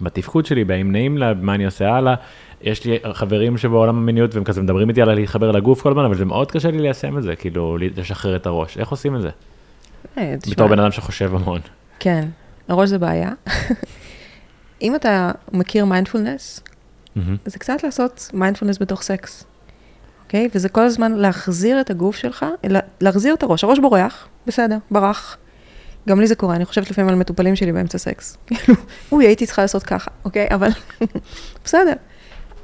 בתפקוד 0.00 0.46
שלי, 0.46 0.64
בהאם 0.64 0.92
נעים 0.92 1.18
לה, 1.18 1.34
מה 1.34 1.54
אני 1.54 1.64
עושה 1.64 1.94
הלאה. 1.94 2.14
יש 2.60 2.84
לי 2.84 2.98
חברים 3.12 3.58
שבעולם 3.58 3.96
המיניות 3.96 4.34
והם 4.34 4.44
כזה 4.44 4.62
מדברים 4.62 4.88
איתי 4.88 5.02
על 5.02 5.14
להתחבר 5.14 5.50
לגוף 5.50 5.82
כל 5.82 5.90
הזמן, 5.90 6.04
אבל 6.04 6.14
זה 6.14 6.24
מאוד 6.24 6.52
קשה 6.52 6.70
לי 6.70 6.78
ליישם 6.78 7.18
את 7.18 7.22
זה, 7.22 7.36
כאילו 7.36 7.78
לשחרר 7.96 8.36
את 8.36 8.46
הראש. 8.46 8.78
איך 8.78 8.88
עושים 8.88 9.16
את 9.16 9.22
זה? 9.22 9.30
אה, 10.18 10.34
בתור 10.50 10.68
בן 10.68 10.78
אדם 10.78 10.90
שחושב 10.90 11.34
המון. 11.34 11.60
כן, 11.98 12.28
הראש 12.68 12.88
זה 12.88 12.98
בעיה. 12.98 13.32
אם 14.82 14.94
אתה 14.94 15.30
מכיר 15.52 15.84
מיינדפולנס, 15.84 16.60
זה 17.44 17.58
קצת 17.58 17.82
לעשות 17.84 18.30
מיינדפולנס 18.34 18.78
בתוך 18.78 19.02
סקס, 19.02 19.44
אוקיי? 20.24 20.48
וזה 20.54 20.68
כל 20.68 20.80
הזמן 20.80 21.12
להחזיר 21.12 21.80
את 21.80 21.90
הגוף 21.90 22.16
שלך, 22.16 22.46
להחזיר 23.00 23.34
את 23.34 23.42
הראש. 23.42 23.64
הראש 23.64 23.78
בורח, 23.78 24.28
בסדר, 24.46 24.76
ברח. 24.90 25.36
גם 26.08 26.20
לי 26.20 26.26
זה 26.26 26.34
קורה, 26.34 26.56
אני 26.56 26.64
חושבת 26.64 26.90
לפעמים 26.90 27.08
על 27.08 27.14
מטופלים 27.14 27.56
שלי 27.56 27.72
באמצע 27.72 27.98
סקס. 27.98 28.36
כאילו, 28.46 28.78
אוי, 29.12 29.26
הייתי 29.26 29.46
צריכה 29.46 29.62
לעשות 29.62 29.82
ככה, 29.82 30.10
אוקיי? 30.24 30.48
אבל 30.50 30.68
בסדר. 31.64 31.92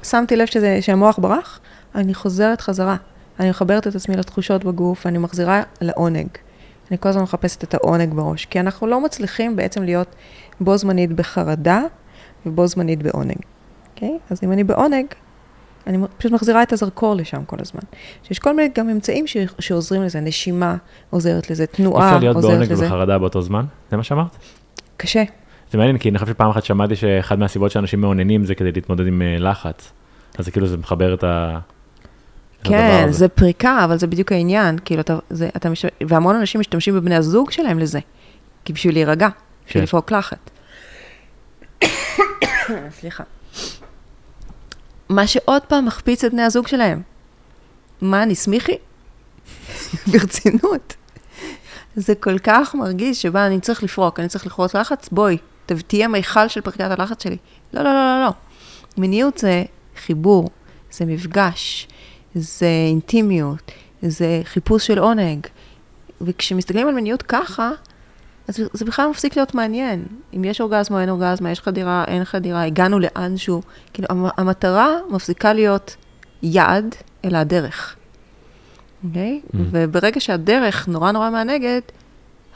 שמתי 0.03 0.35
לב 0.35 0.45
שזה, 0.45 0.77
שהמוח 0.81 1.19
ברח, 1.19 1.59
אני 1.95 2.13
חוזרת 2.13 2.61
חזרה. 2.61 2.95
אני 3.39 3.49
מחברת 3.49 3.87
את 3.87 3.95
עצמי 3.95 4.15
לתחושות 4.15 4.63
בגוף, 4.63 5.05
ואני 5.05 5.17
מחזירה 5.17 5.63
לעונג. 5.81 6.27
אני 6.91 6.97
כל 6.99 7.09
הזמן 7.09 7.21
מחפשת 7.21 7.63
את 7.63 7.73
העונג 7.73 8.13
בראש, 8.13 8.45
כי 8.45 8.59
אנחנו 8.59 8.87
לא 8.87 9.01
מצליחים 9.01 9.55
בעצם 9.55 9.83
להיות 9.83 10.15
בו 10.59 10.77
זמנית 10.77 11.13
בחרדה 11.13 11.81
ובו 12.45 12.67
זמנית 12.67 13.03
בעונג. 13.03 13.37
אוקיי? 13.93 14.17
אז 14.29 14.39
אם 14.43 14.51
אני 14.51 14.63
בעונג, 14.63 15.05
אני 15.87 15.97
פשוט 16.17 16.31
מחזירה 16.31 16.63
את 16.63 16.73
הזרקור 16.73 17.15
לשם 17.15 17.45
כל 17.45 17.57
הזמן. 17.59 17.81
שיש 18.23 18.39
כל 18.39 18.55
מיני 18.55 18.69
גם 18.75 18.89
אמצעים 18.89 19.27
ש... 19.27 19.37
שעוזרים 19.59 20.03
לזה, 20.03 20.19
נשימה 20.19 20.75
עוזרת 21.09 21.49
לזה, 21.49 21.67
תנועה 21.67 22.15
עוזרת 22.15 22.35
לזה. 22.35 22.37
אפשר 22.39 22.49
להיות 22.49 22.67
בעונג 22.67 22.71
ובחרדה 22.71 23.17
באותו 23.17 23.41
זמן? 23.41 23.65
זה 23.91 23.97
מה 23.97 24.03
שאמרת? 24.03 24.37
קשה. 24.97 25.23
זה 25.71 25.77
מעניין, 25.77 25.97
כי 25.97 26.09
אני 26.09 26.19
חושב 26.19 26.31
שפעם 26.31 26.49
אחת 26.49 26.63
שמעתי 26.63 26.95
שאחד 26.95 27.39
מהסיבות 27.39 27.71
שאנשים 27.71 28.01
מעוננים 28.01 28.45
זה 28.45 28.55
כדי 28.55 28.71
להתמודד 28.71 29.07
עם 29.07 29.21
אה, 29.21 29.37
לחץ. 29.39 29.91
אז 30.37 30.45
זה 30.45 30.51
כאילו 30.51 30.67
זה 30.67 30.77
מחבר 30.77 31.13
את 31.13 31.23
ה... 31.23 31.59
כן, 32.63 33.07
זה 33.09 33.27
פריקה, 33.27 33.83
אבל 33.83 33.97
זה 33.97 34.07
בדיוק 34.07 34.31
העניין. 34.31 34.77
כאילו, 34.85 35.01
אתה, 35.01 35.17
זה, 35.29 35.49
אתה 35.55 35.69
מש... 35.69 35.85
והמון 36.07 36.35
אנשים 36.35 36.61
משתמשים 36.61 36.95
בבני 36.95 37.15
הזוג 37.15 37.51
שלהם 37.51 37.79
לזה. 37.79 37.99
כי 38.65 38.73
בשביל 38.73 38.93
להירגע, 38.93 39.27
בשביל 39.67 39.81
כן. 39.81 39.83
לפרוק 39.83 40.11
לחץ. 40.11 40.37
סליחה. 42.99 43.23
מה 45.09 45.27
שעוד 45.27 45.61
פעם 45.61 45.85
מחפיץ 45.85 46.23
את 46.23 46.31
בני 46.31 46.41
הזוג 46.41 46.67
שלהם. 46.67 47.01
מה, 48.01 48.23
אני 48.23 48.35
סמיכי? 48.35 48.77
ברצינות. 50.11 50.95
זה 51.95 52.15
כל 52.15 52.39
כך 52.39 52.75
מרגיש 52.75 53.21
שבה 53.21 53.47
אני 53.47 53.59
צריך 53.59 53.83
לפרוק, 53.83 54.19
אני 54.19 54.27
צריך 54.27 54.45
לכרות 54.45 54.75
לחץ, 54.75 55.09
בואי, 55.11 55.37
תהיה 55.65 56.07
מיכל 56.07 56.47
של 56.47 56.61
פריקת 56.61 56.81
הלחץ 56.81 57.23
שלי. 57.23 57.37
לא, 57.73 57.81
לא, 57.81 57.93
לא, 57.93 58.15
לא, 58.15 58.25
לא. 58.25 58.31
מיניות 58.97 59.37
זה 59.37 59.63
חיבור, 60.05 60.49
זה 60.91 61.05
מפגש, 61.05 61.87
זה 62.35 62.67
אינטימיות, 62.89 63.71
זה 64.01 64.41
חיפוש 64.43 64.87
של 64.87 64.99
עונג. 64.99 65.47
וכשמסתכלים 66.21 66.87
על 66.87 66.93
מיניות 66.93 67.21
ככה, 67.21 67.71
אז 68.47 68.59
זה 68.73 68.85
בכלל 68.85 69.09
מפסיק 69.09 69.37
להיות 69.37 69.55
מעניין. 69.55 70.05
אם 70.33 70.43
יש 70.43 70.61
אורגזמה, 70.61 71.01
אין 71.01 71.09
אורגזמה, 71.09 71.51
יש 71.51 71.59
חדירה, 71.59 72.03
אין 72.07 72.25
חדירה, 72.25 72.63
הגענו 72.63 72.99
לאנשהו. 72.99 73.61
כאילו, 73.93 74.07
המטרה 74.37 74.89
מפסיקה 75.09 75.53
להיות 75.53 75.95
יעד, 76.43 76.95
אלא 77.25 77.37
הדרך. 77.37 77.95
אוקיי? 79.07 79.41
Okay? 79.43 79.55
Mm. 79.55 79.57
וברגע 79.71 80.19
שהדרך 80.19 80.87
נורא 80.87 81.11
נורא 81.11 81.29
מענגת, 81.29 81.91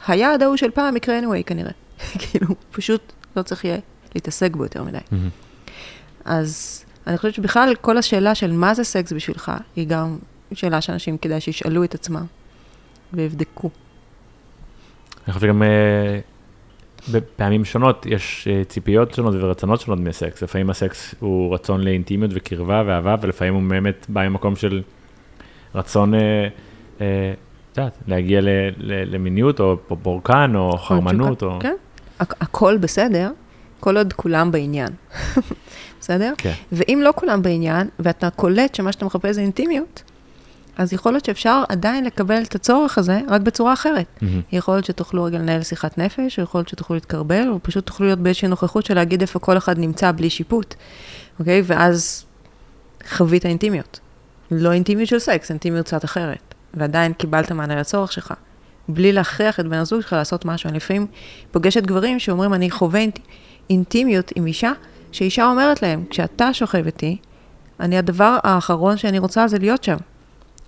היעד 0.06 0.42
ההוא 0.42 0.56
של 0.56 0.70
פעם 0.70 0.96
יקרה 0.96 1.20
anyway 1.20 1.42
כנראה. 1.46 1.72
כאילו, 2.20 2.46
פשוט 2.72 3.12
לא 3.36 3.42
צריך 3.42 3.64
יהיה 3.64 3.78
להתעסק 4.14 4.56
בו 4.56 4.62
יותר 4.62 4.82
מדי. 4.82 4.98
Mm-hmm. 4.98 6.24
אז 6.24 6.84
אני 7.06 7.16
חושבת 7.16 7.34
שבכלל 7.34 7.74
כל 7.80 7.98
השאלה 7.98 8.34
של 8.34 8.52
מה 8.52 8.74
זה 8.74 8.84
סקס 8.84 9.12
בשבילך, 9.12 9.52
היא 9.76 9.86
גם 9.86 10.18
שאלה 10.52 10.80
שאנשים 10.80 11.18
כדאי 11.18 11.40
שישאלו 11.40 11.84
את 11.84 11.94
עצמם 11.94 12.24
ויבדקו. 13.12 13.70
אני 15.30 15.34
חושב 15.34 15.46
שגם 15.46 15.62
אה, 15.62 16.20
בפעמים 17.12 17.64
שונות 17.64 18.06
יש 18.06 18.48
אה, 18.50 18.64
ציפיות 18.64 19.14
שונות 19.14 19.34
ורצונות 19.38 19.80
שונות 19.80 20.00
מסקס. 20.00 20.42
לפעמים 20.42 20.70
הסקס 20.70 21.14
הוא 21.20 21.54
רצון 21.54 21.80
לאינטימיות 21.80 22.30
וקרבה 22.34 22.82
ואהבה, 22.86 23.14
ולפעמים 23.20 23.54
הוא 23.54 23.62
באמת 23.68 24.06
בא 24.08 24.28
ממקום 24.28 24.56
של 24.56 24.82
רצון, 25.74 26.14
אה, 26.14 26.48
את 27.72 27.78
יודעת, 27.78 27.98
להגיע 28.06 28.40
למיניות 28.82 29.60
או 29.60 29.76
בורקן 30.02 30.52
או 30.54 30.78
חרמנות. 30.78 31.42
או... 31.42 31.58
כן, 31.60 31.74
הכל 32.18 32.76
בסדר, 32.80 33.30
כל 33.80 33.96
עוד 33.96 34.12
כולם 34.12 34.52
בעניין. 34.52 34.88
בסדר? 36.00 36.32
כן. 36.38 36.52
ואם 36.72 37.00
לא 37.04 37.12
כולם 37.16 37.42
בעניין, 37.42 37.88
ואתה 37.98 38.30
קולט 38.30 38.74
שמה 38.74 38.92
שאתה 38.92 39.04
מחפש 39.04 39.34
זה 39.34 39.40
אינטימיות, 39.40 40.02
אז 40.80 40.92
יכול 40.92 41.12
להיות 41.12 41.24
שאפשר 41.24 41.62
עדיין 41.68 42.04
לקבל 42.04 42.42
את 42.42 42.54
הצורך 42.54 42.98
הזה, 42.98 43.20
רק 43.28 43.40
בצורה 43.40 43.72
אחרת. 43.72 44.06
Mm-hmm. 44.06 44.24
יכול 44.52 44.74
להיות 44.74 44.84
שתוכלו 44.84 45.24
רגע 45.24 45.38
לנהל 45.38 45.62
שיחת 45.62 45.98
נפש, 45.98 46.38
או 46.38 46.44
יכול 46.44 46.58
להיות 46.58 46.68
שתוכלו 46.68 46.94
להתקרבל, 46.94 47.48
או 47.48 47.58
פשוט 47.62 47.86
תוכלו 47.86 48.06
להיות 48.06 48.18
באיזושהי 48.18 48.48
נוכחות 48.48 48.86
של 48.86 48.94
להגיד 48.94 49.20
איפה 49.20 49.38
כל 49.38 49.56
אחד 49.56 49.78
נמצא 49.78 50.12
בלי 50.12 50.30
שיפוט, 50.30 50.74
אוקיי? 51.38 51.62
ואז 51.64 52.24
חווית 53.08 53.46
אינטימיות. 53.46 54.00
לא 54.50 54.72
אינטימיות 54.72 55.08
של 55.08 55.18
סקס, 55.18 55.50
אינטימיות 55.50 55.86
קצת 55.86 56.04
אחרת. 56.04 56.54
ועדיין 56.74 57.12
קיבלת 57.12 57.52
מענה 57.52 57.80
לצורך 57.80 58.12
שלך. 58.12 58.34
בלי 58.88 59.12
להכריח 59.12 59.60
את 59.60 59.66
בן 59.66 59.78
הזוג 59.78 60.00
שלך 60.00 60.12
לעשות 60.12 60.44
משהו. 60.44 60.68
אני 60.68 60.76
לפעמים 60.76 61.06
פוגשת 61.50 61.82
גברים 61.82 62.18
שאומרים, 62.18 62.54
אני 62.54 62.70
חווה 62.70 63.00
אינט... 63.00 63.18
אינטימיות 63.70 64.32
עם 64.34 64.46
אישה, 64.46 64.72
שאישה 65.12 65.44
אומרת 65.44 65.82
להם, 65.82 66.04
כשאתה 66.10 66.54
שוכב 66.54 66.86
איתי, 66.86 67.16
אני, 67.80 67.98
הדבר 67.98 68.38
האחרון 68.42 68.96
שאני 68.96 69.18
רוצה 69.18 69.48
זה 69.48 69.58
להיות 69.58 69.84
שם. 69.84 69.96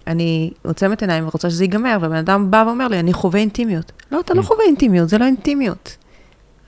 אני 0.06 0.50
עוצמת 0.62 1.02
עיניים 1.02 1.28
ורוצה 1.28 1.50
שזה 1.50 1.64
ייגמר, 1.64 1.98
ובן 2.02 2.16
אדם 2.16 2.50
בא 2.50 2.64
ואומר 2.66 2.88
לי, 2.88 3.00
אני 3.00 3.12
חווה 3.12 3.40
אינטימיות. 3.40 3.92
לא, 4.12 4.20
אתה 4.20 4.34
לא 4.34 4.40
mm. 4.40 4.44
חווה 4.44 4.64
אינטימיות, 4.64 5.08
זה 5.08 5.18
לא 5.18 5.24
אינטימיות. 5.24 5.96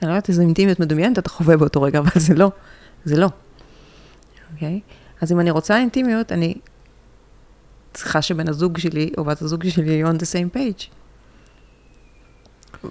אני 0.01 0.09
לא 0.09 0.13
יודעת 0.13 0.29
איזה 0.29 0.41
אינטימיות 0.41 0.79
מדומיינת 0.79 1.19
אתה 1.19 1.29
חווה 1.29 1.57
באותו 1.57 1.81
רגע, 1.81 1.99
אבל 1.99 2.09
זה 2.15 2.33
לא, 2.33 2.51
זה 3.05 3.17
לא. 3.17 3.29
אוקיי? 4.53 4.79
Okay? 4.83 5.21
אז 5.21 5.31
אם 5.31 5.39
אני 5.39 5.51
רוצה 5.51 5.77
אינטימיות, 5.77 6.31
אני 6.31 6.55
צריכה 7.93 8.21
שבן 8.21 8.49
הזוג 8.49 8.77
שלי, 8.77 9.11
או 9.17 9.23
בת 9.23 9.41
הזוג 9.41 9.69
שלי, 9.69 9.91
יהיו 9.91 10.11
on 10.11 10.15
the 10.15 10.25
same 10.25 10.55
page. 10.55 10.87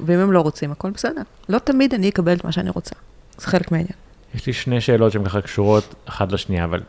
ואם 0.07 0.19
הם 0.19 0.33
לא 0.33 0.41
רוצים, 0.41 0.73
הכל 0.73 0.91
בסדר. 0.91 1.23
לא 1.49 1.59
תמיד 1.59 1.95
אני 1.95 2.09
אקבל 2.09 2.33
את 2.33 2.45
מה 2.45 2.53
שאני 2.53 2.71
רוצה. 2.71 2.95
זה 3.39 3.47
חלק 3.47 3.73
מהעניין. 3.73 3.97
יש 4.35 4.47
לי 4.47 4.53
שני 4.53 4.81
שאלות 4.81 5.13
שהן 5.13 5.25
ככה 5.25 5.41
קשורות 5.41 5.95
אחת 6.05 6.33
לשנייה, 6.33 6.65
אבל 6.65 6.83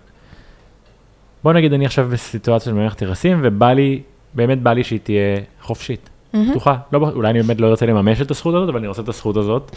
בוא 1.46 1.54
נגיד 1.54 1.74
אני 1.74 1.86
עכשיו 1.86 2.08
בסיטואציה 2.12 2.72
של 2.72 2.78
מערכת 2.78 3.02
יחסים, 3.02 3.40
ובא 3.44 3.74
לי, 3.74 4.02
באמת 4.34 4.62
בא 4.62 4.74
לי 4.74 4.84
שהיא 4.84 5.00
תהיה 5.04 5.38
חופשית, 5.62 6.10
פתוחה. 6.50 6.78
לא, 6.94 7.10
אולי 7.16 7.30
אני 7.30 7.42
באמת 7.42 7.62
לא 7.62 7.68
ארצה 7.68 7.86
לממש 7.86 8.22
את 8.22 8.32
הזכות 8.32 8.56
הזאת, 8.56 8.70
אבל 8.70 8.78
אני 8.78 8.88
רוצה 8.88 9.02
את 9.02 9.10
הזכות 9.10 9.38
הזאת. 9.38 9.76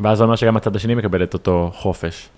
ואז 0.00 0.18
זה 0.18 0.24
אומר 0.24 0.36
שגם 0.36 0.56
הצד 0.56 0.76
השני 0.76 0.94
מקבל 0.94 1.22
את 1.22 1.34
אותו 1.34 1.70
חופש. 1.74 2.28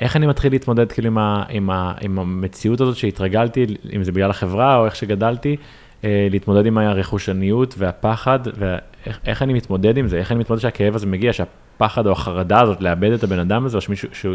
איך 0.00 0.16
אני 0.16 0.26
מתחיל 0.26 0.52
להתמודד 0.52 0.92
כאילו 0.92 1.06
עם, 1.06 1.18
ה, 1.18 1.44
עם, 1.48 1.70
ה, 1.70 1.94
עם 2.00 2.18
המציאות 2.18 2.80
הזאת 2.80 2.96
שהתרגלתי, 2.96 3.66
אם 3.96 4.04
זה 4.04 4.12
בגלל 4.12 4.30
החברה 4.30 4.76
או 4.78 4.84
איך 4.84 4.96
שגדלתי, 4.96 5.56
אה, 6.04 6.28
להתמודד 6.30 6.66
עם 6.66 6.78
הרכושניות 6.78 7.74
והפחד, 7.78 8.38
ואיך 8.58 9.42
אני 9.42 9.52
מתמודד 9.52 9.96
עם 9.96 10.08
זה, 10.08 10.18
איך 10.18 10.32
אני 10.32 10.38
מתמודד 10.38 10.62
שהכאב 10.62 10.94
הזה 10.94 11.06
מגיע, 11.06 11.32
שהפחד 11.32 12.06
או 12.06 12.12
החרדה 12.12 12.60
הזאת 12.60 12.80
לאבד 12.80 13.12
את 13.12 13.24
הבן 13.24 13.38
אדם 13.38 13.66
הזה, 13.66 13.76
או 13.76 13.80
שמישהו, 13.80 14.34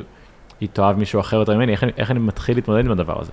שהיא 0.62 0.70
תאהב 0.74 0.98
מישהו 0.98 1.20
אחר 1.20 1.38
יותר 1.38 1.56
ממני, 1.56 1.72
איך, 1.72 1.84
איך 1.98 2.12
אני 2.12 2.20
מתחיל 2.20 2.58
להתמודד 2.58 2.86
עם 2.86 2.92
הדבר 2.92 3.22
הזה. 3.22 3.32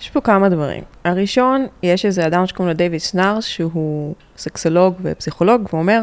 יש 0.00 0.10
פה 0.10 0.20
כמה 0.20 0.48
דברים. 0.48 0.82
הראשון, 1.04 1.66
יש 1.82 2.06
איזה 2.06 2.26
אדם 2.26 2.46
שקוראים 2.46 2.68
לו 2.68 2.76
דיוויד 2.76 3.00
סנארס, 3.00 3.44
שהוא 3.44 4.14
סקסולוג 4.36 4.94
ופסיכולוג, 5.02 5.62
והוא 5.68 5.80
אומר, 5.80 6.02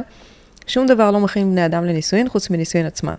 שום 0.67 0.87
דבר 0.87 1.11
לא 1.11 1.19
מכין 1.19 1.51
בני 1.51 1.65
אדם 1.65 1.85
לנישואין 1.85 2.29
חוץ 2.29 2.49
מנישואין 2.49 2.85
עצמם. 2.85 3.13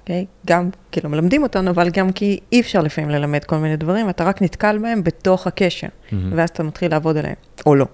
אוקיי? 0.00 0.26
Okay? 0.28 0.46
גם 0.46 0.70
כאילו 0.92 1.10
מלמדים 1.10 1.42
אותנו, 1.42 1.70
אבל 1.70 1.90
גם 1.90 2.12
כי 2.12 2.40
אי 2.52 2.60
אפשר 2.60 2.80
לפעמים 2.80 3.10
ללמד 3.10 3.44
כל 3.44 3.56
מיני 3.56 3.76
דברים, 3.76 4.10
אתה 4.10 4.24
רק 4.24 4.42
נתקל 4.42 4.78
בהם 4.78 5.04
בתוך 5.04 5.46
הקשר, 5.46 5.86
mm-hmm. 5.86 6.14
ואז 6.30 6.48
אתה 6.48 6.62
מתחיל 6.62 6.90
לעבוד 6.90 7.16
עליהם, 7.16 7.36
או 7.66 7.74
לא. 7.74 7.86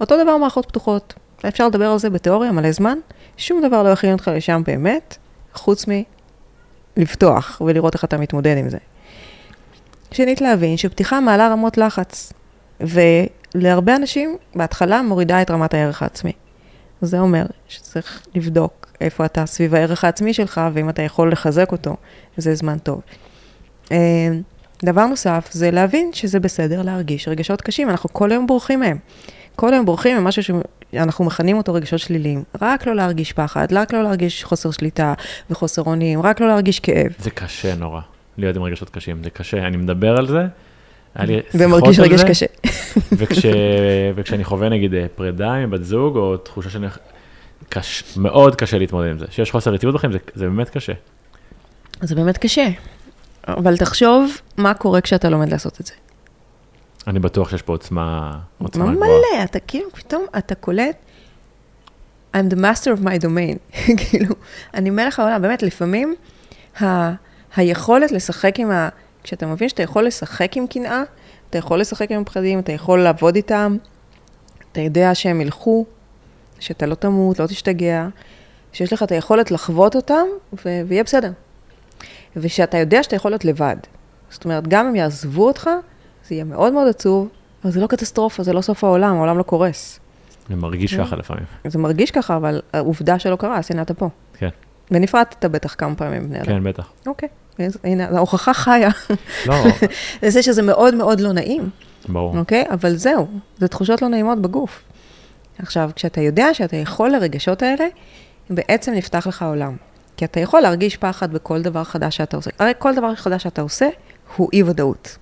אותו 0.00 0.22
דבר 0.22 0.36
מערכות 0.36 0.66
פתוחות, 0.66 1.14
אפשר 1.48 1.66
לדבר 1.68 1.86
על 1.86 1.98
זה 1.98 2.10
בתיאוריה 2.10 2.52
מלא 2.52 2.72
זמן, 2.72 2.98
שום 3.36 3.62
דבר 3.66 3.82
לא 3.82 3.88
יכין 3.88 4.12
אותך 4.12 4.30
לשם 4.34 4.62
באמת, 4.66 5.16
חוץ 5.54 5.86
מלפתוח 6.96 7.62
ולראות 7.66 7.94
איך 7.94 8.04
אתה 8.04 8.18
מתמודד 8.18 8.56
עם 8.58 8.68
זה. 8.68 8.78
שנית, 10.12 10.40
להבין 10.40 10.76
שפתיחה 10.76 11.20
מעלה 11.20 11.48
רמות 11.48 11.78
לחץ, 11.78 12.32
ולהרבה 12.80 13.96
אנשים, 13.96 14.36
בהתחלה 14.54 15.02
מורידה 15.02 15.42
את 15.42 15.50
רמת 15.50 15.74
הערך 15.74 16.02
העצמי. 16.02 16.32
זה 17.00 17.18
אומר 17.18 17.46
שצריך 17.68 18.26
לבדוק 18.34 18.86
איפה 19.00 19.24
אתה 19.24 19.46
סביב 19.46 19.74
הערך 19.74 20.04
העצמי 20.04 20.34
שלך, 20.34 20.60
ואם 20.72 20.88
אתה 20.88 21.02
יכול 21.02 21.32
לחזק 21.32 21.72
אותו, 21.72 21.96
זה 22.36 22.54
זמן 22.54 22.78
טוב. 22.78 23.00
אה, 23.92 24.28
דבר 24.84 25.06
נוסף, 25.06 25.48
זה 25.52 25.70
להבין 25.70 26.10
שזה 26.12 26.40
בסדר 26.40 26.82
להרגיש 26.82 27.28
רגשות 27.28 27.62
קשים, 27.62 27.90
אנחנו 27.90 28.12
כל 28.12 28.32
היום 28.32 28.46
בורחים 28.46 28.80
מהם. 28.80 28.98
כל 29.56 29.72
היום 29.72 29.86
בורחים 29.86 30.18
ממשהו 30.18 30.42
שאנחנו 30.92 31.24
מכנים 31.24 31.56
אותו 31.56 31.74
רגשות 31.74 32.00
שליליים. 32.00 32.42
רק 32.62 32.86
לא 32.86 32.94
להרגיש 32.94 33.32
פחד, 33.32 33.66
רק 33.72 33.92
לא 33.92 34.02
להרגיש 34.02 34.44
חוסר 34.44 34.70
שליטה 34.70 35.14
וחוסר 35.50 35.82
אונים, 35.82 36.22
רק 36.22 36.40
לא 36.40 36.48
להרגיש 36.48 36.80
כאב. 36.80 37.12
זה 37.18 37.30
קשה 37.30 37.74
נורא, 37.74 38.00
להיות 38.38 38.56
עם 38.56 38.62
רגשות 38.62 38.90
קשים, 38.90 39.22
זה 39.24 39.30
קשה, 39.30 39.66
אני 39.66 39.76
מדבר 39.76 40.16
על 40.16 40.26
זה. 40.26 40.46
ומרגיש 41.54 41.98
רגש 41.98 42.20
זה, 42.20 42.26
קשה. 42.28 42.46
וכש, 43.18 43.46
וכשאני 44.14 44.44
חווה 44.44 44.68
נגיד 44.68 44.94
אה, 44.94 45.06
פרידה 45.14 45.52
עם 45.52 45.70
בת 45.70 45.84
זוג, 45.84 46.16
או 46.16 46.36
תחושה 46.36 46.70
שאני... 46.70 46.86
קש, 47.68 48.04
מאוד 48.16 48.56
קשה 48.56 48.78
להתמודד 48.78 49.10
עם 49.10 49.18
זה. 49.18 49.26
שיש 49.30 49.50
חוסר 49.50 49.74
יציבות 49.74 49.94
בחיים, 49.94 50.12
זה, 50.12 50.18
זה 50.34 50.44
באמת 50.44 50.68
קשה. 50.68 50.92
זה 52.00 52.14
באמת 52.14 52.38
קשה. 52.38 52.68
אבל 53.48 53.76
תחשוב 53.76 54.30
מה 54.56 54.74
קורה 54.74 55.00
כשאתה 55.00 55.28
לומד 55.28 55.48
לעשות 55.48 55.80
את 55.80 55.86
זה. 55.86 55.92
אני 57.06 57.18
בטוח 57.18 57.50
שיש 57.50 57.62
פה 57.62 57.72
עוצמה, 57.72 58.38
עוצמה 58.58 58.84
גבוהה. 58.84 58.96
מלא, 59.08 59.44
אתה 59.44 59.60
כאילו 59.60 59.90
פתאום, 59.90 60.26
אתה 60.38 60.54
קולט, 60.54 60.96
I'm 62.34 62.52
the 62.52 62.56
master 62.56 62.98
of 62.98 63.04
my 63.04 63.24
domain. 63.24 63.76
כאילו, 64.10 64.34
אני 64.74 64.90
מלך 64.90 65.18
העולם, 65.18 65.42
באמת, 65.42 65.62
לפעמים 65.62 66.14
ה, 66.82 67.12
היכולת 67.56 68.12
לשחק 68.12 68.60
עם 68.60 68.70
ה... 68.70 68.88
כשאתה 69.22 69.46
מבין 69.46 69.68
שאתה 69.68 69.82
יכול 69.82 70.06
לשחק 70.06 70.56
עם 70.56 70.66
קנאה, 70.66 71.02
אתה 71.50 71.58
יכול 71.58 71.80
לשחק 71.80 72.10
עם 72.10 72.24
פחדים, 72.24 72.58
אתה 72.58 72.72
יכול 72.72 73.02
לעבוד 73.02 73.36
איתם, 73.36 73.76
אתה 74.72 74.80
יודע 74.80 75.14
שהם 75.14 75.40
ילכו, 75.40 75.86
שאתה 76.60 76.86
לא 76.86 76.94
תמות, 76.94 77.38
לא 77.38 77.46
תשתגע, 77.46 78.06
שיש 78.72 78.92
לך 78.92 79.02
את 79.02 79.12
היכולת 79.12 79.50
לחוות 79.50 79.96
אותם, 79.96 80.26
ו- 80.52 80.80
ויהיה 80.86 81.04
בסדר. 81.04 81.30
ושאתה 82.36 82.78
יודע 82.78 83.02
שאתה 83.02 83.16
יכול 83.16 83.30
להיות 83.30 83.44
לבד. 83.44 83.76
זאת 84.30 84.44
אומרת, 84.44 84.68
גם 84.68 84.86
אם 84.86 84.96
יעזבו 84.96 85.46
אותך, 85.46 85.70
זה 86.28 86.34
יהיה 86.34 86.44
מאוד 86.44 86.72
מאוד 86.72 86.88
עצוב, 86.88 87.28
אבל 87.64 87.72
זה 87.72 87.80
לא 87.80 87.86
קטסטרופה, 87.86 88.42
זה 88.42 88.52
לא 88.52 88.60
סוף 88.60 88.84
העולם, 88.84 89.16
העולם 89.16 89.38
לא 89.38 89.42
קורס. 89.42 90.00
זה 90.48 90.56
מרגיש. 90.56 90.94
ככה 90.94 91.16
לפעמים. 91.16 91.44
זה 91.64 91.78
מרגיש 91.78 92.10
ככה, 92.10 92.36
אבל 92.36 92.60
העובדה 92.72 93.18
שלא 93.18 93.36
קרה, 93.36 93.58
אז 93.58 93.68
הנה 93.70 93.82
אתה 93.82 93.94
פה. 93.94 94.08
כן. 94.38 94.48
ונפרדת 94.90 95.44
בטח 95.44 95.74
כמה 95.78 95.94
פעמים 95.94 96.28
בני 96.28 96.38
אדם. 96.38 96.46
כן, 96.46 96.64
בטח. 96.64 96.92
אוקיי, 97.06 97.28
הנה, 97.84 98.08
ההוכחה 98.08 98.54
חיה. 98.54 98.90
לא. 99.46 99.54
לזה 100.22 100.42
שזה 100.42 100.62
מאוד 100.62 100.94
מאוד 100.94 101.20
לא 101.20 101.32
נעים. 101.32 101.70
ברור. 102.08 102.38
אוקיי? 102.38 102.64
אבל 102.70 102.96
זהו, 102.96 103.26
זה 103.58 103.68
תחושות 103.68 104.02
לא 104.02 104.08
נעימות 104.08 104.42
בגוף. 104.42 104.82
עכשיו, 105.58 105.90
כשאתה 105.96 106.20
יודע 106.20 106.54
שאתה 106.54 106.76
יכול 106.76 107.10
לרגשות 107.10 107.62
האלה, 107.62 107.86
בעצם 108.50 108.92
נפתח 108.92 109.26
לך 109.26 109.42
עולם. 109.42 109.76
כי 110.16 110.24
אתה 110.24 110.40
יכול 110.40 110.60
להרגיש 110.60 110.96
פחד 110.96 111.32
בכל 111.32 111.62
דבר 111.62 111.84
חדש 111.84 112.16
שאתה 112.16 112.36
עושה. 112.36 112.50
הרי 112.58 112.72
כל 112.78 112.94
דבר 112.94 113.14
חדש 113.14 113.42
שאתה 113.42 113.62
עושה 113.62 113.88
הוא 114.36 114.48
אי-ודאות. 114.52 115.16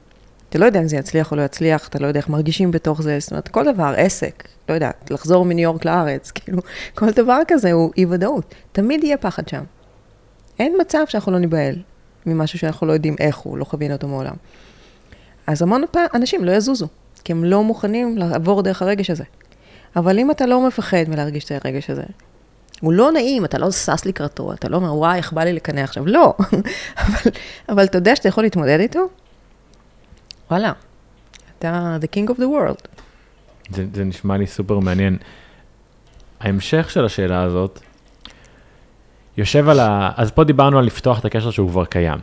אתה 0.53 0.61
לא 0.61 0.65
יודע 0.65 0.81
אם 0.81 0.89
זה 0.89 0.97
יצליח 0.97 1.33
או 1.33 1.37
לא 1.37 1.43
יצליח, 1.43 1.89
אתה 1.89 1.99
לא 1.99 2.07
יודע 2.07 2.21
איך 2.21 2.29
מרגישים 2.29 2.71
בתוך 2.71 3.03
זה, 3.03 3.19
זאת 3.21 3.31
אומרת, 3.31 3.49
כל 3.49 3.73
דבר, 3.73 3.95
עסק, 3.97 4.49
לא 4.69 4.75
יודעת, 4.75 5.11
לחזור 5.11 5.45
מניו 5.45 5.63
יורק 5.63 5.85
לארץ, 5.85 6.31
כאילו, 6.35 6.59
כל 6.95 7.11
דבר 7.11 7.39
כזה 7.49 7.73
הוא 7.73 7.93
אי-ודאות. 7.97 8.55
תמיד 8.73 9.05
יהיה 9.05 9.17
פחד 9.17 9.49
שם. 9.49 9.63
אין 10.59 10.75
מצב 10.81 10.99
שאנחנו 11.09 11.33
לא 11.33 11.39
ניבהל 11.39 11.75
ממשהו 12.27 12.59
שאנחנו 12.59 12.87
לא 12.87 12.93
יודעים 12.93 13.17
איך 13.21 13.37
הוא, 13.37 13.59
לא 13.59 13.65
חווינו 13.65 13.95
אותו 13.95 14.09
מעולם. 14.09 14.35
אז 15.47 15.63
המון 15.63 15.85
פעם 15.91 16.07
אנשים 16.15 16.45
לא 16.45 16.53
יזוזו, 16.53 16.87
כי 17.25 17.33
הם 17.33 17.45
לא 17.45 17.65
מוכנים 17.65 18.19
לעבור 18.19 18.63
דרך 18.63 18.83
הרגש 18.83 19.11
הזה. 19.11 19.25
אבל 19.97 20.19
אם 20.19 20.31
אתה 20.31 20.47
לא 20.47 20.67
מפחד 20.67 21.05
מלהרגיש 21.09 21.45
את 21.45 21.65
הרגש 21.65 21.91
הזה, 21.91 22.05
הוא 22.81 22.93
לא 22.93 23.13
נעים, 23.13 23.45
אתה 23.45 23.59
לא 23.59 23.71
שש 23.71 24.07
לקראתו, 24.07 24.53
אתה 24.53 24.69
לא 24.69 24.77
אומר, 24.77 24.97
וואי, 24.97 25.17
איך 25.17 25.33
בא 25.33 25.45
לי 25.45 25.53
לקנא 25.53 25.81
עכשיו, 25.81 26.07
לא. 26.07 26.35
אבל, 27.03 27.31
אבל 27.69 27.85
אתה 27.85 27.99
יודע 27.99 28.17
שאתה 28.17 28.29
יכול 28.29 28.45
להתמודד 28.45 28.81
איתו? 28.81 29.09
וואלה, 30.53 30.73
אתה 31.59 31.97
the 32.01 32.17
king 32.17 32.31
of 32.31 32.37
the 32.37 32.45
world. 32.45 32.89
זה, 33.69 33.87
זה 33.95 34.05
נשמע 34.05 34.37
לי 34.37 34.47
סופר 34.47 34.79
מעניין. 34.79 35.17
ההמשך 36.41 36.91
של 36.91 37.05
השאלה 37.05 37.43
הזאת, 37.43 37.81
יושב 39.37 39.69
על 39.69 39.81
ה... 39.81 40.11
אז 40.17 40.31
פה 40.31 40.45
דיברנו 40.45 40.79
על 40.79 40.85
לפתוח 40.85 41.21
את 41.21 41.25
הקשר 41.25 41.51
שהוא 41.51 41.69
כבר 41.71 41.85
קיים. 41.85 42.19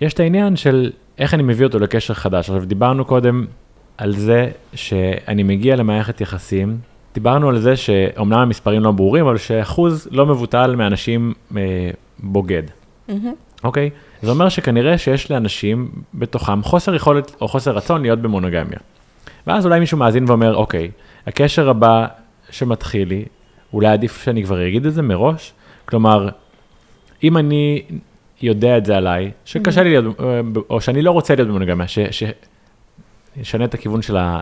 יש 0.00 0.12
את 0.12 0.20
העניין 0.20 0.56
של 0.56 0.92
איך 1.18 1.34
אני 1.34 1.42
מביא 1.42 1.66
אותו 1.66 1.78
לקשר 1.78 2.14
חדש. 2.14 2.50
עכשיו, 2.50 2.64
דיברנו 2.64 3.04
קודם 3.04 3.46
על 3.98 4.12
זה 4.12 4.50
שאני 4.74 5.42
מגיע 5.42 5.76
למערכת 5.76 6.20
יחסים, 6.20 6.78
דיברנו 7.14 7.48
על 7.48 7.58
זה 7.58 7.76
שאומנם 7.76 8.38
המספרים 8.38 8.82
לא 8.82 8.90
ברורים, 8.90 9.26
אבל 9.26 9.38
שאחוז 9.38 10.08
לא 10.10 10.26
מבוטל 10.26 10.76
מאנשים 10.76 11.34
אה, 11.56 11.90
בוגד. 12.18 12.62
Mm-hmm. 13.08 13.12
אוקיי? 13.64 13.90
זה 14.22 14.30
אומר 14.30 14.48
שכנראה 14.48 14.98
שיש 14.98 15.30
לאנשים 15.30 15.90
בתוכם 16.14 16.62
חוסר 16.62 16.94
יכולת 16.94 17.36
או 17.40 17.48
חוסר 17.48 17.70
רצון 17.70 18.02
להיות 18.02 18.18
במונוגמיה. 18.18 18.78
ואז 19.46 19.66
אולי 19.66 19.80
מישהו 19.80 19.98
מאזין 19.98 20.24
ואומר, 20.28 20.54
אוקיי, 20.54 20.90
הקשר 21.26 21.68
הבא 21.68 22.06
שמתחיל 22.50 23.08
לי, 23.08 23.24
אולי 23.72 23.88
עדיף 23.88 24.24
שאני 24.24 24.44
כבר 24.44 24.68
אגיד 24.68 24.86
את 24.86 24.94
זה 24.94 25.02
מראש? 25.02 25.52
כלומר, 25.84 26.28
אם 27.24 27.36
אני 27.36 27.82
יודע 28.42 28.78
את 28.78 28.86
זה 28.86 28.96
עליי, 28.96 29.30
שקשה 29.44 29.82
לי 29.82 29.90
להיות, 29.90 30.16
או 30.70 30.80
שאני 30.80 31.02
לא 31.02 31.10
רוצה 31.10 31.34
להיות 31.34 31.48
במונוגמיה, 31.48 31.86
שישנה 31.88 33.64
את 33.64 33.74
הכיוון 33.74 34.02
של 34.02 34.16
ה... 34.16 34.40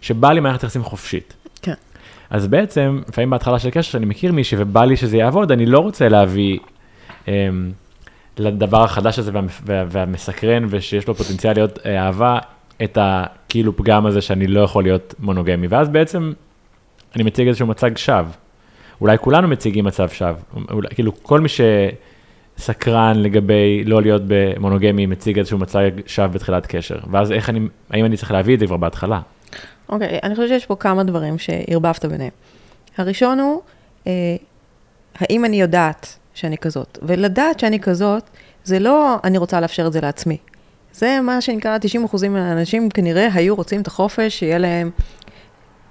שבא 0.00 0.32
לי 0.32 0.40
מערכת 0.40 0.62
יחסים 0.62 0.82
חופשית. 0.82 1.34
כן. 1.62 1.74
אז 2.30 2.46
בעצם, 2.46 3.00
לפעמים 3.08 3.30
בהתחלה 3.30 3.58
של 3.58 3.70
קשר, 3.70 3.90
שאני 3.92 4.06
מכיר 4.06 4.32
מישהי 4.32 4.58
ובא 4.60 4.84
לי 4.84 4.96
שזה 4.96 5.16
יעבוד, 5.16 5.52
אני 5.52 5.66
לא 5.66 5.78
רוצה 5.78 6.08
להביא 6.08 6.58
אמ, 7.28 7.32
לדבר 8.40 8.82
החדש 8.84 9.18
הזה 9.18 9.30
וה, 9.34 9.40
וה, 9.64 9.84
והמסקרן 9.88 10.66
ושיש 10.70 11.08
לו 11.08 11.14
פוטנציאל 11.14 11.52
להיות 11.52 11.78
אה, 11.86 12.06
אהבה, 12.06 12.38
את 12.84 12.98
הכאילו 13.00 13.76
פגם 13.76 14.06
הזה 14.06 14.20
שאני 14.20 14.46
לא 14.46 14.60
יכול 14.60 14.82
להיות 14.82 15.14
מונוגמי. 15.18 15.66
ואז 15.66 15.88
בעצם 15.88 16.32
אני 17.16 17.24
מציג 17.24 17.46
איזשהו 17.46 17.66
מצג 17.66 17.96
שווא. 17.96 18.30
אולי 19.00 19.18
כולנו 19.18 19.48
מציגים 19.48 19.84
מצב 19.84 20.08
שווא. 20.08 20.32
אולי, 20.70 20.88
כאילו 20.94 21.22
כל 21.22 21.40
מי 21.40 21.48
שסקרן 22.58 23.16
לגבי 23.16 23.84
לא 23.84 24.02
להיות 24.02 24.22
במונוגמי 24.26 25.06
מציג 25.06 25.38
איזשהו 25.38 25.58
מצג 25.58 25.90
שווא 26.06 26.26
בתחילת 26.26 26.66
קשר. 26.66 26.98
ואז 27.10 27.32
איך 27.32 27.48
אני, 27.48 27.60
האם 27.90 28.04
אני 28.04 28.16
צריך 28.16 28.30
להביא 28.30 28.54
את 28.54 28.60
זה 28.60 28.66
כבר 28.66 28.76
בהתחלה? 28.76 29.20
אוקיי, 29.88 30.08
okay, 30.08 30.20
אני 30.22 30.34
חושבת 30.34 30.48
שיש 30.48 30.66
פה 30.66 30.76
כמה 30.76 31.04
דברים 31.04 31.38
שערבבת 31.38 32.04
ביניהם. 32.04 32.30
הראשון 32.98 33.38
הוא, 33.38 33.60
אה, 34.06 34.12
האם 35.18 35.44
אני 35.44 35.60
יודעת 35.60 36.18
שאני 36.40 36.58
כזאת? 36.58 36.98
ולדעת 37.02 37.60
שאני 37.60 37.80
כזאת, 37.80 38.30
זה 38.64 38.78
לא 38.78 39.16
אני 39.24 39.38
רוצה 39.38 39.60
לאפשר 39.60 39.86
את 39.86 39.92
זה 39.92 40.00
לעצמי. 40.00 40.36
זה 40.92 41.20
מה 41.22 41.40
שנקרא 41.40 41.78
90% 42.14 42.28
מהאנשים 42.28 42.90
כנראה 42.90 43.28
היו 43.34 43.56
רוצים 43.56 43.80
את 43.80 43.86
החופש, 43.86 44.38
שיהיה 44.38 44.58
להם, 44.58 44.90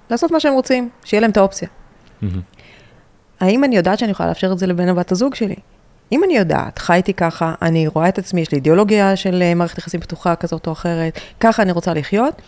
לעשות 0.09 0.31
מה 0.31 0.39
שהם 0.39 0.53
רוצים, 0.53 0.89
שיהיה 1.03 1.21
להם 1.21 1.31
את 1.31 1.37
האופציה. 1.37 1.67
Mm-hmm. 1.67 2.25
האם 3.39 3.63
אני 3.63 3.75
יודעת 3.77 3.99
שאני 3.99 4.11
יכולה 4.11 4.29
לאפשר 4.29 4.51
את 4.51 4.59
זה 4.59 4.67
לבן 4.67 4.89
הבת 4.89 5.11
הזוג 5.11 5.35
שלי? 5.35 5.55
אם 6.11 6.23
אני 6.23 6.37
יודעת, 6.37 6.79
חייתי 6.79 7.13
ככה, 7.13 7.53
אני 7.61 7.87
רואה 7.87 8.09
את 8.09 8.17
עצמי, 8.17 8.41
יש 8.41 8.51
לי 8.51 8.55
אידיאולוגיה 8.55 9.15
של 9.15 9.41
אה, 9.41 9.55
מערכת 9.55 9.77
יחסים 9.77 9.99
פתוחה 9.99 10.35
כזאת 10.35 10.67
או 10.67 10.71
אחרת, 10.71 11.19
ככה 11.39 11.63
אני 11.63 11.71
רוצה 11.71 11.93
לחיות, 11.93 12.41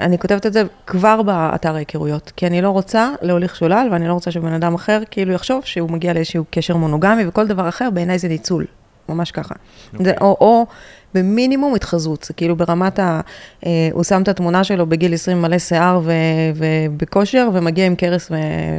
אני 0.00 0.18
כותבת 0.18 0.46
את 0.46 0.52
זה 0.52 0.62
כבר 0.86 1.22
באתר 1.22 1.74
ההיכרויות, 1.74 2.32
כי 2.36 2.46
אני 2.46 2.62
לא 2.62 2.70
רוצה 2.70 3.10
להוליך 3.22 3.56
שולל, 3.56 3.88
ואני 3.92 4.08
לא 4.08 4.12
רוצה 4.12 4.30
שבן 4.30 4.52
אדם 4.52 4.74
אחר 4.74 5.02
כאילו 5.10 5.32
יחשוב 5.32 5.64
שהוא 5.64 5.90
מגיע 5.90 6.12
לאיזשהו 6.12 6.44
קשר 6.50 6.76
מונוגמי, 6.76 7.26
וכל 7.26 7.46
דבר 7.46 7.68
אחר 7.68 7.90
בעיניי 7.90 8.18
זה 8.18 8.28
ניצול, 8.28 8.66
ממש 9.08 9.30
ככה. 9.30 9.54
Okay. 9.54 10.04
זה, 10.04 10.10
אוקיי. 10.10 10.16
או, 10.20 10.36
או 10.40 10.66
במינימום 11.14 11.74
התחזות, 11.74 12.22
זה 12.22 12.34
כאילו 12.34 12.56
ברמת 12.56 12.98
ה... 12.98 13.20
אה, 13.66 13.88
הוא 13.92 14.04
שם 14.04 14.22
את 14.22 14.28
התמונה 14.28 14.64
שלו 14.64 14.86
בגיל 14.86 15.14
20 15.14 15.42
מלא 15.42 15.58
שיער 15.58 16.00
ו, 16.04 16.12
ובכושר, 16.54 17.48
ומגיע 17.52 17.86
עם 17.86 17.94
קרס 17.94 18.30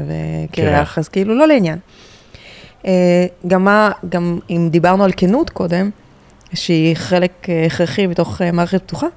וקרח, 0.07 0.97
אז 0.97 1.07
כאילו 1.07 1.35
לא 1.35 1.47
לעניין. 1.47 1.77
אה, 2.85 3.25
גם 3.47 3.63
מה, 3.63 3.91
גם 4.09 4.39
אם 4.49 4.69
דיברנו 4.71 5.03
על 5.03 5.11
כנות 5.17 5.49
קודם, 5.49 5.89
שהיא 6.53 6.95
חלק 6.95 7.49
אה, 7.49 7.65
הכרחי 7.65 8.07
בתוך 8.07 8.41
אה, 8.41 8.51
מערכת 8.51 8.81
פתוחה, 8.81 9.07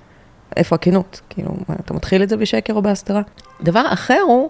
איפה 0.57 0.75
הכנות? 0.75 1.21
כאילו, 1.31 1.51
אתה 1.85 1.95
מתחיל 1.95 2.23
את 2.23 2.29
זה 2.29 2.37
בשקר 2.37 2.75
או 2.75 2.83
בהסתרה? 2.83 3.23
דבר 3.63 3.85
אחר 3.93 4.21
הוא, 4.27 4.49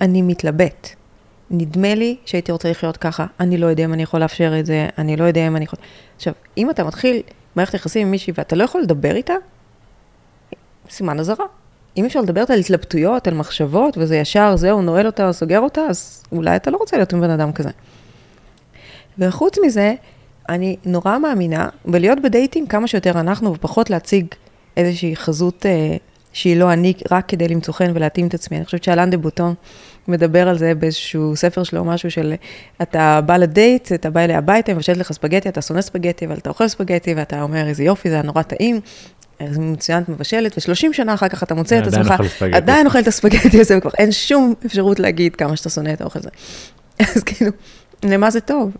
אני 0.00 0.22
מתלבט. 0.22 0.88
נדמה 1.50 1.94
לי 1.94 2.16
שהייתי 2.24 2.52
רוצה 2.52 2.70
לחיות 2.70 2.96
ככה, 2.96 3.26
אני 3.40 3.58
לא 3.58 3.66
יודע 3.66 3.84
אם 3.84 3.92
אני 3.92 4.02
יכול 4.02 4.20
לאפשר 4.20 4.58
את 4.58 4.66
זה, 4.66 4.88
אני 4.98 5.16
לא 5.16 5.24
יודע 5.24 5.46
אם 5.46 5.56
אני 5.56 5.64
יכול... 5.64 5.78
עכשיו, 6.16 6.32
אם 6.58 6.70
אתה 6.70 6.84
מתחיל 6.84 7.22
מערכת 7.56 7.74
יחסים 7.74 8.02
עם 8.02 8.10
מישהי 8.10 8.32
ואתה 8.36 8.56
לא 8.56 8.64
יכול 8.64 8.80
לדבר 8.80 9.14
איתה, 9.14 9.34
סימן 10.90 11.20
אזהרה. 11.20 11.44
אם 11.96 12.04
אפשר 12.04 12.20
לדבר 12.20 12.44
על 12.48 12.58
התלבטויות, 12.58 13.28
על 13.28 13.34
מחשבות, 13.34 13.98
וזה 13.98 14.16
ישר, 14.16 14.56
זהו, 14.56 14.82
נועל 14.82 15.06
אותה, 15.06 15.32
סוגר 15.32 15.60
אותה, 15.60 15.80
אז 15.80 16.22
אולי 16.32 16.56
אתה 16.56 16.70
לא 16.70 16.76
רוצה 16.76 16.96
להיות 16.96 17.12
עם 17.12 17.20
בן 17.20 17.30
אדם 17.30 17.52
כזה. 17.52 17.70
וחוץ 19.18 19.56
מזה, 19.66 19.94
אני 20.48 20.76
נורא 20.84 21.18
מאמינה 21.18 21.68
בלהיות 21.84 22.22
בדייטים 22.22 22.66
כמה 22.66 22.86
שיותר 22.86 23.20
אנחנו, 23.20 23.54
ופחות 23.54 23.90
להציג 23.90 24.26
איזושהי 24.86 25.16
חזות 25.16 25.66
אה, 25.66 25.96
שהיא 26.32 26.56
לא 26.56 26.72
אני, 26.72 26.92
רק 27.10 27.28
כדי 27.28 27.48
למצוא 27.48 27.74
חן 27.74 27.90
ולהתאים 27.94 28.26
את 28.26 28.34
עצמי. 28.34 28.56
אני 28.56 28.64
חושבת 28.64 28.84
שאלן 28.84 29.10
דה 29.10 29.16
בוטון 29.16 29.54
מדבר 30.08 30.48
על 30.48 30.58
זה 30.58 30.74
באיזשהו 30.74 31.36
ספר 31.36 31.62
שלו, 31.62 31.84
משהו 31.84 32.10
של, 32.10 32.34
אתה 32.82 33.20
בא 33.26 33.36
לדייט, 33.36 33.92
אתה 33.92 34.10
בא 34.10 34.20
אליה 34.20 34.38
הביתה, 34.38 34.74
מבשלת 34.74 34.96
לך 34.96 35.12
ספגטי, 35.12 35.48
אתה 35.48 35.62
שונא 35.62 35.80
ספגטי, 35.80 36.26
אבל 36.26 36.34
אתה 36.34 36.50
אוכל 36.50 36.68
ספגטי, 36.68 37.14
ואתה 37.14 37.42
אומר, 37.42 37.66
איזה 37.66 37.84
יופי, 37.84 38.08
זה 38.08 38.14
היה 38.14 38.22
נורא 38.22 38.42
טעים. 38.42 38.80
מצוין, 39.58 40.04
מבשלת, 40.08 40.58
ו-30 40.58 40.92
שנה 40.92 41.14
אחר 41.14 41.28
כך 41.28 41.42
אתה 41.42 41.54
מוצא 41.54 41.78
את 41.78 41.86
עצמך, 41.86 42.14
עדיין 42.52 42.86
אוכל 42.86 42.98
את 42.98 43.06
הספגטי 43.06 43.60
הזה, 43.60 43.78
וכבר 43.78 43.90
אין 43.98 44.12
שום 44.12 44.54
אפשרות 44.66 45.00
להגיד 45.00 45.36
כמה 45.36 45.56
שאתה 45.56 45.70
שונא 45.70 45.92
את 45.92 46.00
האוכל 46.00 46.18
הזה. 46.18 46.30
אז 47.16 47.22
כאילו, 47.22 47.50
למה 48.02 48.30
זה 48.30 48.40
טוב? 48.40 48.70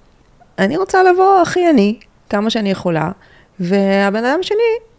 אני 0.59 0.77
רוצה 0.77 1.03
לבוא 1.03 1.43
הכי 1.43 1.71
אני, 1.71 1.99
כמה 2.31 2.51
שאני 2.51 2.71
יכולה, 2.71 3.11
והבן 3.61 4.25
אדם 4.25 4.39
שלי, 4.43 4.90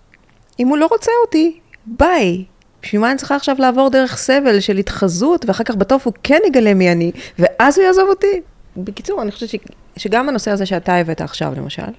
אם 0.62 0.68
הוא 0.68 0.78
לא 0.78 0.88
רוצה 0.91 1.12
אותי, 1.26 1.59
ביי. 1.86 2.45
בשביל 2.84 3.01
מה 3.01 3.12
אני 3.12 3.18
צריכה 3.18 3.36
עכשיו 3.36 3.55
לעבור 3.59 3.89
דרך 3.89 4.18
סבל 4.18 4.59
של 4.59 4.78
התחזות, 4.78 5.45
ואחר 5.47 5.64
כך 5.64 5.76
בטוף 5.76 6.05
הוא 6.05 6.14
כן 6.24 6.39
יגלה 6.47 6.74
מי 6.74 6.91
אני, 6.91 7.12
ואז 7.39 7.78
הוא 7.78 7.86
יעזוב 7.86 8.09
אותי? 8.09 8.41
בקיצור, 8.78 9.22
אני 9.22 9.32
חושבת 9.32 9.49
ש... 9.49 9.55
שגם 9.97 10.30
הנושא 10.30 10.51
הזה 10.51 10.66
שאתה 10.66 10.95
הבאת 10.95 11.22
עכשיו, 11.22 11.53
למשל, 11.57 11.91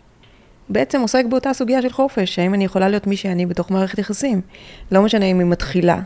בעצם 0.68 1.00
עוסק 1.00 1.24
באותה 1.24 1.52
סוגיה 1.52 1.82
של 1.82 1.90
חופש, 1.90 2.38
האם 2.38 2.54
אני 2.54 2.64
יכולה 2.64 2.88
להיות 2.88 3.06
מי 3.06 3.16
שאני 3.16 3.46
בתוך 3.46 3.70
מערכת 3.70 3.98
יחסים. 3.98 4.40
לא 4.92 5.02
משנה 5.02 5.24
אם 5.24 5.38
היא 5.38 5.46
מתחילה 5.46 6.00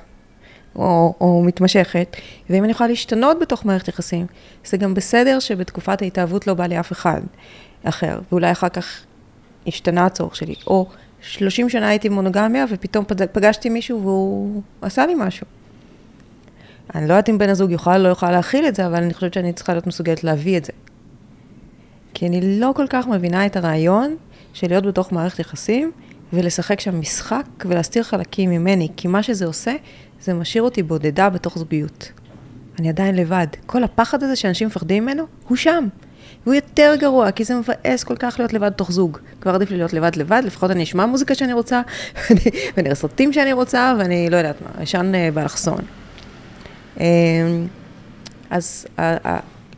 או, 0.77 1.15
או 1.21 1.43
מתמשכת, 1.47 2.17
ואם 2.51 2.65
אני 2.65 2.73
יכולה 2.73 2.89
להשתנות 2.89 3.39
בתוך 3.41 3.65
מערכת 3.65 3.89
יחסים, 3.89 4.27
זה 4.65 4.77
גם 4.77 4.95
בסדר 4.95 5.39
שבתקופת 5.41 6.03
ההתאהבות 6.03 6.47
לא 6.47 6.55
בא 6.55 6.67
לי 6.67 6.81
אף 6.81 6.93
אחד 6.93 7.21
אחר, 7.85 8.19
ואולי 8.33 8.53
אחר 8.53 8.69
כך 8.69 9.05
השתנה 9.67 10.07
הצורך 10.07 10.37
שלי, 10.37 10.55
או 10.67 10.87
30 11.27 11.69
שנה 11.69 11.89
הייתי 11.89 12.09
מונוגמיה 12.09 12.65
ופתאום 12.71 13.05
פגשתי 13.33 13.69
מישהו 13.69 14.03
והוא 14.03 14.63
עשה 14.83 15.07
לי 15.07 15.15
משהו. 15.17 15.47
אני 16.95 17.09
לא 17.09 17.13
יודעת 17.13 17.29
אם 17.29 17.39
בן 17.39 17.49
הזוג 17.49 17.71
יוכל 17.71 17.97
או 17.97 18.03
לא 18.03 18.09
יוכל 18.09 18.31
להכיל 18.31 18.67
את 18.67 18.75
זה, 18.75 18.87
אבל 18.87 18.97
אני 19.03 19.15
חושבת 19.15 19.35
שאני 19.35 19.53
צריכה 19.53 19.73
להיות 19.73 19.87
מסוגלת 19.87 20.25
להביא 20.25 20.57
את 20.57 20.65
זה. 20.65 20.73
כי 22.15 22.27
אני 22.27 22.61
לא 22.61 22.73
כל 22.77 22.87
כך 22.91 23.07
מבינה 23.07 23.47
את 23.47 23.57
הרעיון 23.57 24.17
של 24.53 24.69
להיות 24.69 24.87
בתוך 24.87 25.13
מערכת 25.13 25.39
יחסים 25.39 25.93
ולשחק 26.33 26.81
שם 26.81 27.01
משחק 27.01 27.47
ולהסתיר 27.67 28.03
חלקים 28.03 28.51
ממני, 28.51 28.89
כי 28.97 29.09
מה 29.09 29.23
שזה 29.23 29.47
עושה, 29.47 29.75
זה 30.21 30.35
משאיר 30.35 30.63
אותי 30.63 30.83
בודדה 30.83 31.31
בתוך 31.31 31.59
זוגיות. 31.59 32.13
אני 32.79 32.89
עדיין 32.89 33.15
לבד. 33.15 33.47
כל 33.67 33.85
הפחד 33.85 34.23
הזה 34.23 34.37
שאנשים 34.37 34.67
מפחדים 34.67 35.03
ממנו, 35.03 35.25
הוא 35.49 35.57
שם. 35.57 35.89
והוא 36.47 36.55
יותר 36.55 36.95
גרוע, 36.99 37.31
כי 37.31 37.45
זה 37.45 37.55
מבאס 37.55 38.05
כל 38.05 38.17
כך 38.19 38.35
להיות 38.39 38.53
לבד 38.53 38.71
בתוך 38.73 38.93
זוג. 38.93 39.19
כבר 39.41 39.55
עדיף 39.55 39.71
לי 39.71 39.77
להיות 39.77 39.93
לבד 39.93 40.17
לבד, 40.17 40.43
לפחות 40.45 40.71
אני 40.71 40.83
אשמע 40.83 41.07
מוזיקה 41.07 41.35
שאני 41.35 41.53
רוצה, 41.53 41.83
ואני 42.77 42.87
אראה 42.87 42.95
סרטים 42.95 43.33
שאני 43.33 43.53
רוצה, 43.53 43.95
ואני 43.99 44.31
לא 44.31 44.37
יודעת 44.37 44.63
מה, 44.63 44.83
אשן 44.83 45.15
אה, 45.15 45.29
באלכסון. 45.35 45.79
אמ, 47.01 47.05
אז 48.51 48.87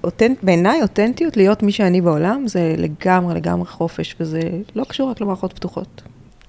אותנט, 0.04 0.38
בעיניי 0.42 0.82
אותנטיות, 0.82 1.36
להיות 1.36 1.62
מי 1.62 1.72
שאני 1.72 2.00
בעולם, 2.00 2.48
זה 2.48 2.74
לגמרי 2.78 3.34
לגמרי 3.34 3.66
חופש, 3.66 4.16
וזה 4.20 4.40
לא 4.76 4.84
קשור 4.88 5.10
רק 5.10 5.20
למערכות 5.20 5.52
פתוחות. 5.52 6.02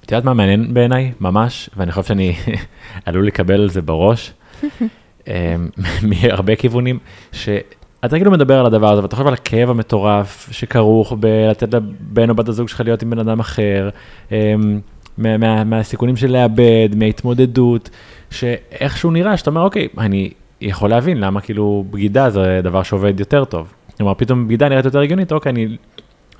את 0.05 0.11
יודעת 0.11 0.25
מה 0.25 0.33
מעניין 0.33 0.73
בעיניי? 0.73 1.11
ממש, 1.19 1.69
ואני 1.77 1.91
חושב 1.91 2.07
שאני 2.07 2.35
עלול 3.05 3.27
לקבל 3.27 3.61
על 3.61 3.69
זה 3.69 3.81
בראש, 3.81 4.33
אמ, 5.27 5.69
מהרבה 6.01 6.55
כיוונים, 6.55 6.99
שאתה 8.05 8.15
כאילו 8.15 8.31
מדבר 8.31 8.59
על 8.59 8.65
הדבר 8.65 8.91
הזה, 8.91 9.01
ואתה 9.01 9.15
חושב 9.15 9.27
על 9.27 9.33
הכאב 9.33 9.69
המטורף 9.69 10.49
שכרוך 10.51 11.13
בלתת 11.19 11.73
לבן 11.73 12.29
או 12.29 12.35
בת 12.35 12.47
הזוג 12.47 12.67
שלך 12.67 12.81
להיות 12.81 13.01
עם 13.01 13.09
בן 13.09 13.19
אדם 13.19 13.39
אחר, 13.39 13.89
אמ, 14.31 14.79
מה, 15.17 15.63
מהסיכונים 15.63 16.15
של 16.15 16.31
לאבד, 16.31 16.89
מההתמודדות, 16.95 17.89
שאיכשהו 18.31 19.11
נראה 19.11 19.37
שאתה 19.37 19.49
אומר, 19.49 19.61
אוקיי, 19.61 19.87
אני 19.97 20.31
יכול 20.61 20.89
להבין 20.89 21.17
למה 21.17 21.41
כאילו 21.41 21.85
בגידה 21.91 22.29
זה 22.29 22.59
דבר 22.63 22.83
שעובד 22.83 23.19
יותר 23.19 23.45
טוב. 23.45 23.73
כלומר, 23.97 24.13
פתאום 24.13 24.47
בגידה 24.47 24.69
נראית 24.69 24.85
יותר 24.85 24.99
הגיונית, 24.99 25.31
אוקיי, 25.31 25.49
אני 25.49 25.67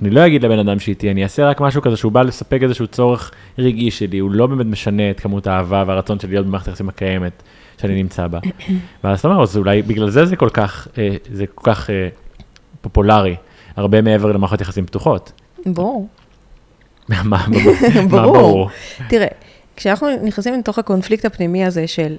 אני 0.02 0.10
לא 0.10 0.26
אגיד 0.26 0.44
לבן 0.44 0.58
אדם 0.58 0.78
שאיתי, 0.78 1.10
אני 1.10 1.22
אעשה 1.22 1.46
רק 1.46 1.60
משהו 1.60 1.82
כזה 1.82 1.96
שהוא 1.96 2.12
בא 2.12 2.22
לספק 2.22 2.58
איזשהו 2.62 2.86
צורך 2.86 3.30
רגעי 3.58 3.90
שלי, 3.90 4.18
הוא 4.18 4.30
לא 4.30 4.46
באמת 4.46 4.66
משנה 4.66 5.10
את 5.10 5.20
כמות 5.20 5.46
האהבה 5.46 5.84
והרצון 5.86 6.18
שלי 6.18 6.30
להיות 6.30 6.46
במערכת 6.46 6.68
היחסים 6.68 6.88
הקיימת 6.88 7.42
שאני 7.80 8.02
נמצא 8.02 8.26
בה. 8.26 8.38
ואז 9.04 9.18
אתה 9.18 9.28
אומר, 9.28 9.42
אז 9.42 9.56
אולי 9.56 9.82
בגלל 9.82 10.10
זה 10.10 10.26
זה 10.26 10.36
כל 10.36 10.48
כך, 10.48 10.88
אה, 10.98 11.16
זה 11.32 11.46
כל 11.46 11.70
כך 11.70 11.90
אה, 11.90 12.08
פופולרי, 12.80 13.36
הרבה 13.76 14.02
מעבר 14.02 14.32
למערכות 14.32 14.60
יחסים 14.60 14.86
פתוחות. 14.86 15.32
ברור. 15.66 16.08
מה 17.08 17.46
ברור? 18.10 18.70
תראה, 19.08 19.26
כשאנחנו 19.76 20.08
נכנסים 20.22 20.58
לתוך 20.58 20.78
הקונפליקט 20.78 21.24
הפנימי 21.24 21.64
הזה 21.64 21.86
של 21.86 22.16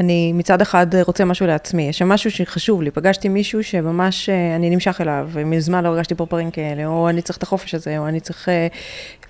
אני 0.00 0.32
מצד 0.32 0.60
אחד 0.60 0.86
רוצה 1.06 1.24
משהו 1.24 1.46
לעצמי, 1.46 1.82
יש 1.82 1.98
שם 1.98 2.08
משהו 2.08 2.30
שחשוב 2.30 2.82
לי, 2.82 2.90
פגשתי 2.90 3.28
מישהו 3.28 3.64
שממש 3.64 4.28
אה, 4.28 4.56
אני 4.56 4.70
נמשך 4.70 5.00
אליו, 5.00 5.28
ומזמן 5.32 5.84
לא 5.84 5.88
הרגשתי 5.88 6.14
פרפרים 6.14 6.50
כאלה, 6.50 6.86
או 6.86 7.08
אני 7.08 7.22
צריך 7.22 7.38
את 7.38 7.42
החופש 7.42 7.74
הזה, 7.74 7.98
או 7.98 8.08
אני 8.08 8.20
צריך, 8.20 8.48
אה, 8.48 8.66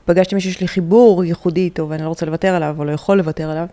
פגשתי 0.05 0.35
מישהו 0.35 0.53
שיש 0.53 0.61
לי 0.61 0.69
חיבור 0.69 1.25
ייחודי 1.25 1.61
איתו, 1.61 1.89
ואני 1.89 2.03
לא 2.03 2.09
רוצה 2.09 2.27
לוותר 2.27 2.55
עליו, 2.55 2.77
או 2.79 2.85
לא 2.85 2.93
יכול 2.93 3.19
לוותר 3.19 3.51
עליו. 3.51 3.67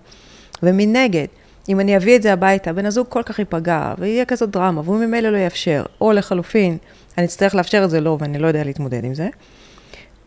ומנגד, 0.63 1.27
אם 1.69 1.79
אני 1.79 1.97
אביא 1.97 2.15
את 2.15 2.21
זה 2.21 2.33
הביתה, 2.33 2.73
בן 2.73 2.85
הזוג 2.85 3.07
כל 3.09 3.23
כך 3.23 3.39
ייפגע, 3.39 3.93
ויהיה 3.97 4.25
כזאת 4.25 4.49
דרמה, 4.49 4.81
והוא 4.81 4.97
ממילא 4.97 5.29
לא 5.29 5.37
יאפשר, 5.37 5.83
או 6.01 6.11
לחלופין, 6.11 6.77
אני 7.17 7.25
אצטרך 7.25 7.55
לאפשר 7.55 7.83
את 7.83 7.89
זה 7.89 7.99
לו, 7.99 8.17
ואני 8.19 8.39
לא 8.39 8.47
יודע 8.47 8.63
להתמודד 8.63 9.03
עם 9.03 9.13
זה, 9.13 9.27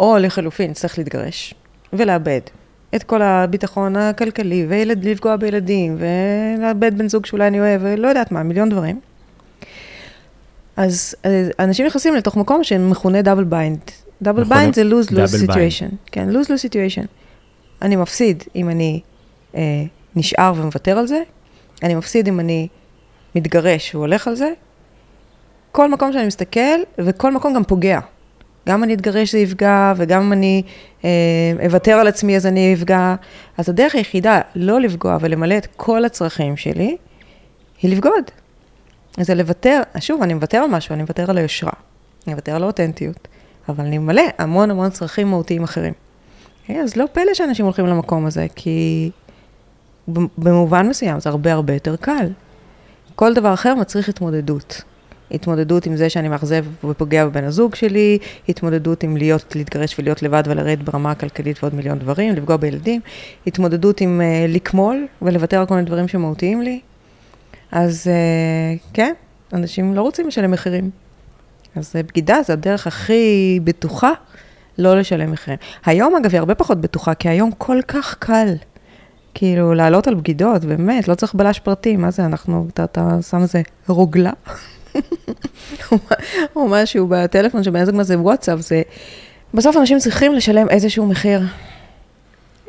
או 0.01 0.19
לחלופין, 0.19 0.73
צריך 0.73 0.99
להתגרש, 0.99 1.55
ולאבד, 1.93 2.41
את 2.95 3.03
כל 3.03 3.23
הביטחון 3.23 3.97
הכלכלי, 3.97 4.67
ולפגוע 4.69 5.37
בילדים, 5.37 5.97
ולאבד 5.99 6.99
בן 6.99 7.09
זוג 7.09 7.27
שאולי 7.27 7.47
אני 7.47 7.61
אוהב, 7.61 7.81
ולא 7.85 8.09
יודעת 8.09 8.33
מה, 8.33 8.43
מיליון 8.43 8.69
דברים. 8.69 9.01
אז 10.77 11.15
אנשים 11.59 11.87
נכנסים 11.87 12.15
לתוך 12.15 12.37
מקום 12.37 12.65
שמכונה 12.65 13.23
double 13.23 13.45
bind. 13.45 13.79
double 14.23 14.45
bind 14.45 14.75
זה 14.75 14.83
lose-lose 14.83 15.47
situation. 15.47 15.95
כן, 16.13 16.29
lose-lose 16.31 16.69
situation. 16.69 17.07
אני 17.83 17.97
מפסיד 17.97 18.43
אם 18.57 18.71
אני 18.71 19.01
אה, 19.55 19.85
נשאר 20.19 20.53
ומוותר 20.57 20.99
על 20.99 21.07
זה, 21.07 21.23
אני 21.83 21.95
מפסיד 21.95 22.29
אם 22.29 22.41
אני 22.41 22.69
מתגרש 23.35 23.95
והולך 23.95 24.29
על 24.29 24.35
זה. 24.35 24.53
כל 25.73 25.91
מקום 25.91 26.13
שאני 26.13 26.27
מסתכל, 26.27 26.79
וכל 26.99 27.33
מקום 27.33 27.55
גם 27.55 27.65
פוגע. 27.65 28.01
גם 28.69 28.85
אני 28.85 28.95
אתגרש 28.95 29.33
זה 29.33 29.39
יפגע, 29.39 29.93
וגם 29.97 30.23
אם 30.23 30.33
אני 30.33 30.63
אה, 31.05 31.11
אוותר 31.67 31.93
על 31.93 32.09
עצמי 32.09 32.37
אז 32.37 32.47
אני 32.47 32.75
אפגע. 32.75 33.15
אז 33.59 33.69
הדרך 33.69 33.95
היחידה 33.95 34.41
לא 34.55 34.81
לפגוע 34.81 35.19
ולמלא 35.21 35.59
את 35.59 35.67
כל 35.77 36.05
הצרכים 36.05 36.57
שלי, 36.57 36.97
היא 37.83 37.91
לבגוד. 37.91 38.25
זה 39.21 39.35
לוותר, 39.35 39.81
שוב, 40.01 40.23
אני 40.23 40.35
מוותר 40.35 40.59
על 40.59 40.71
משהו, 40.71 40.93
אני 40.93 41.03
מוותר 41.03 41.31
על 41.31 41.39
היושרה, 41.39 41.73
אני 42.27 42.35
מוותר 42.35 42.57
על 42.57 42.63
האותנטיות, 42.63 43.29
אבל 43.69 43.85
אני 43.85 43.99
ממלא 43.99 44.23
המון 44.39 44.71
המון 44.71 44.91
צרכים 44.91 45.29
מהותיים 45.29 45.63
אחרים. 45.63 45.93
Okay, 46.69 46.73
אז 46.73 46.97
לא 46.97 47.05
פלא 47.13 47.35
שאנשים 47.35 47.65
הולכים 47.65 47.87
למקום 47.87 48.27
הזה, 48.27 48.47
כי 48.55 49.11
במובן 50.39 50.89
מסוים 50.89 51.21
זה 51.21 51.31
הרבה 51.31 51.53
הרבה 51.53 51.75
יותר 51.75 51.97
קל. 51.97 52.27
כל 53.15 53.35
דבר 53.35 53.55
אחר 53.55 53.75
מצריך 53.75 54.09
התמודדות. 54.09 54.83
התמודדות 55.31 55.87
עם 55.87 55.97
זה 55.97 56.11
שאני 56.11 56.29
מאכזב 56.29 56.65
ופוגע 56.85 57.27
בבן 57.27 57.45
הזוג 57.45 57.75
שלי, 57.75 58.19
התמודדות 58.49 59.03
עם 59.03 59.17
להיות, 59.17 59.57
להתגרש 59.57 59.99
ולהיות 59.99 60.23
לבד 60.23 60.43
ולרדת 60.47 60.79
ברמה 60.79 61.11
הכלכלית 61.11 61.63
ועוד 61.63 61.75
מיליון 61.75 61.99
דברים, 61.99 62.35
לפגוע 62.35 62.57
בילדים, 62.57 63.01
התמודדות 63.47 64.01
עם 64.01 64.21
uh, 64.21 64.53
לקמול 64.53 65.07
ולוותר 65.23 65.61
על 65.61 65.67
כל 65.67 65.75
מיני 65.75 65.87
דברים 65.87 66.09
שמהותיים 66.09 66.63
לי. 66.63 66.81
אז 67.73 68.07
uh, 68.07 68.79
כן, 68.95 69.15
אנשים 69.53 69.95
לא 69.95 70.03
רוצים 70.03 70.29
לשלם 70.29 70.51
מחירים. 70.51 70.91
אז 71.77 71.97
uh, 71.97 72.07
בגידה 72.09 72.43
זה 72.47 72.53
הדרך 72.53 72.87
הכי 72.87 73.61
בטוחה 73.65 74.13
לא 74.79 74.99
לשלם 74.99 75.33
מחירים. 75.33 75.59
היום, 75.85 76.17
אגב, 76.17 76.31
היא 76.31 76.39
הרבה 76.39 76.55
פחות 76.55 76.81
בטוחה, 76.81 77.15
כי 77.15 77.29
היום 77.29 77.51
כל 77.59 77.79
כך 77.89 78.15
קל. 78.19 78.55
כאילו, 79.39 79.75
לעלות 79.75 80.09
על 80.09 80.15
בגידות, 80.15 80.65
באמת, 80.65 81.09
לא 81.09 81.15
צריך 81.15 81.35
בלש 81.35 81.59
פרטי, 81.59 81.97
מה 81.97 82.11
זה, 82.11 82.25
אנחנו, 82.25 82.67
אתה, 82.75 82.85
אתה 82.85 83.19
שם 83.31 83.43
איזה 83.43 83.63
רוגלה, 83.89 84.33
או 86.57 86.69
משהו 86.69 87.07
בטלפון 87.11 87.63
שבן 87.63 87.85
זוג 87.85 87.95
מה 87.95 88.03
זה 88.03 88.19
וואטסאפ, 88.19 88.61
זה... 88.61 88.83
בסוף 89.55 89.77
אנשים 89.77 89.99
צריכים 89.99 90.35
לשלם 90.35 90.69
איזשהו 90.69 91.07
מחיר. 91.07 91.41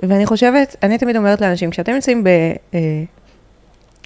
ואני 0.03 0.26
חושבת, 0.26 0.76
אני 0.84 0.97
תמיד 0.97 1.15
אומרת 1.15 1.41
לאנשים, 1.41 1.70
כשאתם 1.70 1.91
נמצאים 1.91 2.24
ב, 2.24 2.28
אה, 2.74 2.80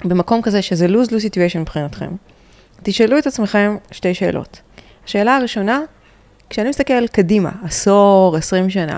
במקום 0.05 0.41
כזה 0.41 0.61
שזה 0.61 0.87
lose-lose 0.87 1.23
situation 1.23 1.59
מבחינתכם, 1.59 2.11
תשאלו 2.83 3.17
את 3.17 3.27
עצמכם 3.27 3.77
שתי 3.91 4.13
שאלות. 4.13 4.61
השאלה 5.05 5.35
הראשונה, 5.35 5.81
כשאני 6.49 6.69
מסתכל 6.69 7.07
קדימה, 7.07 7.51
עשור, 7.63 8.35
עשרים 8.37 8.69
שנה, 8.69 8.97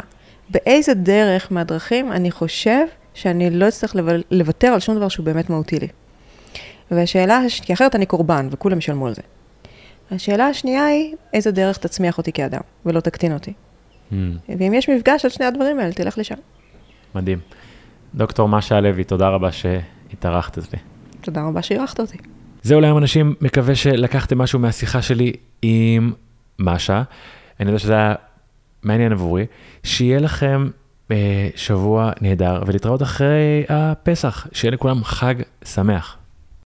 באיזה 0.50 0.94
דרך 0.94 1.52
מהדרכים 1.52 2.12
אני 2.12 2.32
חושב 2.32 2.86
שאני 3.16 3.50
לא 3.50 3.68
אצטרך 3.68 3.96
לוותר 4.32 4.68
על 4.68 4.80
שום 4.80 4.96
דבר 4.96 5.08
שהוא 5.08 5.26
באמת 5.26 5.50
מהותי 5.50 5.80
לי. 5.80 5.88
והשאלה, 6.92 7.40
כי 7.62 7.74
אחרת 7.74 7.96
אני 7.96 8.06
קורבן, 8.06 8.48
וכולם 8.52 8.78
ישלמו 8.78 9.08
על 9.08 9.14
זה. 9.14 9.22
השאלה 10.12 10.46
השנייה 10.48 10.86
היא, 10.86 11.16
איזה 11.34 11.52
דרך 11.52 11.78
תצמיח 11.78 12.18
אותי 12.18 12.32
כאדם, 12.32 12.62
ולא 12.86 13.00
תקטין 13.00 13.34
אותי. 13.34 13.54
Mm. 14.12 14.16
ואם 14.60 14.74
יש 14.74 14.90
מפגש 14.90 15.26
על 15.26 15.32
שני 15.32 15.46
הדברים 15.46 15.80
האלה, 15.80 15.94
תלך 15.94 16.18
לשם. 16.18 16.36
מדהים. 17.16 17.40
דוקטור 18.16 18.50
משה 18.50 18.80
לוי, 18.80 19.04
תודה 19.04 19.28
רבה 19.30 19.50
שהתארחת 19.52 20.58
אצלי. 20.58 20.80
תודה 21.22 21.44
רבה 21.44 21.62
שאירחת 21.62 22.00
אותי. 22.00 22.18
זהו 22.64 22.82
להיום 22.82 22.98
אנשים, 22.98 23.36
מקווה 23.42 23.76
שלקחתם 23.76 24.38
משהו 24.38 24.60
מהשיחה 24.60 25.02
שלי 25.02 25.34
עם 25.62 26.14
משה. 26.60 27.04
אני 27.60 27.70
יודע 27.70 27.80
שזה 27.80 27.94
היה 27.94 28.16
מעניין 28.84 29.12
עבורי. 29.12 29.46
שיהיה 29.84 30.20
לכם 30.20 30.70
שבוע 31.56 32.12
נהדר, 32.22 32.64
ולהתראות 32.66 33.02
אחרי 33.02 33.64
הפסח. 33.70 34.48
שיהיה 34.52 34.72
לכולם 34.72 35.04
חג 35.04 35.36
שמח. 35.66 36.18